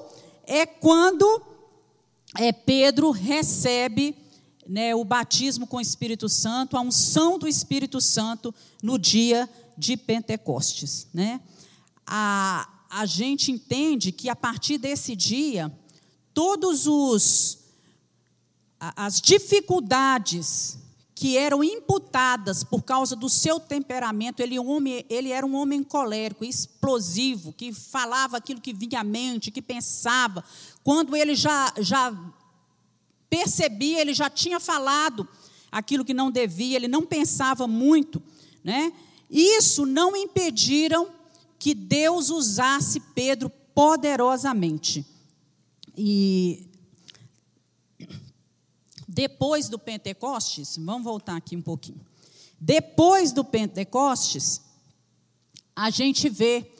é 0.47 0.65
quando 0.65 1.43
é, 2.39 2.51
Pedro 2.51 3.11
recebe 3.11 4.15
né, 4.67 4.95
o 4.95 5.03
batismo 5.03 5.67
com 5.67 5.77
o 5.77 5.81
Espírito 5.81 6.27
Santo, 6.27 6.75
a 6.75 6.81
unção 6.81 7.37
do 7.37 7.47
Espírito 7.47 8.01
Santo 8.01 8.53
no 8.81 8.97
dia 8.97 9.47
de 9.77 9.95
Pentecostes. 9.95 11.07
Né? 11.13 11.39
A, 12.05 12.67
a 12.89 13.05
gente 13.05 13.51
entende 13.51 14.11
que 14.11 14.27
a 14.27 14.35
partir 14.35 14.79
desse 14.79 15.15
dia, 15.15 15.71
todos 16.33 16.87
os 16.87 17.58
as 18.79 19.19
dificuldades 19.19 20.77
que 21.13 21.37
eram 21.37 21.61
imputadas 21.61 22.63
por 22.63 22.81
causa 22.81 23.13
do 23.13 23.29
seu 23.29 23.59
temperamento, 23.59 24.39
ele, 24.39 24.57
homem, 24.57 25.05
ele 25.09 25.31
era 25.31 25.45
um 25.45 25.53
homem 25.53 25.83
colérico, 25.83 26.45
explosivo, 26.45 27.51
que 27.51 27.73
falava 27.73 28.37
aquilo 28.37 28.61
que 28.61 28.71
vinha 28.71 29.01
à 29.01 29.03
mente, 29.03 29.51
que 29.51 29.61
pensava. 29.61 30.41
Quando 30.81 31.17
ele 31.17 31.35
já, 31.35 31.73
já 31.77 32.17
percebia, 33.29 33.99
ele 33.99 34.13
já 34.13 34.29
tinha 34.29 34.61
falado 34.61 35.27
aquilo 35.69 36.05
que 36.05 36.13
não 36.13 36.31
devia, 36.31 36.77
ele 36.77 36.87
não 36.87 37.05
pensava 37.05 37.67
muito. 37.67 38.23
Né? 38.63 38.93
Isso 39.29 39.85
não 39.85 40.15
impediram 40.15 41.09
que 41.59 41.73
Deus 41.73 42.29
usasse 42.29 43.01
Pedro 43.13 43.51
poderosamente. 43.75 45.05
E 45.97 46.68
depois 49.19 49.67
do 49.67 49.77
Pentecostes, 49.77 50.77
vamos 50.77 51.03
voltar 51.03 51.35
aqui 51.35 51.53
um 51.53 51.61
pouquinho. 51.61 51.99
Depois 52.57 53.33
do 53.33 53.43
Pentecostes, 53.43 54.61
a 55.75 55.89
gente 55.89 56.29
vê 56.29 56.71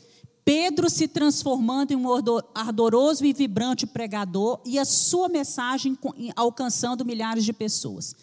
Pedro 0.45 0.89
se 0.89 1.05
transformando 1.09 1.91
em 1.91 1.97
um 1.97 2.07
ardoroso 2.55 3.25
e 3.25 3.33
vibrante 3.33 3.85
pregador 3.85 4.61
e 4.65 4.79
a 4.79 4.85
sua 4.85 5.27
mensagem 5.27 5.97
alcançando 6.33 7.03
milhares 7.03 7.43
de 7.43 7.51
pessoas. 7.51 8.15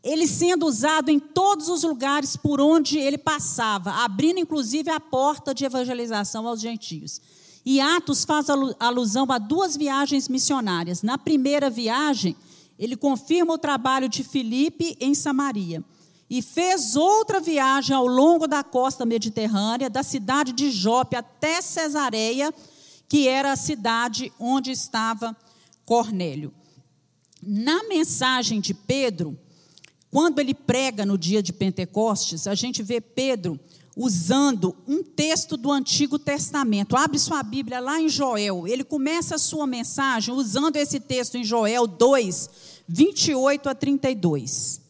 Ele 0.00 0.28
sendo 0.28 0.64
usado 0.64 1.08
em 1.08 1.18
todos 1.18 1.68
os 1.68 1.82
lugares 1.82 2.36
por 2.36 2.60
onde 2.60 3.00
ele 3.00 3.18
passava, 3.18 3.90
abrindo 4.04 4.38
inclusive 4.38 4.90
a 4.90 5.00
porta 5.00 5.52
de 5.52 5.64
evangelização 5.64 6.46
aos 6.46 6.60
gentios. 6.60 7.20
E 7.64 7.80
Atos 7.80 8.24
faz 8.24 8.46
alusão 8.78 9.26
a 9.28 9.38
duas 9.38 9.76
viagens 9.76 10.28
missionárias. 10.28 11.02
Na 11.02 11.18
primeira 11.18 11.68
viagem, 11.68 12.36
ele 12.78 12.96
confirma 12.96 13.54
o 13.54 13.58
trabalho 13.58 14.08
de 14.08 14.22
Filipe 14.22 14.96
em 15.00 15.14
Samaria 15.14 15.82
e 16.28 16.42
fez 16.42 16.96
outra 16.96 17.40
viagem 17.40 17.94
ao 17.94 18.06
longo 18.06 18.46
da 18.46 18.62
costa 18.64 19.06
mediterrânea, 19.06 19.88
da 19.88 20.02
cidade 20.02 20.52
de 20.52 20.70
Jope 20.70 21.16
até 21.16 21.62
Cesareia, 21.62 22.52
que 23.08 23.28
era 23.28 23.52
a 23.52 23.56
cidade 23.56 24.32
onde 24.38 24.70
estava 24.70 25.36
Cornélio. 25.84 26.52
Na 27.40 27.84
mensagem 27.84 28.60
de 28.60 28.74
Pedro, 28.74 29.38
quando 30.10 30.40
ele 30.40 30.54
prega 30.54 31.06
no 31.06 31.16
dia 31.16 31.42
de 31.42 31.52
Pentecostes, 31.52 32.46
a 32.46 32.54
gente 32.54 32.82
vê 32.82 33.00
Pedro 33.00 33.60
usando 33.96 34.76
um 34.86 35.02
texto 35.02 35.56
do 35.56 35.72
Antigo 35.72 36.18
Testamento. 36.18 36.94
Abre 36.94 37.18
sua 37.18 37.42
Bíblia 37.42 37.80
lá 37.80 37.98
em 37.98 38.10
Joel. 38.10 38.68
Ele 38.68 38.84
começa 38.84 39.36
a 39.36 39.38
sua 39.38 39.66
mensagem 39.66 40.34
usando 40.34 40.76
esse 40.76 41.00
texto 41.00 41.36
em 41.36 41.44
Joel 41.44 41.86
2, 41.86 42.50
28 42.86 43.70
a 43.70 43.74
32. 43.74 44.82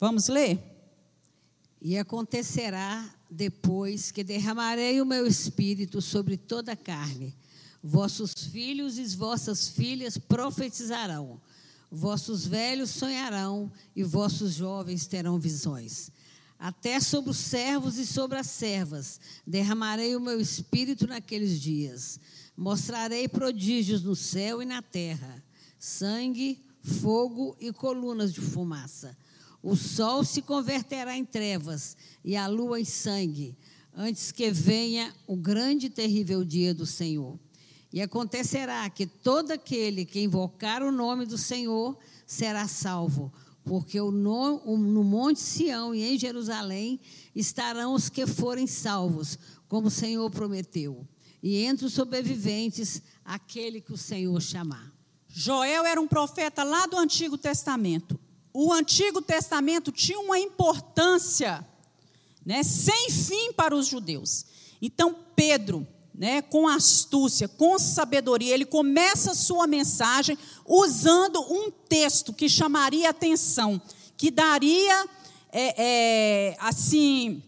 Vamos 0.00 0.26
ler? 0.26 0.60
E 1.80 1.96
acontecerá 1.96 3.08
depois 3.30 4.10
que 4.10 4.24
derramarei 4.24 5.00
o 5.00 5.06
meu 5.06 5.24
espírito 5.24 6.02
sobre 6.02 6.36
toda 6.36 6.72
a 6.72 6.76
carne. 6.76 7.36
Vossos 7.80 8.32
filhos 8.32 8.98
e 8.98 9.04
vossas 9.14 9.68
filhas 9.68 10.18
profetizarão, 10.18 11.40
vossos 11.88 12.44
velhos 12.44 12.90
sonharão 12.90 13.70
e 13.94 14.02
vossos 14.02 14.54
jovens 14.54 15.06
terão 15.06 15.38
visões. 15.38 16.10
Até 16.58 16.98
sobre 16.98 17.30
os 17.30 17.36
servos 17.36 17.98
e 17.98 18.06
sobre 18.06 18.36
as 18.36 18.48
servas 18.48 19.20
derramarei 19.46 20.16
o 20.16 20.20
meu 20.20 20.40
espírito 20.40 21.06
naqueles 21.06 21.60
dias. 21.60 22.18
Mostrarei 22.56 23.28
prodígios 23.28 24.02
no 24.02 24.16
céu 24.16 24.60
e 24.60 24.64
na 24.64 24.82
terra: 24.82 25.42
sangue, 25.78 26.60
fogo 26.82 27.56
e 27.60 27.72
colunas 27.72 28.32
de 28.32 28.40
fumaça. 28.40 29.16
O 29.62 29.76
sol 29.76 30.24
se 30.24 30.42
converterá 30.42 31.16
em 31.16 31.24
trevas 31.24 31.96
e 32.24 32.36
a 32.36 32.46
lua 32.46 32.80
em 32.80 32.84
sangue, 32.84 33.56
antes 33.94 34.32
que 34.32 34.50
venha 34.50 35.14
o 35.26 35.36
grande 35.36 35.86
e 35.86 35.90
terrível 35.90 36.44
dia 36.44 36.74
do 36.74 36.86
Senhor. 36.86 37.38
E 37.92 38.02
acontecerá 38.02 38.88
que 38.90 39.06
todo 39.06 39.50
aquele 39.52 40.04
que 40.04 40.20
invocar 40.20 40.82
o 40.82 40.92
nome 40.92 41.24
do 41.24 41.38
Senhor 41.38 41.96
será 42.26 42.68
salvo, 42.68 43.32
porque 43.68 44.00
no, 44.00 44.76
no 44.78 45.04
Monte 45.04 45.40
Sião 45.40 45.94
e 45.94 46.02
em 46.02 46.18
Jerusalém 46.18 46.98
estarão 47.36 47.92
os 47.92 48.08
que 48.08 48.26
forem 48.26 48.66
salvos, 48.66 49.38
como 49.68 49.88
o 49.88 49.90
Senhor 49.90 50.30
prometeu. 50.30 51.06
E 51.42 51.62
entre 51.62 51.84
os 51.84 51.92
sobreviventes, 51.92 53.02
aquele 53.22 53.82
que 53.82 53.92
o 53.92 53.98
Senhor 53.98 54.40
chamar. 54.40 54.90
Joel 55.28 55.84
era 55.84 56.00
um 56.00 56.08
profeta 56.08 56.64
lá 56.64 56.86
do 56.86 56.96
Antigo 56.96 57.36
Testamento. 57.36 58.18
O 58.54 58.72
Antigo 58.72 59.20
Testamento 59.20 59.92
tinha 59.92 60.18
uma 60.18 60.38
importância 60.38 61.64
né, 62.44 62.62
sem 62.62 63.10
fim 63.10 63.52
para 63.52 63.76
os 63.76 63.86
judeus. 63.86 64.46
Então, 64.80 65.14
Pedro, 65.36 65.86
né, 66.18 66.42
com 66.42 66.66
astúcia, 66.66 67.46
com 67.46 67.78
sabedoria, 67.78 68.52
ele 68.52 68.64
começa 68.64 69.30
a 69.30 69.36
sua 69.36 69.68
mensagem 69.68 70.36
usando 70.66 71.40
um 71.40 71.70
texto 71.70 72.32
que 72.32 72.48
chamaria 72.48 73.08
atenção, 73.08 73.80
que 74.16 74.28
daria 74.28 75.06
é, 75.52 75.74
é, 75.78 76.56
assim 76.58 77.40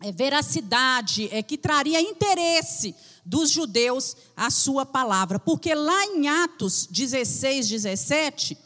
é, 0.00 0.10
veracidade, 0.10 1.28
é, 1.30 1.42
que 1.42 1.58
traria 1.58 2.00
interesse 2.00 2.94
dos 3.26 3.50
judeus 3.50 4.16
à 4.34 4.50
sua 4.50 4.86
palavra. 4.86 5.38
Porque 5.38 5.74
lá 5.74 6.06
em 6.06 6.28
Atos 6.28 6.88
16, 6.90 7.68
17, 7.68 8.56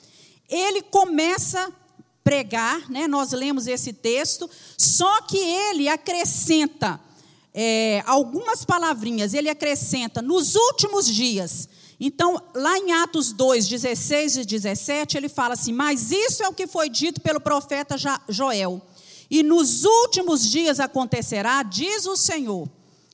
ele 0.48 0.82
começa 0.82 1.64
a 1.64 1.72
pregar, 2.22 2.88
né, 2.88 3.08
nós 3.08 3.32
lemos 3.32 3.66
esse 3.66 3.92
texto, 3.92 4.48
só 4.78 5.22
que 5.22 5.36
ele 5.36 5.88
acrescenta 5.88 7.00
é, 7.54 8.02
algumas 8.06 8.64
palavrinhas, 8.64 9.34
ele 9.34 9.50
acrescenta 9.50 10.22
nos 10.22 10.54
últimos 10.54 11.06
dias. 11.06 11.68
Então, 12.00 12.42
lá 12.54 12.78
em 12.78 12.92
Atos 12.92 13.32
2, 13.32 13.68
16 13.68 14.38
e 14.38 14.44
17, 14.44 15.16
ele 15.16 15.28
fala 15.28 15.54
assim: 15.54 15.72
Mas 15.72 16.10
isso 16.10 16.42
é 16.42 16.48
o 16.48 16.54
que 16.54 16.66
foi 16.66 16.88
dito 16.88 17.20
pelo 17.20 17.40
profeta 17.40 17.96
Joel. 18.28 18.80
E 19.30 19.42
nos 19.42 19.84
últimos 19.84 20.48
dias 20.48 20.80
acontecerá, 20.80 21.62
diz 21.62 22.06
o 22.06 22.16
Senhor. 22.16 22.68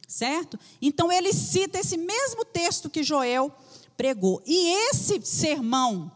Certo? 0.07 0.59
Então, 0.81 1.13
ele 1.13 1.35
cita 1.35 1.79
esse 1.79 1.99
mesmo 1.99 2.45
texto 2.45 2.89
que 2.89 3.03
Joel 3.03 3.53
pregou. 3.95 4.43
E 4.47 4.69
esse 4.89 5.21
sermão 5.23 6.11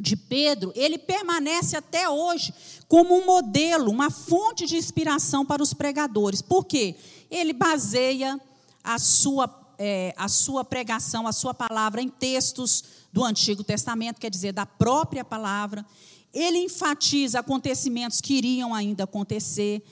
de 0.00 0.16
Pedro, 0.16 0.72
ele 0.74 0.98
permanece 0.98 1.76
até 1.76 2.08
hoje 2.08 2.52
como 2.88 3.14
um 3.14 3.24
modelo, 3.24 3.90
uma 3.90 4.10
fonte 4.10 4.66
de 4.66 4.76
inspiração 4.76 5.46
para 5.46 5.62
os 5.62 5.72
pregadores. 5.72 6.42
Por 6.42 6.64
quê? 6.64 6.96
Ele 7.30 7.52
baseia 7.52 8.40
a 8.82 8.98
sua, 8.98 9.74
é, 9.78 10.14
a 10.16 10.28
sua 10.28 10.64
pregação, 10.64 11.26
a 11.26 11.32
sua 11.32 11.54
palavra 11.54 12.02
em 12.02 12.08
textos 12.08 12.84
do 13.12 13.24
Antigo 13.24 13.62
Testamento, 13.62 14.20
quer 14.20 14.30
dizer, 14.30 14.52
da 14.52 14.66
própria 14.66 15.24
palavra. 15.24 15.84
Ele 16.32 16.58
enfatiza 16.58 17.40
acontecimentos 17.40 18.20
que 18.20 18.34
iriam 18.34 18.74
ainda 18.74 19.04
acontecer. 19.04 19.82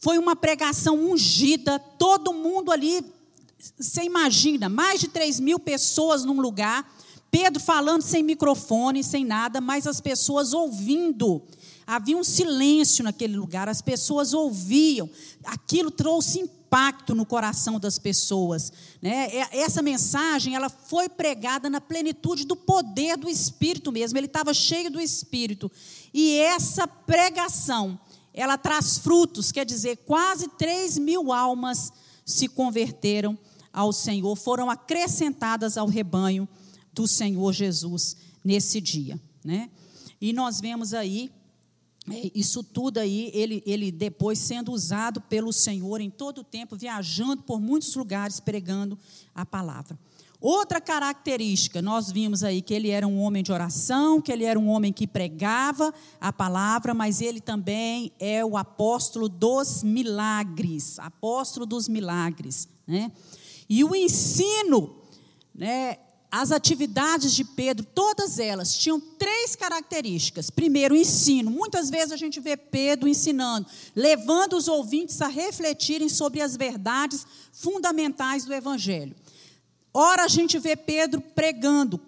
Foi 0.00 0.18
uma 0.18 0.34
pregação 0.34 0.96
ungida, 0.96 1.78
todo 1.78 2.32
mundo 2.32 2.72
ali, 2.72 3.04
você 3.78 4.02
imagina, 4.02 4.68
mais 4.68 5.00
de 5.00 5.08
3 5.08 5.40
mil 5.40 5.58
pessoas 5.58 6.24
num 6.24 6.40
lugar, 6.40 6.90
Pedro 7.30 7.62
falando 7.62 8.02
sem 8.02 8.22
microfone, 8.22 9.04
sem 9.04 9.24
nada, 9.24 9.60
mas 9.60 9.86
as 9.86 10.00
pessoas 10.00 10.52
ouvindo. 10.52 11.42
Havia 11.86 12.16
um 12.16 12.24
silêncio 12.24 13.04
naquele 13.04 13.36
lugar, 13.36 13.68
as 13.68 13.80
pessoas 13.80 14.32
ouviam. 14.32 15.08
Aquilo 15.44 15.90
trouxe 15.90 16.40
impacto 16.40 16.59
no 17.14 17.26
coração 17.26 17.80
das 17.80 17.98
pessoas. 17.98 18.72
Né? 19.02 19.28
Essa 19.50 19.82
mensagem 19.82 20.54
ela 20.54 20.68
foi 20.68 21.08
pregada 21.08 21.68
na 21.68 21.80
plenitude 21.80 22.46
do 22.46 22.54
poder 22.54 23.16
do 23.16 23.28
Espírito 23.28 23.90
mesmo. 23.90 24.16
Ele 24.16 24.26
estava 24.26 24.54
cheio 24.54 24.90
do 24.90 25.00
Espírito. 25.00 25.70
E 26.14 26.38
essa 26.38 26.86
pregação, 26.86 27.98
ela 28.32 28.56
traz 28.56 28.98
frutos, 28.98 29.50
quer 29.50 29.66
dizer, 29.66 29.96
quase 30.06 30.48
3 30.48 30.98
mil 30.98 31.32
almas 31.32 31.92
se 32.24 32.46
converteram 32.46 33.36
ao 33.72 33.92
Senhor, 33.92 34.36
foram 34.36 34.70
acrescentadas 34.70 35.76
ao 35.76 35.86
rebanho 35.86 36.48
do 36.92 37.06
Senhor 37.08 37.52
Jesus 37.52 38.16
nesse 38.44 38.80
dia. 38.80 39.20
Né? 39.44 39.70
E 40.20 40.32
nós 40.32 40.60
vemos 40.60 40.94
aí 40.94 41.30
isso 42.34 42.62
tudo 42.62 42.98
aí, 42.98 43.30
ele, 43.34 43.62
ele 43.66 43.90
depois 43.90 44.38
sendo 44.38 44.72
usado 44.72 45.20
pelo 45.20 45.52
Senhor 45.52 46.00
em 46.00 46.10
todo 46.10 46.38
o 46.38 46.44
tempo, 46.44 46.76
viajando 46.76 47.42
por 47.42 47.60
muitos 47.60 47.94
lugares, 47.94 48.40
pregando 48.40 48.98
a 49.34 49.44
palavra. 49.46 49.98
Outra 50.40 50.80
característica, 50.80 51.82
nós 51.82 52.10
vimos 52.10 52.42
aí 52.42 52.62
que 52.62 52.72
ele 52.72 52.88
era 52.88 53.06
um 53.06 53.20
homem 53.20 53.42
de 53.42 53.52
oração, 53.52 54.22
que 54.22 54.32
ele 54.32 54.44
era 54.44 54.58
um 54.58 54.68
homem 54.68 54.90
que 54.90 55.06
pregava 55.06 55.92
a 56.18 56.32
palavra, 56.32 56.94
mas 56.94 57.20
ele 57.20 57.42
também 57.42 58.10
é 58.18 58.42
o 58.42 58.56
apóstolo 58.56 59.28
dos 59.28 59.82
milagres, 59.82 60.98
apóstolo 60.98 61.66
dos 61.66 61.88
milagres. 61.88 62.66
Né? 62.86 63.12
E 63.68 63.84
o 63.84 63.94
ensino, 63.94 64.96
né, 65.54 65.98
as 66.30 66.52
atividades 66.52 67.34
de 67.34 67.42
Pedro, 67.42 67.84
todas 67.84 68.38
elas, 68.38 68.76
tinham 68.76 69.00
três 69.00 69.56
características. 69.56 70.48
Primeiro, 70.48 70.94
ensino. 70.94 71.50
Muitas 71.50 71.90
vezes 71.90 72.12
a 72.12 72.16
gente 72.16 72.38
vê 72.38 72.56
Pedro 72.56 73.08
ensinando, 73.08 73.66
levando 73.96 74.56
os 74.56 74.68
ouvintes 74.68 75.20
a 75.20 75.26
refletirem 75.26 76.08
sobre 76.08 76.40
as 76.40 76.56
verdades 76.56 77.26
fundamentais 77.52 78.44
do 78.44 78.54
Evangelho. 78.54 79.14
Ora, 79.92 80.24
a 80.24 80.28
gente 80.28 80.56
vê 80.58 80.76
Pedro 80.76 81.20
pregando, 81.20 82.00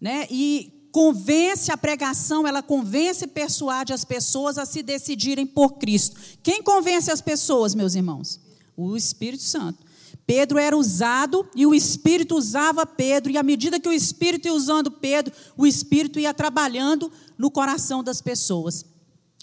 né? 0.00 0.28
E 0.30 0.88
convence 0.92 1.72
a 1.72 1.76
pregação, 1.76 2.46
ela 2.46 2.62
convence 2.62 3.24
e 3.24 3.28
persuade 3.28 3.92
as 3.92 4.04
pessoas 4.04 4.56
a 4.56 4.64
se 4.64 4.82
decidirem 4.84 5.46
por 5.46 5.78
Cristo. 5.78 6.20
Quem 6.44 6.62
convence 6.62 7.10
as 7.10 7.20
pessoas, 7.20 7.74
meus 7.74 7.96
irmãos? 7.96 8.38
O 8.76 8.96
Espírito 8.96 9.42
Santo. 9.42 9.91
Pedro 10.32 10.58
era 10.58 10.74
usado 10.74 11.46
e 11.54 11.66
o 11.66 11.74
Espírito 11.74 12.34
usava 12.34 12.86
Pedro, 12.86 13.30
e 13.30 13.36
à 13.36 13.42
medida 13.42 13.78
que 13.78 13.86
o 13.86 13.92
Espírito 13.92 14.46
ia 14.46 14.54
usando 14.54 14.90
Pedro, 14.90 15.30
o 15.58 15.66
Espírito 15.66 16.18
ia 16.18 16.32
trabalhando 16.32 17.12
no 17.36 17.50
coração 17.50 18.02
das 18.02 18.22
pessoas. 18.22 18.82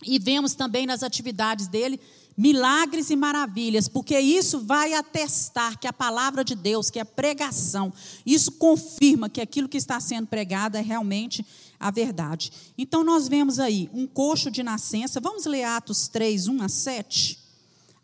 E 0.04 0.18
vemos 0.18 0.56
também 0.56 0.88
nas 0.88 1.04
atividades 1.04 1.68
dele 1.68 2.00
milagres 2.36 3.12
e 3.12 3.16
maravilhas, 3.16 3.88
porque 3.88 4.20
isso 4.20 4.62
vai 4.62 4.96
atestar 4.96 5.78
que 5.78 5.88
a 5.88 5.94
palavra 5.94 6.44
de 6.44 6.56
Deus, 6.56 6.90
que 6.90 7.00
a 7.00 7.06
pregação, 7.06 7.94
isso 8.26 8.54
confirma 8.54 9.30
que 9.30 9.42
aquilo 9.42 9.70
que 9.70 9.78
está 9.78 10.00
sendo 10.00 10.26
pregado 10.26 10.76
é 10.76 10.82
realmente 10.82 11.46
a 11.80 11.92
verdade. 11.92 12.52
Então 12.76 13.04
nós 13.04 13.28
vemos 13.28 13.60
aí 13.60 13.92
um 13.94 14.08
coxo 14.08 14.50
de 14.50 14.64
nascença, 14.64 15.20
vamos 15.20 15.46
ler 15.46 15.66
Atos 15.66 16.08
3, 16.08 16.48
1 16.48 16.64
a 16.64 16.68
7. 16.68 17.39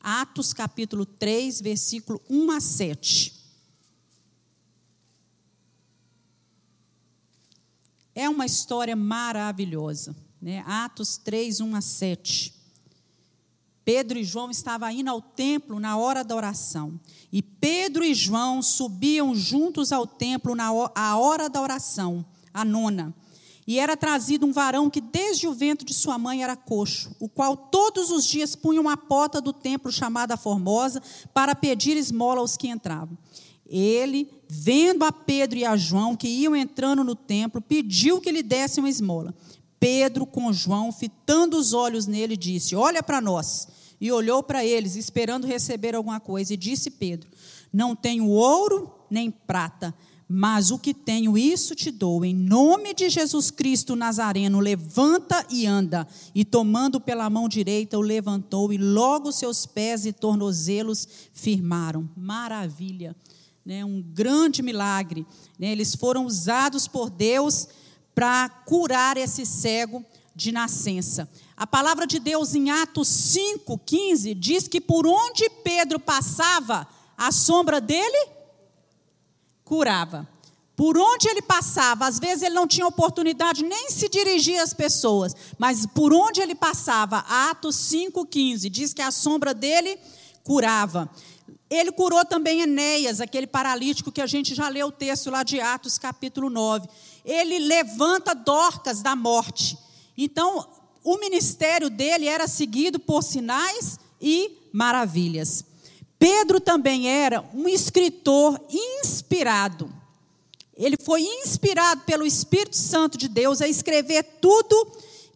Atos 0.07 0.53
capítulo 0.53 1.03
3, 1.03 1.61
versículo 1.61 2.21
1 2.29 2.51
a 2.51 2.61
7. 2.61 3.33
É 8.13 8.29
uma 8.29 8.45
história 8.45 8.95
maravilhosa. 8.95 10.15
Né? 10.39 10.63
Atos 10.67 11.17
3, 11.17 11.59
1 11.59 11.75
a 11.75 11.81
7. 11.81 12.53
Pedro 13.83 14.19
e 14.19 14.23
João 14.23 14.51
estavam 14.51 14.91
indo 14.91 15.09
ao 15.09 15.19
templo 15.19 15.79
na 15.79 15.97
hora 15.97 16.23
da 16.23 16.35
oração. 16.35 16.99
E 17.31 17.41
Pedro 17.41 18.05
e 18.05 18.13
João 18.13 18.61
subiam 18.61 19.33
juntos 19.33 19.91
ao 19.91 20.05
templo 20.05 20.53
na 20.53 20.71
hora 20.71 21.49
da 21.49 21.59
oração, 21.59 22.23
a 22.53 22.63
nona. 22.63 23.11
E 23.67 23.79
era 23.79 23.97
trazido 23.97 24.45
um 24.45 24.51
varão 24.51 24.89
que 24.89 25.01
desde 25.01 25.47
o 25.47 25.53
ventre 25.53 25.85
de 25.85 25.93
sua 25.93 26.19
mãe 26.19 26.43
era 26.43 26.55
coxo, 26.55 27.15
o 27.19 27.27
qual 27.27 27.57
todos 27.57 28.11
os 28.11 28.25
dias 28.25 28.55
punha 28.55 28.79
uma 28.79 28.95
porta 28.95 29.41
do 29.41 29.51
templo 29.51 29.91
chamada 29.91 30.37
Formosa 30.37 31.01
para 31.33 31.55
pedir 31.55 31.97
esmola 31.97 32.41
aos 32.41 32.55
que 32.55 32.67
entravam. 32.67 33.17
Ele, 33.67 34.29
vendo 34.47 35.03
a 35.03 35.11
Pedro 35.11 35.57
e 35.57 35.65
a 35.65 35.75
João 35.75 36.15
que 36.15 36.27
iam 36.27 36.55
entrando 36.55 37.03
no 37.03 37.15
templo, 37.15 37.59
pediu 37.59 38.21
que 38.21 38.31
lhe 38.31 38.43
dessem 38.43 38.83
uma 38.83 38.89
esmola. 38.89 39.33
Pedro, 39.79 40.27
com 40.27 40.53
João, 40.53 40.91
fitando 40.91 41.57
os 41.57 41.73
olhos 41.73 42.05
nele, 42.05 42.37
disse: 42.37 42.75
Olha 42.75 43.01
para 43.01 43.19
nós. 43.19 43.67
E 43.99 44.11
olhou 44.11 44.43
para 44.43 44.63
eles, 44.63 44.95
esperando 44.95 45.47
receber 45.47 45.95
alguma 45.95 46.19
coisa. 46.19 46.53
E 46.53 46.57
disse 46.57 46.91
Pedro: 46.91 47.29
Não 47.73 47.95
tenho 47.95 48.27
ouro 48.27 48.93
nem 49.09 49.31
prata 49.31 49.95
mas 50.27 50.71
o 50.71 50.79
que 50.79 50.93
tenho, 50.93 51.37
isso 51.37 51.75
te 51.75 51.91
dou. 51.91 52.25
Em 52.25 52.33
nome 52.33 52.95
de 52.95 53.09
Jesus 53.09 53.51
Cristo 53.51 53.95
Nazareno, 53.95 54.59
levanta 54.59 55.45
e 55.51 55.67
anda. 55.67 56.07
E 56.33 56.43
tomando 56.43 56.99
pela 56.99 57.29
mão 57.29 57.47
direita, 57.47 57.97
o 57.97 58.01
levantou, 58.01 58.73
e 58.73 58.77
logo 58.77 59.31
seus 59.31 59.67
pés 59.67 60.05
e 60.05 60.11
tornozelos 60.11 61.07
firmaram. 61.31 62.09
Maravilha. 62.17 63.15
Né? 63.63 63.85
Um 63.85 64.01
grande 64.01 64.63
milagre. 64.63 65.27
Né? 65.59 65.67
Eles 65.67 65.93
foram 65.93 66.25
usados 66.25 66.87
por 66.87 67.11
Deus 67.11 67.67
para 68.15 68.49
curar 68.49 69.17
esse 69.17 69.45
cego 69.45 70.03
de 70.35 70.51
nascença. 70.51 71.29
A 71.55 71.67
palavra 71.67 72.07
de 72.07 72.19
Deus 72.19 72.55
em 72.55 72.71
Atos 72.71 73.07
5, 73.07 73.77
15 73.77 74.33
diz 74.33 74.67
que 74.67 74.81
por 74.81 75.05
onde 75.05 75.49
Pedro 75.63 75.99
passava, 75.99 76.87
a 77.15 77.31
sombra 77.31 77.79
dele 77.79 78.35
curava. 79.65 80.27
Por 80.75 80.97
onde 80.97 81.27
ele 81.27 81.41
passava, 81.41 82.05
às 82.05 82.19
vezes 82.19 82.43
ele 82.43 82.53
não 82.53 82.67
tinha 82.67 82.85
oportunidade 82.85 83.63
nem 83.63 83.89
se 83.89 84.07
dirigir 84.07 84.61
às 84.61 84.73
pessoas, 84.73 85.35
mas 85.57 85.85
por 85.85 86.13
onde 86.13 86.41
ele 86.41 86.53
passava, 86.53 87.19
Atos 87.19 87.75
5,15, 87.77 88.69
diz 88.69 88.93
que 88.93 89.01
a 89.01 89.09
sombra 89.09 89.53
dele 89.53 89.97
curava. 90.43 91.09
Ele 91.69 91.91
curou 91.91 92.23
também 92.25 92.61
Enéas, 92.61 93.21
aquele 93.21 93.47
paralítico 93.47 94.11
que 94.11 94.21
a 94.21 94.27
gente 94.27 94.53
já 94.53 94.67
leu 94.69 94.87
o 94.87 94.91
texto 94.91 95.31
lá 95.31 95.43
de 95.43 95.59
Atos, 95.59 95.97
capítulo 95.97 96.49
9. 96.49 96.87
Ele 97.23 97.57
levanta 97.57 98.35
Dorcas 98.35 99.01
da 99.01 99.15
morte. 99.15 99.77
Então, 100.17 100.67
o 101.03 101.17
ministério 101.17 101.89
dele 101.89 102.27
era 102.27 102.47
seguido 102.47 102.99
por 102.99 103.23
sinais 103.23 103.97
e 104.21 104.69
maravilhas. 104.73 105.65
Pedro 106.17 106.59
também 106.59 107.07
era 107.07 107.43
um 107.53 107.67
escritor 107.67 108.59
inspirado. 108.69 109.91
Ele 110.75 110.97
foi 111.01 111.21
inspirado 111.21 112.01
pelo 112.01 112.25
Espírito 112.25 112.75
Santo 112.75 113.17
de 113.17 113.27
Deus 113.27 113.61
a 113.61 113.67
escrever 113.67 114.23
tudo 114.41 114.91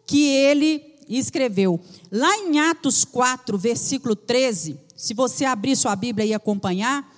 que 0.05 0.25
ele 0.25 0.83
escreveu. 1.07 1.79
Lá 2.11 2.37
em 2.37 2.59
Atos 2.59 3.05
4, 3.05 3.57
versículo 3.57 4.15
13, 4.15 4.77
se 4.95 5.13
você 5.13 5.45
abrir 5.45 5.75
sua 5.75 5.95
Bíblia 5.95 6.25
e 6.25 6.33
acompanhar, 6.33 7.09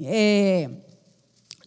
é, 0.00 0.70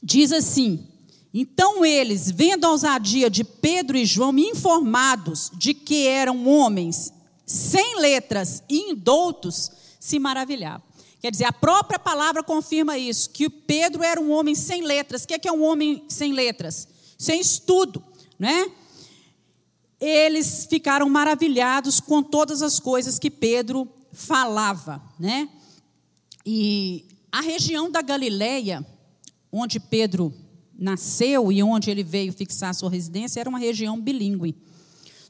diz 0.01 0.31
assim: 0.31 0.87
Então 1.33 1.85
eles, 1.85 2.31
vendo 2.31 2.65
a 2.65 2.71
ousadia 2.71 3.29
de 3.29 3.43
Pedro 3.43 3.97
e 3.97 4.05
João, 4.05 4.37
informados 4.37 5.51
de 5.53 5.73
que 5.73 6.07
eram 6.07 6.47
homens 6.47 7.11
sem 7.45 7.99
letras 7.99 8.63
e 8.69 8.91
indoutos, 8.91 9.71
se 9.99 10.19
maravilhavam. 10.19 10.86
Quer 11.19 11.31
dizer, 11.31 11.45
a 11.45 11.53
própria 11.53 11.97
palavra 11.97 12.43
confirma 12.43 12.97
isso, 12.97 13.29
que 13.29 13.49
Pedro 13.49 14.03
era 14.03 14.21
um 14.21 14.31
homem 14.31 14.53
sem 14.53 14.83
letras. 14.83 15.23
O 15.23 15.27
que 15.27 15.33
é, 15.33 15.39
é 15.47 15.51
um 15.51 15.63
homem 15.63 16.03
sem 16.07 16.31
letras? 16.31 16.87
Sem 17.17 17.41
estudo, 17.41 18.03
né? 18.37 18.69
Eles 19.99 20.67
ficaram 20.69 21.09
maravilhados 21.09 21.99
com 21.99 22.21
todas 22.21 22.61
as 22.61 22.79
coisas 22.79 23.17
que 23.17 23.31
Pedro 23.31 23.87
falava, 24.11 25.01
né? 25.19 25.49
E 26.45 27.05
a 27.31 27.41
região 27.41 27.89
da 27.89 28.01
Galileia, 28.01 28.85
onde 29.51 29.79
Pedro 29.79 30.33
nasceu 30.77 31.51
e 31.51 31.63
onde 31.63 31.89
ele 31.89 32.03
veio 32.03 32.31
fixar 32.31 32.73
sua 32.75 32.91
residência, 32.91 33.39
era 33.39 33.49
uma 33.49 33.57
região 33.57 33.99
bilíngue. 33.99 34.55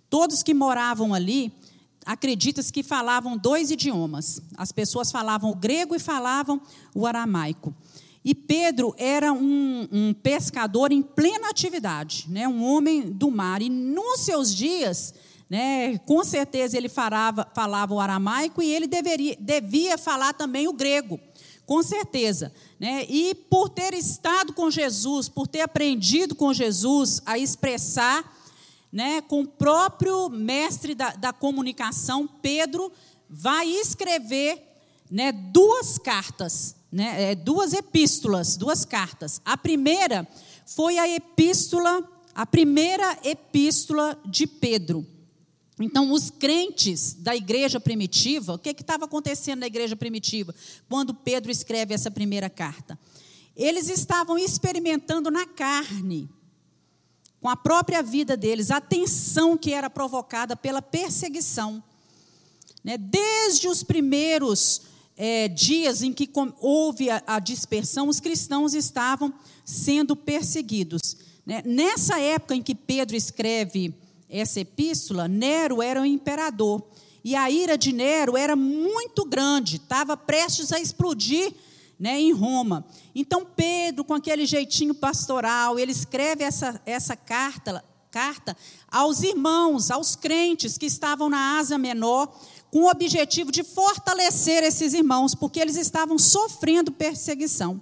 Todos 0.09 0.43
que 0.43 0.53
moravam 0.53 1.13
ali 1.13 1.51
acredita-se 2.07 2.71
que 2.71 2.81
falavam 2.81 3.37
dois 3.37 3.69
idiomas. 3.69 4.41
As 4.57 4.71
pessoas 4.71 5.11
falavam 5.11 5.51
o 5.51 5.55
grego 5.55 5.93
e 5.93 5.99
falavam 5.99 6.61
o 6.95 7.05
aramaico. 7.05 7.75
E 8.23 8.33
Pedro 8.33 8.95
era 8.97 9.33
um, 9.33 9.87
um, 9.91 10.13
pescador 10.13 10.91
em 10.93 11.01
plena 11.01 11.49
atividade, 11.49 12.25
né? 12.29 12.47
um 12.47 12.63
homem 12.63 13.11
do 13.11 13.29
mar. 13.29 13.61
E 13.61 13.69
nos 13.69 14.21
seus 14.21 14.55
dias, 14.55 15.13
né, 15.49 15.97
com 15.99 16.23
certeza 16.23 16.77
ele 16.77 16.89
falava, 16.89 17.45
falava 17.53 17.93
o 17.93 17.99
aramaico 17.99 18.61
e 18.61 18.73
ele 18.73 18.87
deveria, 18.87 19.35
devia 19.39 19.97
falar 19.97 20.33
também 20.33 20.67
o 20.67 20.73
grego, 20.73 21.19
com 21.65 21.83
certeza. 21.83 22.53
Né? 22.79 23.05
E 23.09 23.35
por 23.35 23.69
ter 23.69 23.93
estado 23.93 24.53
com 24.53 24.71
Jesus, 24.71 25.27
por 25.27 25.45
ter 25.45 25.61
aprendido 25.61 26.35
com 26.35 26.53
Jesus 26.53 27.21
a 27.25 27.37
expressar 27.37 28.36
né, 28.97 29.21
com 29.21 29.41
o 29.41 29.47
próprio 29.47 30.27
mestre 30.27 30.95
da, 30.95 31.11
da 31.11 31.31
comunicação, 31.31 32.27
Pedro, 32.27 32.91
vai 33.29 33.67
escrever 33.67 34.59
né, 35.11 35.31
duas 35.31 35.99
cartas, 35.99 36.75
né, 36.91 37.29
é, 37.29 37.35
duas 37.35 37.73
epístolas, 37.73 38.57
duas 38.57 38.83
cartas. 38.85 39.39
A 39.45 39.55
primeira 39.55 40.27
foi 40.65 40.97
a 40.97 41.07
epístola, 41.07 42.03
a 42.33 42.43
primeira 42.43 43.19
epístola 43.23 44.19
de 44.25 44.47
Pedro. 44.47 45.05
Então, 45.79 46.11
os 46.11 46.31
crentes 46.31 47.13
da 47.13 47.35
igreja 47.35 47.79
primitiva, 47.79 48.55
o 48.55 48.57
que 48.57 48.69
estava 48.69 49.05
acontecendo 49.05 49.59
na 49.59 49.67
igreja 49.67 49.95
primitiva, 49.95 50.55
quando 50.89 51.13
Pedro 51.13 51.51
escreve 51.51 51.93
essa 51.93 52.09
primeira 52.09 52.49
carta? 52.49 52.97
Eles 53.55 53.89
estavam 53.89 54.39
experimentando 54.39 55.29
na 55.29 55.45
carne 55.45 56.27
com 57.41 57.49
a 57.49 57.55
própria 57.55 58.01
vida 58.01 58.35
deles, 58.35 58.71
a 58.71 58.81
tensão 58.81 59.57
que 59.57 59.71
era 59.71 59.89
provocada 59.89 60.55
pela 60.55 60.81
perseguição. 60.81 61.83
Né? 62.83 62.97
Desde 62.97 63.67
os 63.67 63.83
primeiros 63.83 64.81
é, 65.15 65.47
dias 65.47 66.01
em 66.01 66.13
que 66.13 66.29
houve 66.59 67.09
a, 67.09 67.23
a, 67.27 67.39
dispersão, 67.39 68.07
os 68.07 68.19
cristãos 68.19 68.73
estavam 68.73 69.33
sendo 69.65 70.15
perseguidos. 70.15 71.17
Né? 71.45 71.61
Nessa 71.65 72.19
época 72.19 72.55
em 72.55 72.61
que 72.61 72.75
Pedro 72.75 73.15
escreve 73.15 73.93
essa 74.29 74.59
epístola, 74.59 75.27
Nero 75.27 75.81
era 75.81 76.01
o 76.01 76.05
imperador. 76.05 76.83
E 77.23 77.35
a 77.35 77.49
ira 77.49 77.77
de 77.77 77.91
Nero 77.91 78.37
era 78.37 78.55
muito 78.55 79.25
grande, 79.25 79.77
estava 79.77 80.15
prestes 80.15 80.71
a 80.71 80.79
explodir 80.79 81.53
né, 81.99 82.19
em 82.19 82.31
Roma. 82.31 82.85
Então, 83.15 83.45
Pedro, 83.45 84.03
com 84.03 84.13
aquele 84.13 84.45
jeitinho 84.45 84.93
pastoral, 84.93 85.79
ele 85.79 85.91
escreve 85.91 86.43
essa, 86.43 86.81
essa 86.85 87.15
carta, 87.15 87.83
carta 88.11 88.55
aos 88.87 89.23
irmãos, 89.23 89.89
aos 89.91 90.15
crentes 90.15 90.77
que 90.77 90.85
estavam 90.85 91.29
na 91.29 91.57
Ásia 91.57 91.77
Menor, 91.77 92.31
com 92.69 92.81
o 92.81 92.89
objetivo 92.89 93.51
de 93.51 93.63
fortalecer 93.63 94.63
esses 94.63 94.93
irmãos, 94.93 95.33
porque 95.33 95.59
eles 95.59 95.77
estavam 95.77 96.17
sofrendo 96.17 96.91
perseguição. 96.91 97.81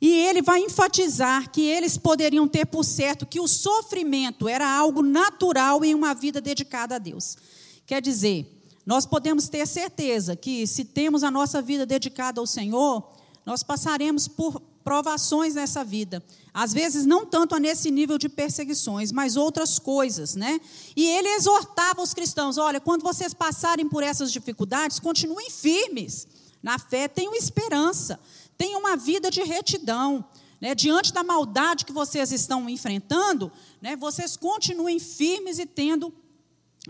E 0.00 0.12
ele 0.12 0.42
vai 0.42 0.60
enfatizar 0.60 1.50
que 1.50 1.62
eles 1.62 1.98
poderiam 1.98 2.46
ter 2.46 2.66
por 2.66 2.84
certo 2.84 3.26
que 3.26 3.40
o 3.40 3.48
sofrimento 3.48 4.48
era 4.48 4.68
algo 4.68 5.02
natural 5.02 5.84
em 5.84 5.94
uma 5.94 6.14
vida 6.14 6.40
dedicada 6.40 6.96
a 6.96 6.98
Deus. 6.98 7.36
Quer 7.84 8.00
dizer, 8.00 8.46
nós 8.86 9.04
podemos 9.04 9.48
ter 9.48 9.66
certeza 9.66 10.36
que 10.36 10.66
se 10.66 10.84
temos 10.84 11.24
a 11.24 11.30
nossa 11.30 11.60
vida 11.60 11.84
dedicada 11.84 12.40
ao 12.40 12.46
Senhor, 12.46 13.17
nós 13.48 13.62
passaremos 13.62 14.28
por 14.28 14.60
provações 14.84 15.54
nessa 15.54 15.82
vida. 15.82 16.22
Às 16.52 16.74
vezes, 16.74 17.06
não 17.06 17.24
tanto 17.24 17.56
nesse 17.56 17.90
nível 17.90 18.18
de 18.18 18.28
perseguições, 18.28 19.10
mas 19.10 19.36
outras 19.36 19.78
coisas, 19.78 20.34
né? 20.34 20.60
E 20.94 21.08
ele 21.08 21.28
exortava 21.28 22.02
os 22.02 22.12
cristãos: 22.12 22.58
olha, 22.58 22.78
quando 22.78 23.02
vocês 23.02 23.32
passarem 23.32 23.88
por 23.88 24.02
essas 24.02 24.30
dificuldades, 24.30 24.98
continuem 24.98 25.48
firmes 25.48 26.28
na 26.62 26.78
fé, 26.78 27.08
tenham 27.08 27.34
esperança, 27.34 28.20
tenham 28.58 28.80
uma 28.80 28.98
vida 28.98 29.30
de 29.30 29.42
retidão. 29.42 30.22
Né? 30.60 30.74
Diante 30.74 31.10
da 31.10 31.24
maldade 31.24 31.86
que 31.86 31.92
vocês 31.92 32.30
estão 32.32 32.68
enfrentando, 32.68 33.50
né? 33.80 33.96
vocês 33.96 34.36
continuem 34.36 34.98
firmes 34.98 35.58
e 35.58 35.64
tendo 35.64 36.12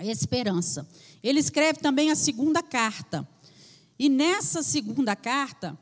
esperança. 0.01 0.89
Ele 1.23 1.39
escreve 1.39 1.79
também 1.79 2.11
a 2.11 2.17
segunda 2.17 2.65
carta. 2.65 3.29
E 3.97 4.09
nessa 4.09 4.61
segunda 4.63 5.15
carta, 5.15 5.79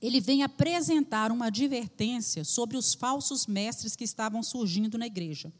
ele 0.00 0.20
vem 0.20 0.42
apresentar 0.42 1.32
uma 1.32 1.46
advertência 1.46 2.44
sobre 2.44 2.76
os 2.76 2.94
falsos 2.94 3.46
mestres 3.46 3.96
que 3.96 4.04
estavam 4.04 4.42
surgindo 4.42 4.96
na 4.96 5.06
igreja, 5.06 5.52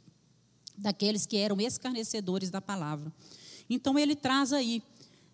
daqueles 0.76 1.26
que 1.26 1.36
eram 1.36 1.60
escarnecedores 1.60 2.50
da 2.50 2.60
palavra. 2.60 3.12
Então 3.68 3.98
ele 3.98 4.14
traz 4.14 4.52
aí, 4.52 4.82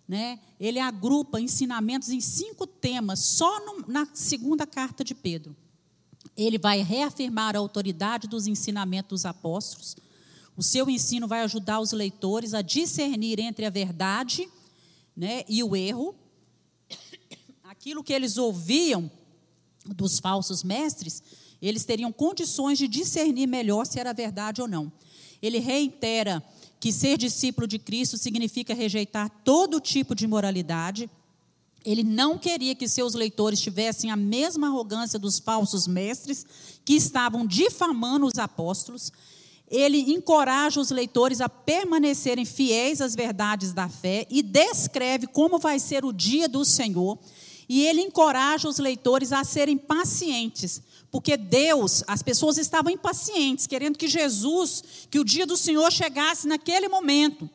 né, 0.08 0.40
ele 0.58 0.78
agrupa 0.78 1.40
ensinamentos 1.40 2.08
em 2.08 2.20
cinco 2.20 2.66
temas, 2.66 3.20
só 3.20 3.64
no, 3.64 3.84
na 3.86 4.08
segunda 4.14 4.66
carta 4.66 5.04
de 5.04 5.14
Pedro. 5.14 5.54
Ele 6.36 6.58
vai 6.58 6.82
reafirmar 6.82 7.54
a 7.54 7.58
autoridade 7.58 8.26
dos 8.26 8.46
ensinamentos 8.46 9.08
dos 9.10 9.26
apóstolos, 9.26 9.96
O 10.56 10.62
seu 10.62 10.88
ensino 10.88 11.26
vai 11.26 11.42
ajudar 11.42 11.80
os 11.80 11.92
leitores 11.92 12.54
a 12.54 12.62
discernir 12.62 13.40
entre 13.40 13.66
a 13.66 13.70
verdade 13.70 14.48
né, 15.16 15.44
e 15.48 15.62
o 15.62 15.74
erro. 15.74 16.14
Aquilo 17.76 18.04
que 18.04 18.12
eles 18.12 18.38
ouviam 18.38 19.10
dos 19.84 20.20
falsos 20.20 20.62
mestres, 20.62 21.20
eles 21.60 21.84
teriam 21.84 22.12
condições 22.12 22.78
de 22.78 22.86
discernir 22.86 23.48
melhor 23.48 23.84
se 23.84 23.98
era 23.98 24.14
verdade 24.14 24.62
ou 24.62 24.68
não. 24.68 24.92
Ele 25.42 25.58
reitera 25.58 26.40
que 26.78 26.92
ser 26.92 27.18
discípulo 27.18 27.66
de 27.66 27.80
Cristo 27.80 28.16
significa 28.16 28.74
rejeitar 28.74 29.28
todo 29.44 29.80
tipo 29.80 30.14
de 30.14 30.24
moralidade. 30.24 31.10
Ele 31.84 32.04
não 32.04 32.38
queria 32.38 32.76
que 32.76 32.88
seus 32.88 33.12
leitores 33.14 33.60
tivessem 33.60 34.08
a 34.08 34.16
mesma 34.16 34.68
arrogância 34.68 35.18
dos 35.18 35.40
falsos 35.40 35.88
mestres 35.88 36.46
que 36.84 36.94
estavam 36.94 37.44
difamando 37.44 38.24
os 38.24 38.38
apóstolos. 38.38 39.12
Ele 39.68 39.98
encoraja 40.12 40.80
os 40.80 40.90
leitores 40.92 41.40
a 41.40 41.48
permanecerem 41.48 42.44
fiéis 42.44 43.00
às 43.00 43.16
verdades 43.16 43.72
da 43.72 43.88
fé 43.88 44.28
e 44.30 44.42
descreve 44.42 45.26
como 45.26 45.58
vai 45.58 45.80
ser 45.80 46.04
o 46.04 46.12
dia 46.12 46.48
do 46.48 46.64
Senhor. 46.64 47.18
E 47.68 47.86
ele 47.86 48.00
encoraja 48.00 48.68
os 48.68 48.78
leitores 48.78 49.32
a 49.32 49.42
serem 49.44 49.76
pacientes, 49.76 50.82
porque 51.10 51.36
Deus, 51.36 52.02
as 52.06 52.22
pessoas 52.22 52.58
estavam 52.58 52.92
impacientes, 52.92 53.66
querendo 53.66 53.98
que 53.98 54.08
Jesus, 54.08 54.82
que 55.10 55.18
o 55.18 55.24
dia 55.24 55.46
do 55.46 55.56
Senhor 55.56 55.90
chegasse 55.92 56.46
naquele 56.46 56.88
momento, 56.88 57.48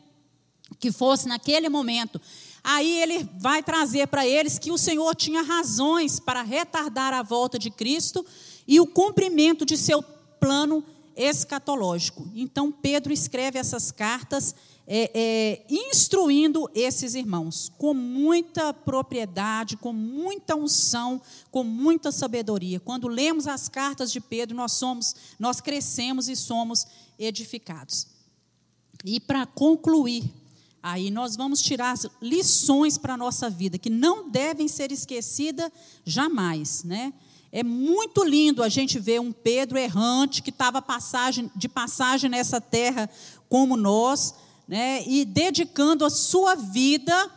que 0.79 0.91
fosse 0.91 1.27
naquele 1.27 1.69
momento. 1.69 2.19
Aí 2.63 2.99
ele 3.01 3.29
vai 3.39 3.63
trazer 3.63 4.07
para 4.07 4.27
eles 4.27 4.59
que 4.59 4.71
o 4.71 4.77
Senhor 4.77 5.15
tinha 5.15 5.41
razões 5.41 6.19
para 6.19 6.41
retardar 6.41 7.13
a 7.13 7.23
volta 7.23 7.57
de 7.57 7.69
Cristo 7.69 8.25
e 8.67 8.79
o 8.79 8.87
cumprimento 8.87 9.65
de 9.65 9.77
seu 9.77 10.03
plano 10.39 10.83
escatológico. 11.15 12.29
Então 12.33 12.71
Pedro 12.71 13.11
escreve 13.11 13.59
essas 13.59 13.91
cartas 13.91 14.55
é, 14.91 15.11
é, 15.13 15.65
instruindo 15.69 16.67
esses 16.73 17.13
irmãos 17.13 17.71
com 17.77 17.93
muita 17.93 18.73
propriedade, 18.73 19.77
com 19.77 19.93
muita 19.93 20.55
unção, 20.55 21.21
com 21.51 21.63
muita 21.63 22.11
sabedoria. 22.11 22.79
Quando 22.79 23.07
lemos 23.07 23.47
as 23.47 23.69
cartas 23.69 24.11
de 24.11 24.19
Pedro, 24.19 24.57
nós 24.57 24.71
somos, 24.71 25.15
nós 25.37 25.61
crescemos 25.61 26.27
e 26.27 26.35
somos 26.35 26.87
edificados. 27.19 28.07
E 29.05 29.19
para 29.19 29.45
concluir, 29.45 30.23
aí 30.81 31.11
nós 31.11 31.35
vamos 31.35 31.61
tirar 31.61 31.95
lições 32.19 32.97
para 32.97 33.13
a 33.13 33.17
nossa 33.17 33.47
vida 33.47 33.77
que 33.77 33.91
não 33.91 34.27
devem 34.27 34.67
ser 34.67 34.91
esquecidas 34.91 35.71
jamais, 36.03 36.83
né? 36.83 37.13
É 37.51 37.63
muito 37.63 38.23
lindo 38.23 38.63
a 38.63 38.69
gente 38.69 38.97
ver 38.99 39.19
um 39.19 39.31
Pedro 39.31 39.77
errante 39.77 40.41
que 40.41 40.49
estava 40.49 40.83
de 41.55 41.67
passagem 41.69 42.29
nessa 42.29 42.61
terra 42.61 43.09
como 43.47 43.75
nós, 43.75 44.35
né, 44.69 45.03
e 45.07 45.25
dedicando 45.25 46.05
a 46.05 46.11
sua 46.11 46.53
vida 46.53 47.31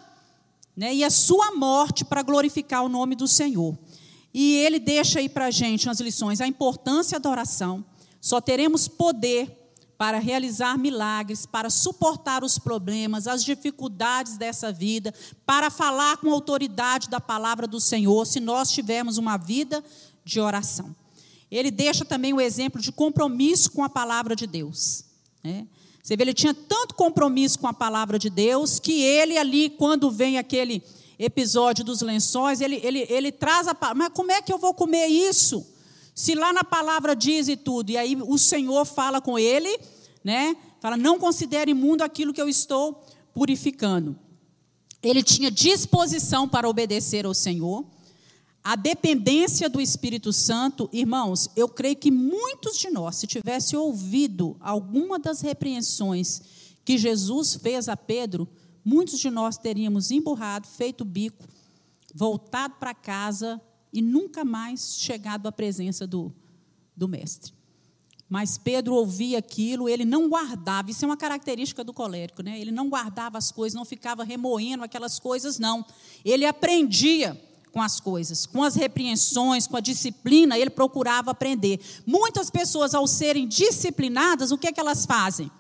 né, 0.77 0.95
e 0.95 1.03
a 1.03 1.09
sua 1.09 1.53
morte 1.53 2.05
para 2.05 2.21
glorificar 2.21 2.85
o 2.85 2.91
nome 2.91 3.17
do 3.17 3.27
Senhor. 3.27 3.75
E 4.35 4.57
ele 4.57 4.79
deixa 4.79 5.19
aí 5.19 5.31
para 5.31 5.47
a 5.47 5.51
gente 5.51 5.87
nas 5.87 5.99
lições 5.99 6.43
a 6.43 6.47
importância 6.47 7.19
da 7.19 7.31
oração. 7.31 7.83
Só 8.21 8.39
teremos 8.39 8.87
poder 8.87 9.51
para 9.97 10.19
realizar 10.19 10.77
milagres, 10.77 11.47
para 11.47 11.71
suportar 11.71 12.45
os 12.45 12.59
problemas, 12.59 13.27
as 13.27 13.43
dificuldades 13.43 14.37
dessa 14.37 14.71
vida, 14.71 15.15
para 15.47 15.71
falar 15.71 16.19
com 16.19 16.31
autoridade 16.31 17.09
da 17.09 17.21
palavra 17.21 17.67
do 17.67 17.81
Senhor, 17.81 18.27
se 18.27 18.41
nós 18.41 18.71
tivermos 18.71 19.17
uma 19.17 19.39
vida 19.39 19.83
de 20.23 20.39
oração. 20.39 20.95
Ele 21.51 21.71
deixa 21.71 22.05
também 22.05 22.35
o 22.35 22.41
exemplo 22.41 22.81
de 22.81 22.93
compromisso 22.93 23.71
com 23.71 23.83
a 23.83 23.89
palavra 23.89 24.37
de 24.37 24.47
Deus. 24.47 25.05
Né? 25.43 25.67
Você 26.03 26.17
vê, 26.17 26.25
ele 26.25 26.35
tinha 26.35 26.53
tanto 26.53 26.97
compromisso 26.97 27.59
com 27.61 27.69
a 27.69 27.73
palavra 27.73 28.19
de 28.19 28.29
Deus 28.29 28.81
que 28.81 29.01
ele 29.03 29.39
ali, 29.39 29.71
quando 29.71 30.11
vem 30.11 30.37
aquele 30.37 30.83
episódio 31.17 31.85
dos 31.85 32.01
lençóis, 32.01 32.61
ele, 32.61 32.81
ele, 32.83 33.07
ele 33.09 33.31
traz 33.31 33.69
a 33.69 33.75
palavra, 33.75 34.05
mas 34.05 34.13
como 34.13 34.33
é 34.33 34.43
que 34.43 34.53
eu 34.53 34.59
vou 34.59 34.75
comer 34.75 35.07
isso? 35.07 35.65
Se 36.13 36.35
lá 36.35 36.53
na 36.53 36.65
palavra 36.65 37.15
diz 37.15 37.47
e 37.47 37.57
tudo, 37.57 37.91
e 37.91 37.97
aí 37.97 38.19
o 38.21 38.37
Senhor 38.37 38.85
fala 38.85 39.21
com 39.21 39.39
ele, 39.39 39.79
né? 40.25 40.57
Fala, 40.81 40.97
não 40.97 41.19
considere 41.19 41.71
imundo 41.71 42.03
aquilo 42.03 42.33
que 42.33 42.43
eu 42.43 42.49
estou 42.49 43.01
purificando. 43.33 44.19
Ele 45.01 45.23
tinha 45.23 45.51
disposição 45.51 46.49
para 46.49 46.69
obedecer 46.69 47.25
ao 47.25 47.33
Senhor. 47.33 47.85
A 48.65 48.77
dependência 48.77 49.69
do 49.69 49.81
Espírito 49.81 50.33
Santo, 50.33 50.89
irmãos, 50.93 51.51
eu 51.57 51.69
creio 51.69 51.97
que 51.97 52.13
muitos 52.13 52.79
de 52.79 52.91
nós, 52.91 53.17
se 53.17 53.27
tivesse 53.27 53.77
ouvido 53.77 54.57
alguma 54.61 55.19
das 55.19 55.41
repreensões 55.41 56.41
que 56.85 56.97
Jesus 56.97 57.57
fez 57.57 57.89
a 57.89 57.97
Pedro, 57.97 58.49
muitos 58.85 59.19
de 59.19 59.31
nós 59.31 59.57
teríamos 59.57 60.13
emburrado, 60.13 60.69
feito 60.69 61.05
bico, 61.05 61.45
voltado 62.15 62.75
para 62.79 62.95
casa 62.95 63.61
e 63.93 64.01
nunca 64.01 64.45
mais 64.45 64.97
chegado 64.97 65.49
à 65.49 65.53
presença 65.53 66.07
do, 66.07 66.33
do 66.97 67.09
Mestre. 67.09 67.53
Mas 68.29 68.57
Pedro 68.57 68.95
ouvia 68.95 69.39
aquilo, 69.39 69.89
ele 69.89 70.05
não 70.05 70.29
guardava, 70.29 70.89
isso 70.89 71.05
é 71.05 71.09
uma 71.09 71.17
característica 71.17 71.83
do 71.83 71.93
colérico, 71.93 72.43
né? 72.43 72.59
Ele 72.61 72.71
não 72.71 72.89
guardava 72.89 73.37
as 73.37 73.51
coisas, 73.51 73.77
não 73.77 73.85
ficava 73.85 74.23
remoendo 74.23 74.85
aquelas 74.85 75.19
coisas, 75.19 75.59
não. 75.59 75.85
Ele 76.25 76.47
aprendia 76.47 77.39
com 77.73 77.81
as 77.81 77.99
coisas, 77.99 78.45
com 78.45 78.63
as 78.63 78.75
repreensões, 78.75 79.67
com 79.67 79.77
a 79.77 79.81
disciplina, 79.81 80.59
ele 80.59 80.71
procurava 80.71 81.31
aprender. 81.31 81.81
Muitas 82.07 82.51
pessoas, 82.51 82.95
ao 82.95 83.07
serem 83.07 83.49
disciplinadas, 83.49 84.53
o 84.53 84.59
que, 84.59 84.69
é 84.69 84.73
que 84.73 84.81
elas 84.81 85.07
fazem? 85.07 85.51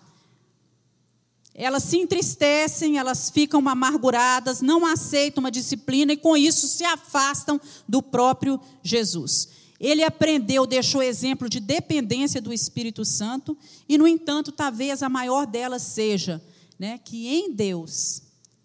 Elas 1.54 1.82
se 1.82 1.98
entristecem, 1.98 2.98
elas 2.98 3.30
ficam 3.30 3.66
amarguradas, 3.68 4.60
não 4.60 4.86
aceitam 4.86 5.42
uma 5.42 5.50
disciplina 5.50 6.12
e 6.12 6.16
com 6.16 6.36
isso 6.36 6.68
se 6.68 6.84
afastam 6.84 7.60
do 7.88 8.02
próprio 8.02 8.60
Jesus. 8.82 9.48
Ele 9.80 10.04
aprendeu, 10.04 10.66
deixou 10.66 11.02
exemplo 11.02 11.48
de 11.48 11.60
dependência 11.60 12.40
do 12.40 12.52
Espírito 12.52 13.04
Santo 13.04 13.56
e, 13.88 13.98
no 13.98 14.06
entanto, 14.06 14.52
talvez 14.52 15.02
a 15.02 15.08
maior 15.08 15.46
delas 15.46 15.82
seja 15.82 16.40
né, 16.78 16.98
que 16.98 17.28
em 17.28 17.52
Deus 17.52 18.21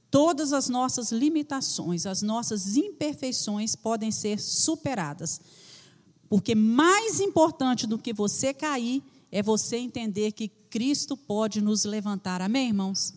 todas 0.09 0.53
as 0.53 0.69
nossas 0.69 1.11
limitações, 1.11 2.05
as 2.05 2.21
nossas 2.21 2.75
imperfeições 2.77 3.75
podem 3.75 4.11
ser 4.11 4.39
superadas. 4.39 5.41
Porque 6.29 6.55
mais 6.55 7.19
importante 7.19 7.87
do 7.87 7.97
que 7.97 8.13
você 8.13 8.53
cair 8.53 9.03
é 9.31 9.41
você 9.41 9.77
entender 9.77 10.31
que 10.31 10.47
Cristo 10.69 11.15
pode 11.15 11.61
nos 11.61 11.85
levantar. 11.85 12.41
Amém, 12.41 12.67
irmãos? 12.67 13.13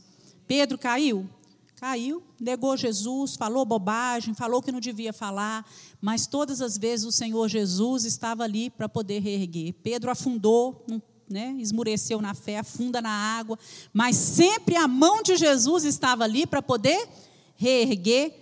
Pedro 0.47 0.79
caiu? 0.79 1.29
Caiu, 1.77 2.23
negou 2.39 2.77
Jesus, 2.77 3.37
falou 3.37 3.65
bobagem, 3.65 4.35
falou 4.35 4.61
que 4.61 4.71
não 4.71 4.81
devia 4.81 5.15
falar, 5.15 5.67
mas 5.99 6.27
todas 6.27 6.61
as 6.61 6.77
vezes 6.77 7.07
o 7.07 7.13
Senhor 7.13 7.49
Jesus 7.49 8.05
estava 8.05 8.45
ali 8.45 8.69
para 8.69 8.87
poder 8.87 9.21
reerguer. 9.21 9.73
Pedro 9.83 10.11
afundou, 10.11 10.85
não 10.87 11.01
né, 11.31 11.55
esmureceu 11.59 12.21
na 12.21 12.35
fé, 12.35 12.59
afunda 12.59 13.01
na 13.01 13.11
água, 13.11 13.57
mas 13.93 14.17
sempre 14.17 14.77
a 14.77 14.89
mão 14.89 15.23
de 15.23 15.37
Jesus 15.37 15.85
estava 15.85 16.25
ali 16.25 16.45
para 16.45 16.61
poder 16.61 17.09
reerguer 17.57 18.35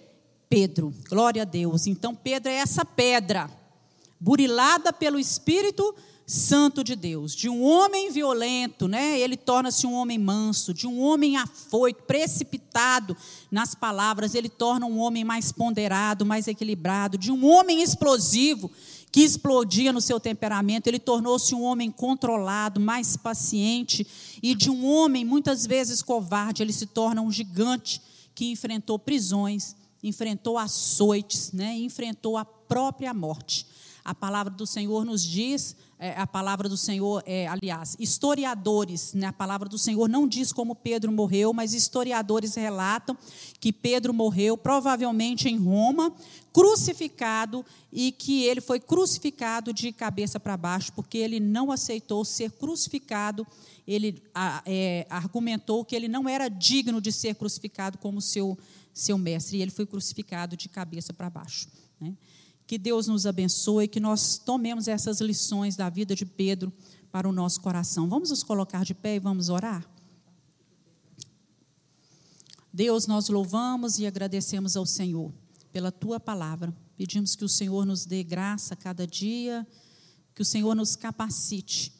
Pedro. 0.48 0.94
Glória 1.08 1.42
a 1.42 1.44
Deus. 1.44 1.86
Então 1.86 2.14
Pedro 2.14 2.50
é 2.50 2.54
essa 2.54 2.84
pedra, 2.84 3.50
burilada 4.18 4.90
pelo 4.90 5.18
Espírito 5.18 5.94
Santo 6.26 6.82
de 6.84 6.94
Deus. 6.94 7.34
De 7.34 7.48
um 7.48 7.62
homem 7.62 8.10
violento, 8.10 8.88
né, 8.88 9.18
ele 9.18 9.36
torna-se 9.36 9.86
um 9.86 9.94
homem 9.94 10.18
manso, 10.18 10.72
de 10.72 10.86
um 10.86 11.00
homem 11.00 11.36
afoito, 11.36 12.02
precipitado 12.04 13.16
nas 13.50 13.74
palavras, 13.74 14.34
ele 14.34 14.48
torna 14.48 14.86
um 14.86 14.98
homem 14.98 15.24
mais 15.24 15.52
ponderado, 15.52 16.26
mais 16.26 16.46
equilibrado, 16.46 17.16
de 17.18 17.32
um 17.32 17.46
homem 17.46 17.82
explosivo, 17.82 18.70
que 19.18 19.24
explodia 19.24 19.92
no 19.92 20.00
seu 20.00 20.20
temperamento, 20.20 20.86
ele 20.86 21.00
tornou-se 21.00 21.52
um 21.52 21.64
homem 21.64 21.90
controlado, 21.90 22.78
mais 22.78 23.16
paciente, 23.16 24.06
e 24.40 24.54
de 24.54 24.70
um 24.70 24.86
homem 24.86 25.24
muitas 25.24 25.66
vezes 25.66 26.02
covarde, 26.02 26.62
ele 26.62 26.72
se 26.72 26.86
torna 26.86 27.20
um 27.20 27.28
gigante 27.28 28.00
que 28.32 28.48
enfrentou 28.48 28.96
prisões, 28.96 29.74
enfrentou 30.04 30.56
açoites, 30.56 31.50
né, 31.50 31.76
enfrentou 31.78 32.36
a 32.36 32.44
própria 32.44 33.12
morte. 33.12 33.66
A 34.04 34.14
palavra 34.14 34.52
do 34.52 34.64
Senhor 34.64 35.04
nos 35.04 35.24
diz 35.24 35.74
é, 35.98 36.14
a 36.16 36.26
palavra 36.26 36.68
do 36.68 36.76
Senhor, 36.76 37.22
é, 37.26 37.48
aliás, 37.48 37.96
historiadores, 37.98 39.14
né, 39.14 39.26
a 39.26 39.32
palavra 39.32 39.68
do 39.68 39.76
Senhor 39.76 40.08
não 40.08 40.28
diz 40.28 40.52
como 40.52 40.76
Pedro 40.76 41.10
morreu, 41.10 41.52
mas 41.52 41.74
historiadores 41.74 42.54
relatam 42.54 43.16
que 43.58 43.72
Pedro 43.72 44.14
morreu 44.14 44.56
provavelmente 44.56 45.48
em 45.48 45.56
Roma, 45.56 46.14
crucificado 46.52 47.64
e 47.92 48.12
que 48.12 48.44
ele 48.44 48.60
foi 48.60 48.78
crucificado 48.78 49.72
de 49.72 49.92
cabeça 49.92 50.38
para 50.38 50.56
baixo, 50.56 50.92
porque 50.92 51.18
ele 51.18 51.40
não 51.40 51.72
aceitou 51.72 52.24
ser 52.24 52.52
crucificado. 52.52 53.46
Ele 53.86 54.22
é, 54.66 55.06
argumentou 55.10 55.84
que 55.84 55.96
ele 55.96 56.08
não 56.08 56.28
era 56.28 56.48
digno 56.48 57.00
de 57.00 57.10
ser 57.10 57.34
crucificado 57.34 57.98
como 57.98 58.20
seu, 58.20 58.56
seu 58.94 59.18
mestre, 59.18 59.58
e 59.58 59.62
ele 59.62 59.70
foi 59.70 59.86
crucificado 59.86 60.56
de 60.56 60.68
cabeça 60.68 61.12
para 61.12 61.28
baixo. 61.28 61.68
Né? 62.00 62.14
Que 62.68 62.76
Deus 62.76 63.06
nos 63.06 63.24
abençoe, 63.24 63.88
que 63.88 63.98
nós 63.98 64.36
tomemos 64.36 64.88
essas 64.88 65.22
lições 65.22 65.74
da 65.74 65.88
vida 65.88 66.14
de 66.14 66.26
Pedro 66.26 66.70
para 67.10 67.26
o 67.26 67.32
nosso 67.32 67.62
coração. 67.62 68.10
Vamos 68.10 68.28
nos 68.28 68.42
colocar 68.42 68.84
de 68.84 68.94
pé 68.94 69.16
e 69.16 69.18
vamos 69.18 69.48
orar? 69.48 69.88
Deus, 72.70 73.06
nós 73.06 73.30
louvamos 73.30 73.98
e 73.98 74.06
agradecemos 74.06 74.76
ao 74.76 74.84
Senhor 74.84 75.32
pela 75.72 75.90
tua 75.90 76.20
palavra. 76.20 76.76
Pedimos 76.94 77.34
que 77.34 77.42
o 77.42 77.48
Senhor 77.48 77.86
nos 77.86 78.04
dê 78.04 78.22
graça 78.22 78.76
cada 78.76 79.06
dia, 79.06 79.66
que 80.34 80.42
o 80.42 80.44
Senhor 80.44 80.74
nos 80.74 80.94
capacite 80.94 81.90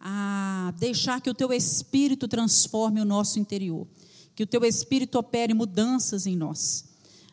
a 0.00 0.72
deixar 0.78 1.20
que 1.20 1.28
o 1.28 1.34
teu 1.34 1.52
espírito 1.52 2.26
transforme 2.26 2.98
o 2.98 3.04
nosso 3.04 3.38
interior, 3.38 3.86
que 4.34 4.42
o 4.42 4.46
teu 4.46 4.64
espírito 4.64 5.18
opere 5.18 5.52
mudanças 5.52 6.26
em 6.26 6.34
nós. 6.34 6.86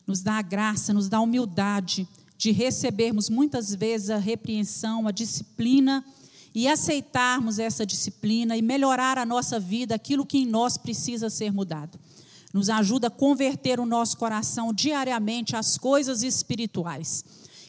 Nos 0.06 0.22
dá 0.22 0.34
a 0.34 0.42
graça, 0.42 0.94
nos 0.94 1.08
dá 1.08 1.20
a 1.20 1.22
humildade 1.22 2.06
de 2.42 2.52
recebermos 2.52 3.30
muitas 3.30 3.76
vezes 3.76 4.10
a 4.10 4.18
repreensão, 4.18 5.08
a 5.08 5.12
disciplina 5.12 6.04
e 6.56 6.68
aceitarmos 6.68 7.60
essa 7.60 7.86
disciplina 7.86 8.58
e 8.58 8.64
melhorar 8.64 9.20
a 9.20 9.26
nossa 9.28 9.60
vida, 9.60 9.94
aquilo 9.94 10.26
que 10.26 10.40
em 10.40 10.48
nós 10.48 10.76
precisa 10.76 11.30
ser 11.30 11.54
mudado. 11.54 12.00
Nos 12.52 12.68
ajuda 12.68 13.10
a 13.10 13.12
converter 13.12 13.80
o 13.80 13.86
nosso 13.86 14.18
coração 14.18 14.74
diariamente 14.74 15.56
às 15.56 15.78
coisas 15.78 16.24
espirituais. 16.24 17.24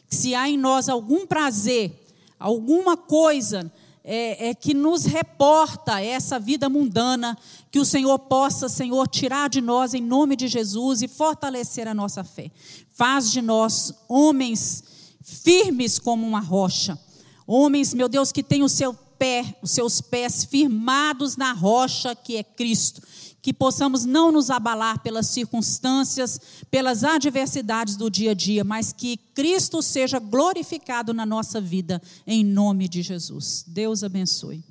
Se 0.09 0.33
há 0.33 0.49
em 0.49 0.57
nós 0.57 0.89
algum 0.89 1.27
prazer, 1.27 2.07
alguma 2.39 2.97
coisa 2.97 3.71
é, 4.03 4.49
é, 4.49 4.53
que 4.53 4.73
nos 4.73 5.05
reporta 5.05 6.01
essa 6.01 6.37
vida 6.37 6.67
mundana, 6.67 7.37
que 7.71 7.79
o 7.79 7.85
Senhor 7.85 8.19
possa, 8.19 8.67
Senhor, 8.67 9.07
tirar 9.07 9.49
de 9.49 9.61
nós 9.61 9.93
em 9.93 10.01
nome 10.01 10.35
de 10.35 10.47
Jesus 10.47 11.01
e 11.01 11.07
fortalecer 11.07 11.87
a 11.87 11.93
nossa 11.93 12.23
fé. 12.23 12.51
Faz 12.93 13.31
de 13.31 13.41
nós 13.41 13.93
homens 14.07 14.83
firmes 15.21 15.99
como 15.99 16.25
uma 16.25 16.39
rocha, 16.39 16.97
homens, 17.45 17.93
meu 17.93 18.07
Deus, 18.07 18.31
que 18.31 18.43
têm 18.43 18.63
o 18.63 18.69
seu 18.69 18.93
pé, 18.93 19.57
os 19.61 19.71
seus 19.71 20.01
pés 20.01 20.43
firmados 20.43 21.35
na 21.35 21.53
rocha 21.53 22.15
que 22.15 22.37
é 22.37 22.43
Cristo 22.43 23.01
que 23.43 23.53
possamos 23.53 24.05
não 24.05 24.31
nos 24.31 24.49
abalar 24.49 25.03
pelas 25.03 25.27
circunstâncias, 25.27 26.39
pelas 26.71 27.03
adversidades 27.03 27.97
do 27.97 28.09
dia 28.09 28.31
a 28.31 28.33
dia, 28.33 28.63
mas 28.63 28.93
que 28.93 29.17
Cristo 29.17 29.81
seja 29.81 30.17
glorificado 30.17 31.13
na 31.13 31.25
nossa 31.25 31.59
vida, 31.59 32.01
em 32.25 32.41
nome 32.41 32.87
de 32.87 33.01
Jesus. 33.01 33.65
Deus 33.67 34.01
abençoe. 34.01 34.63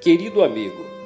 Querido 0.00 0.42
amigo, 0.42 0.89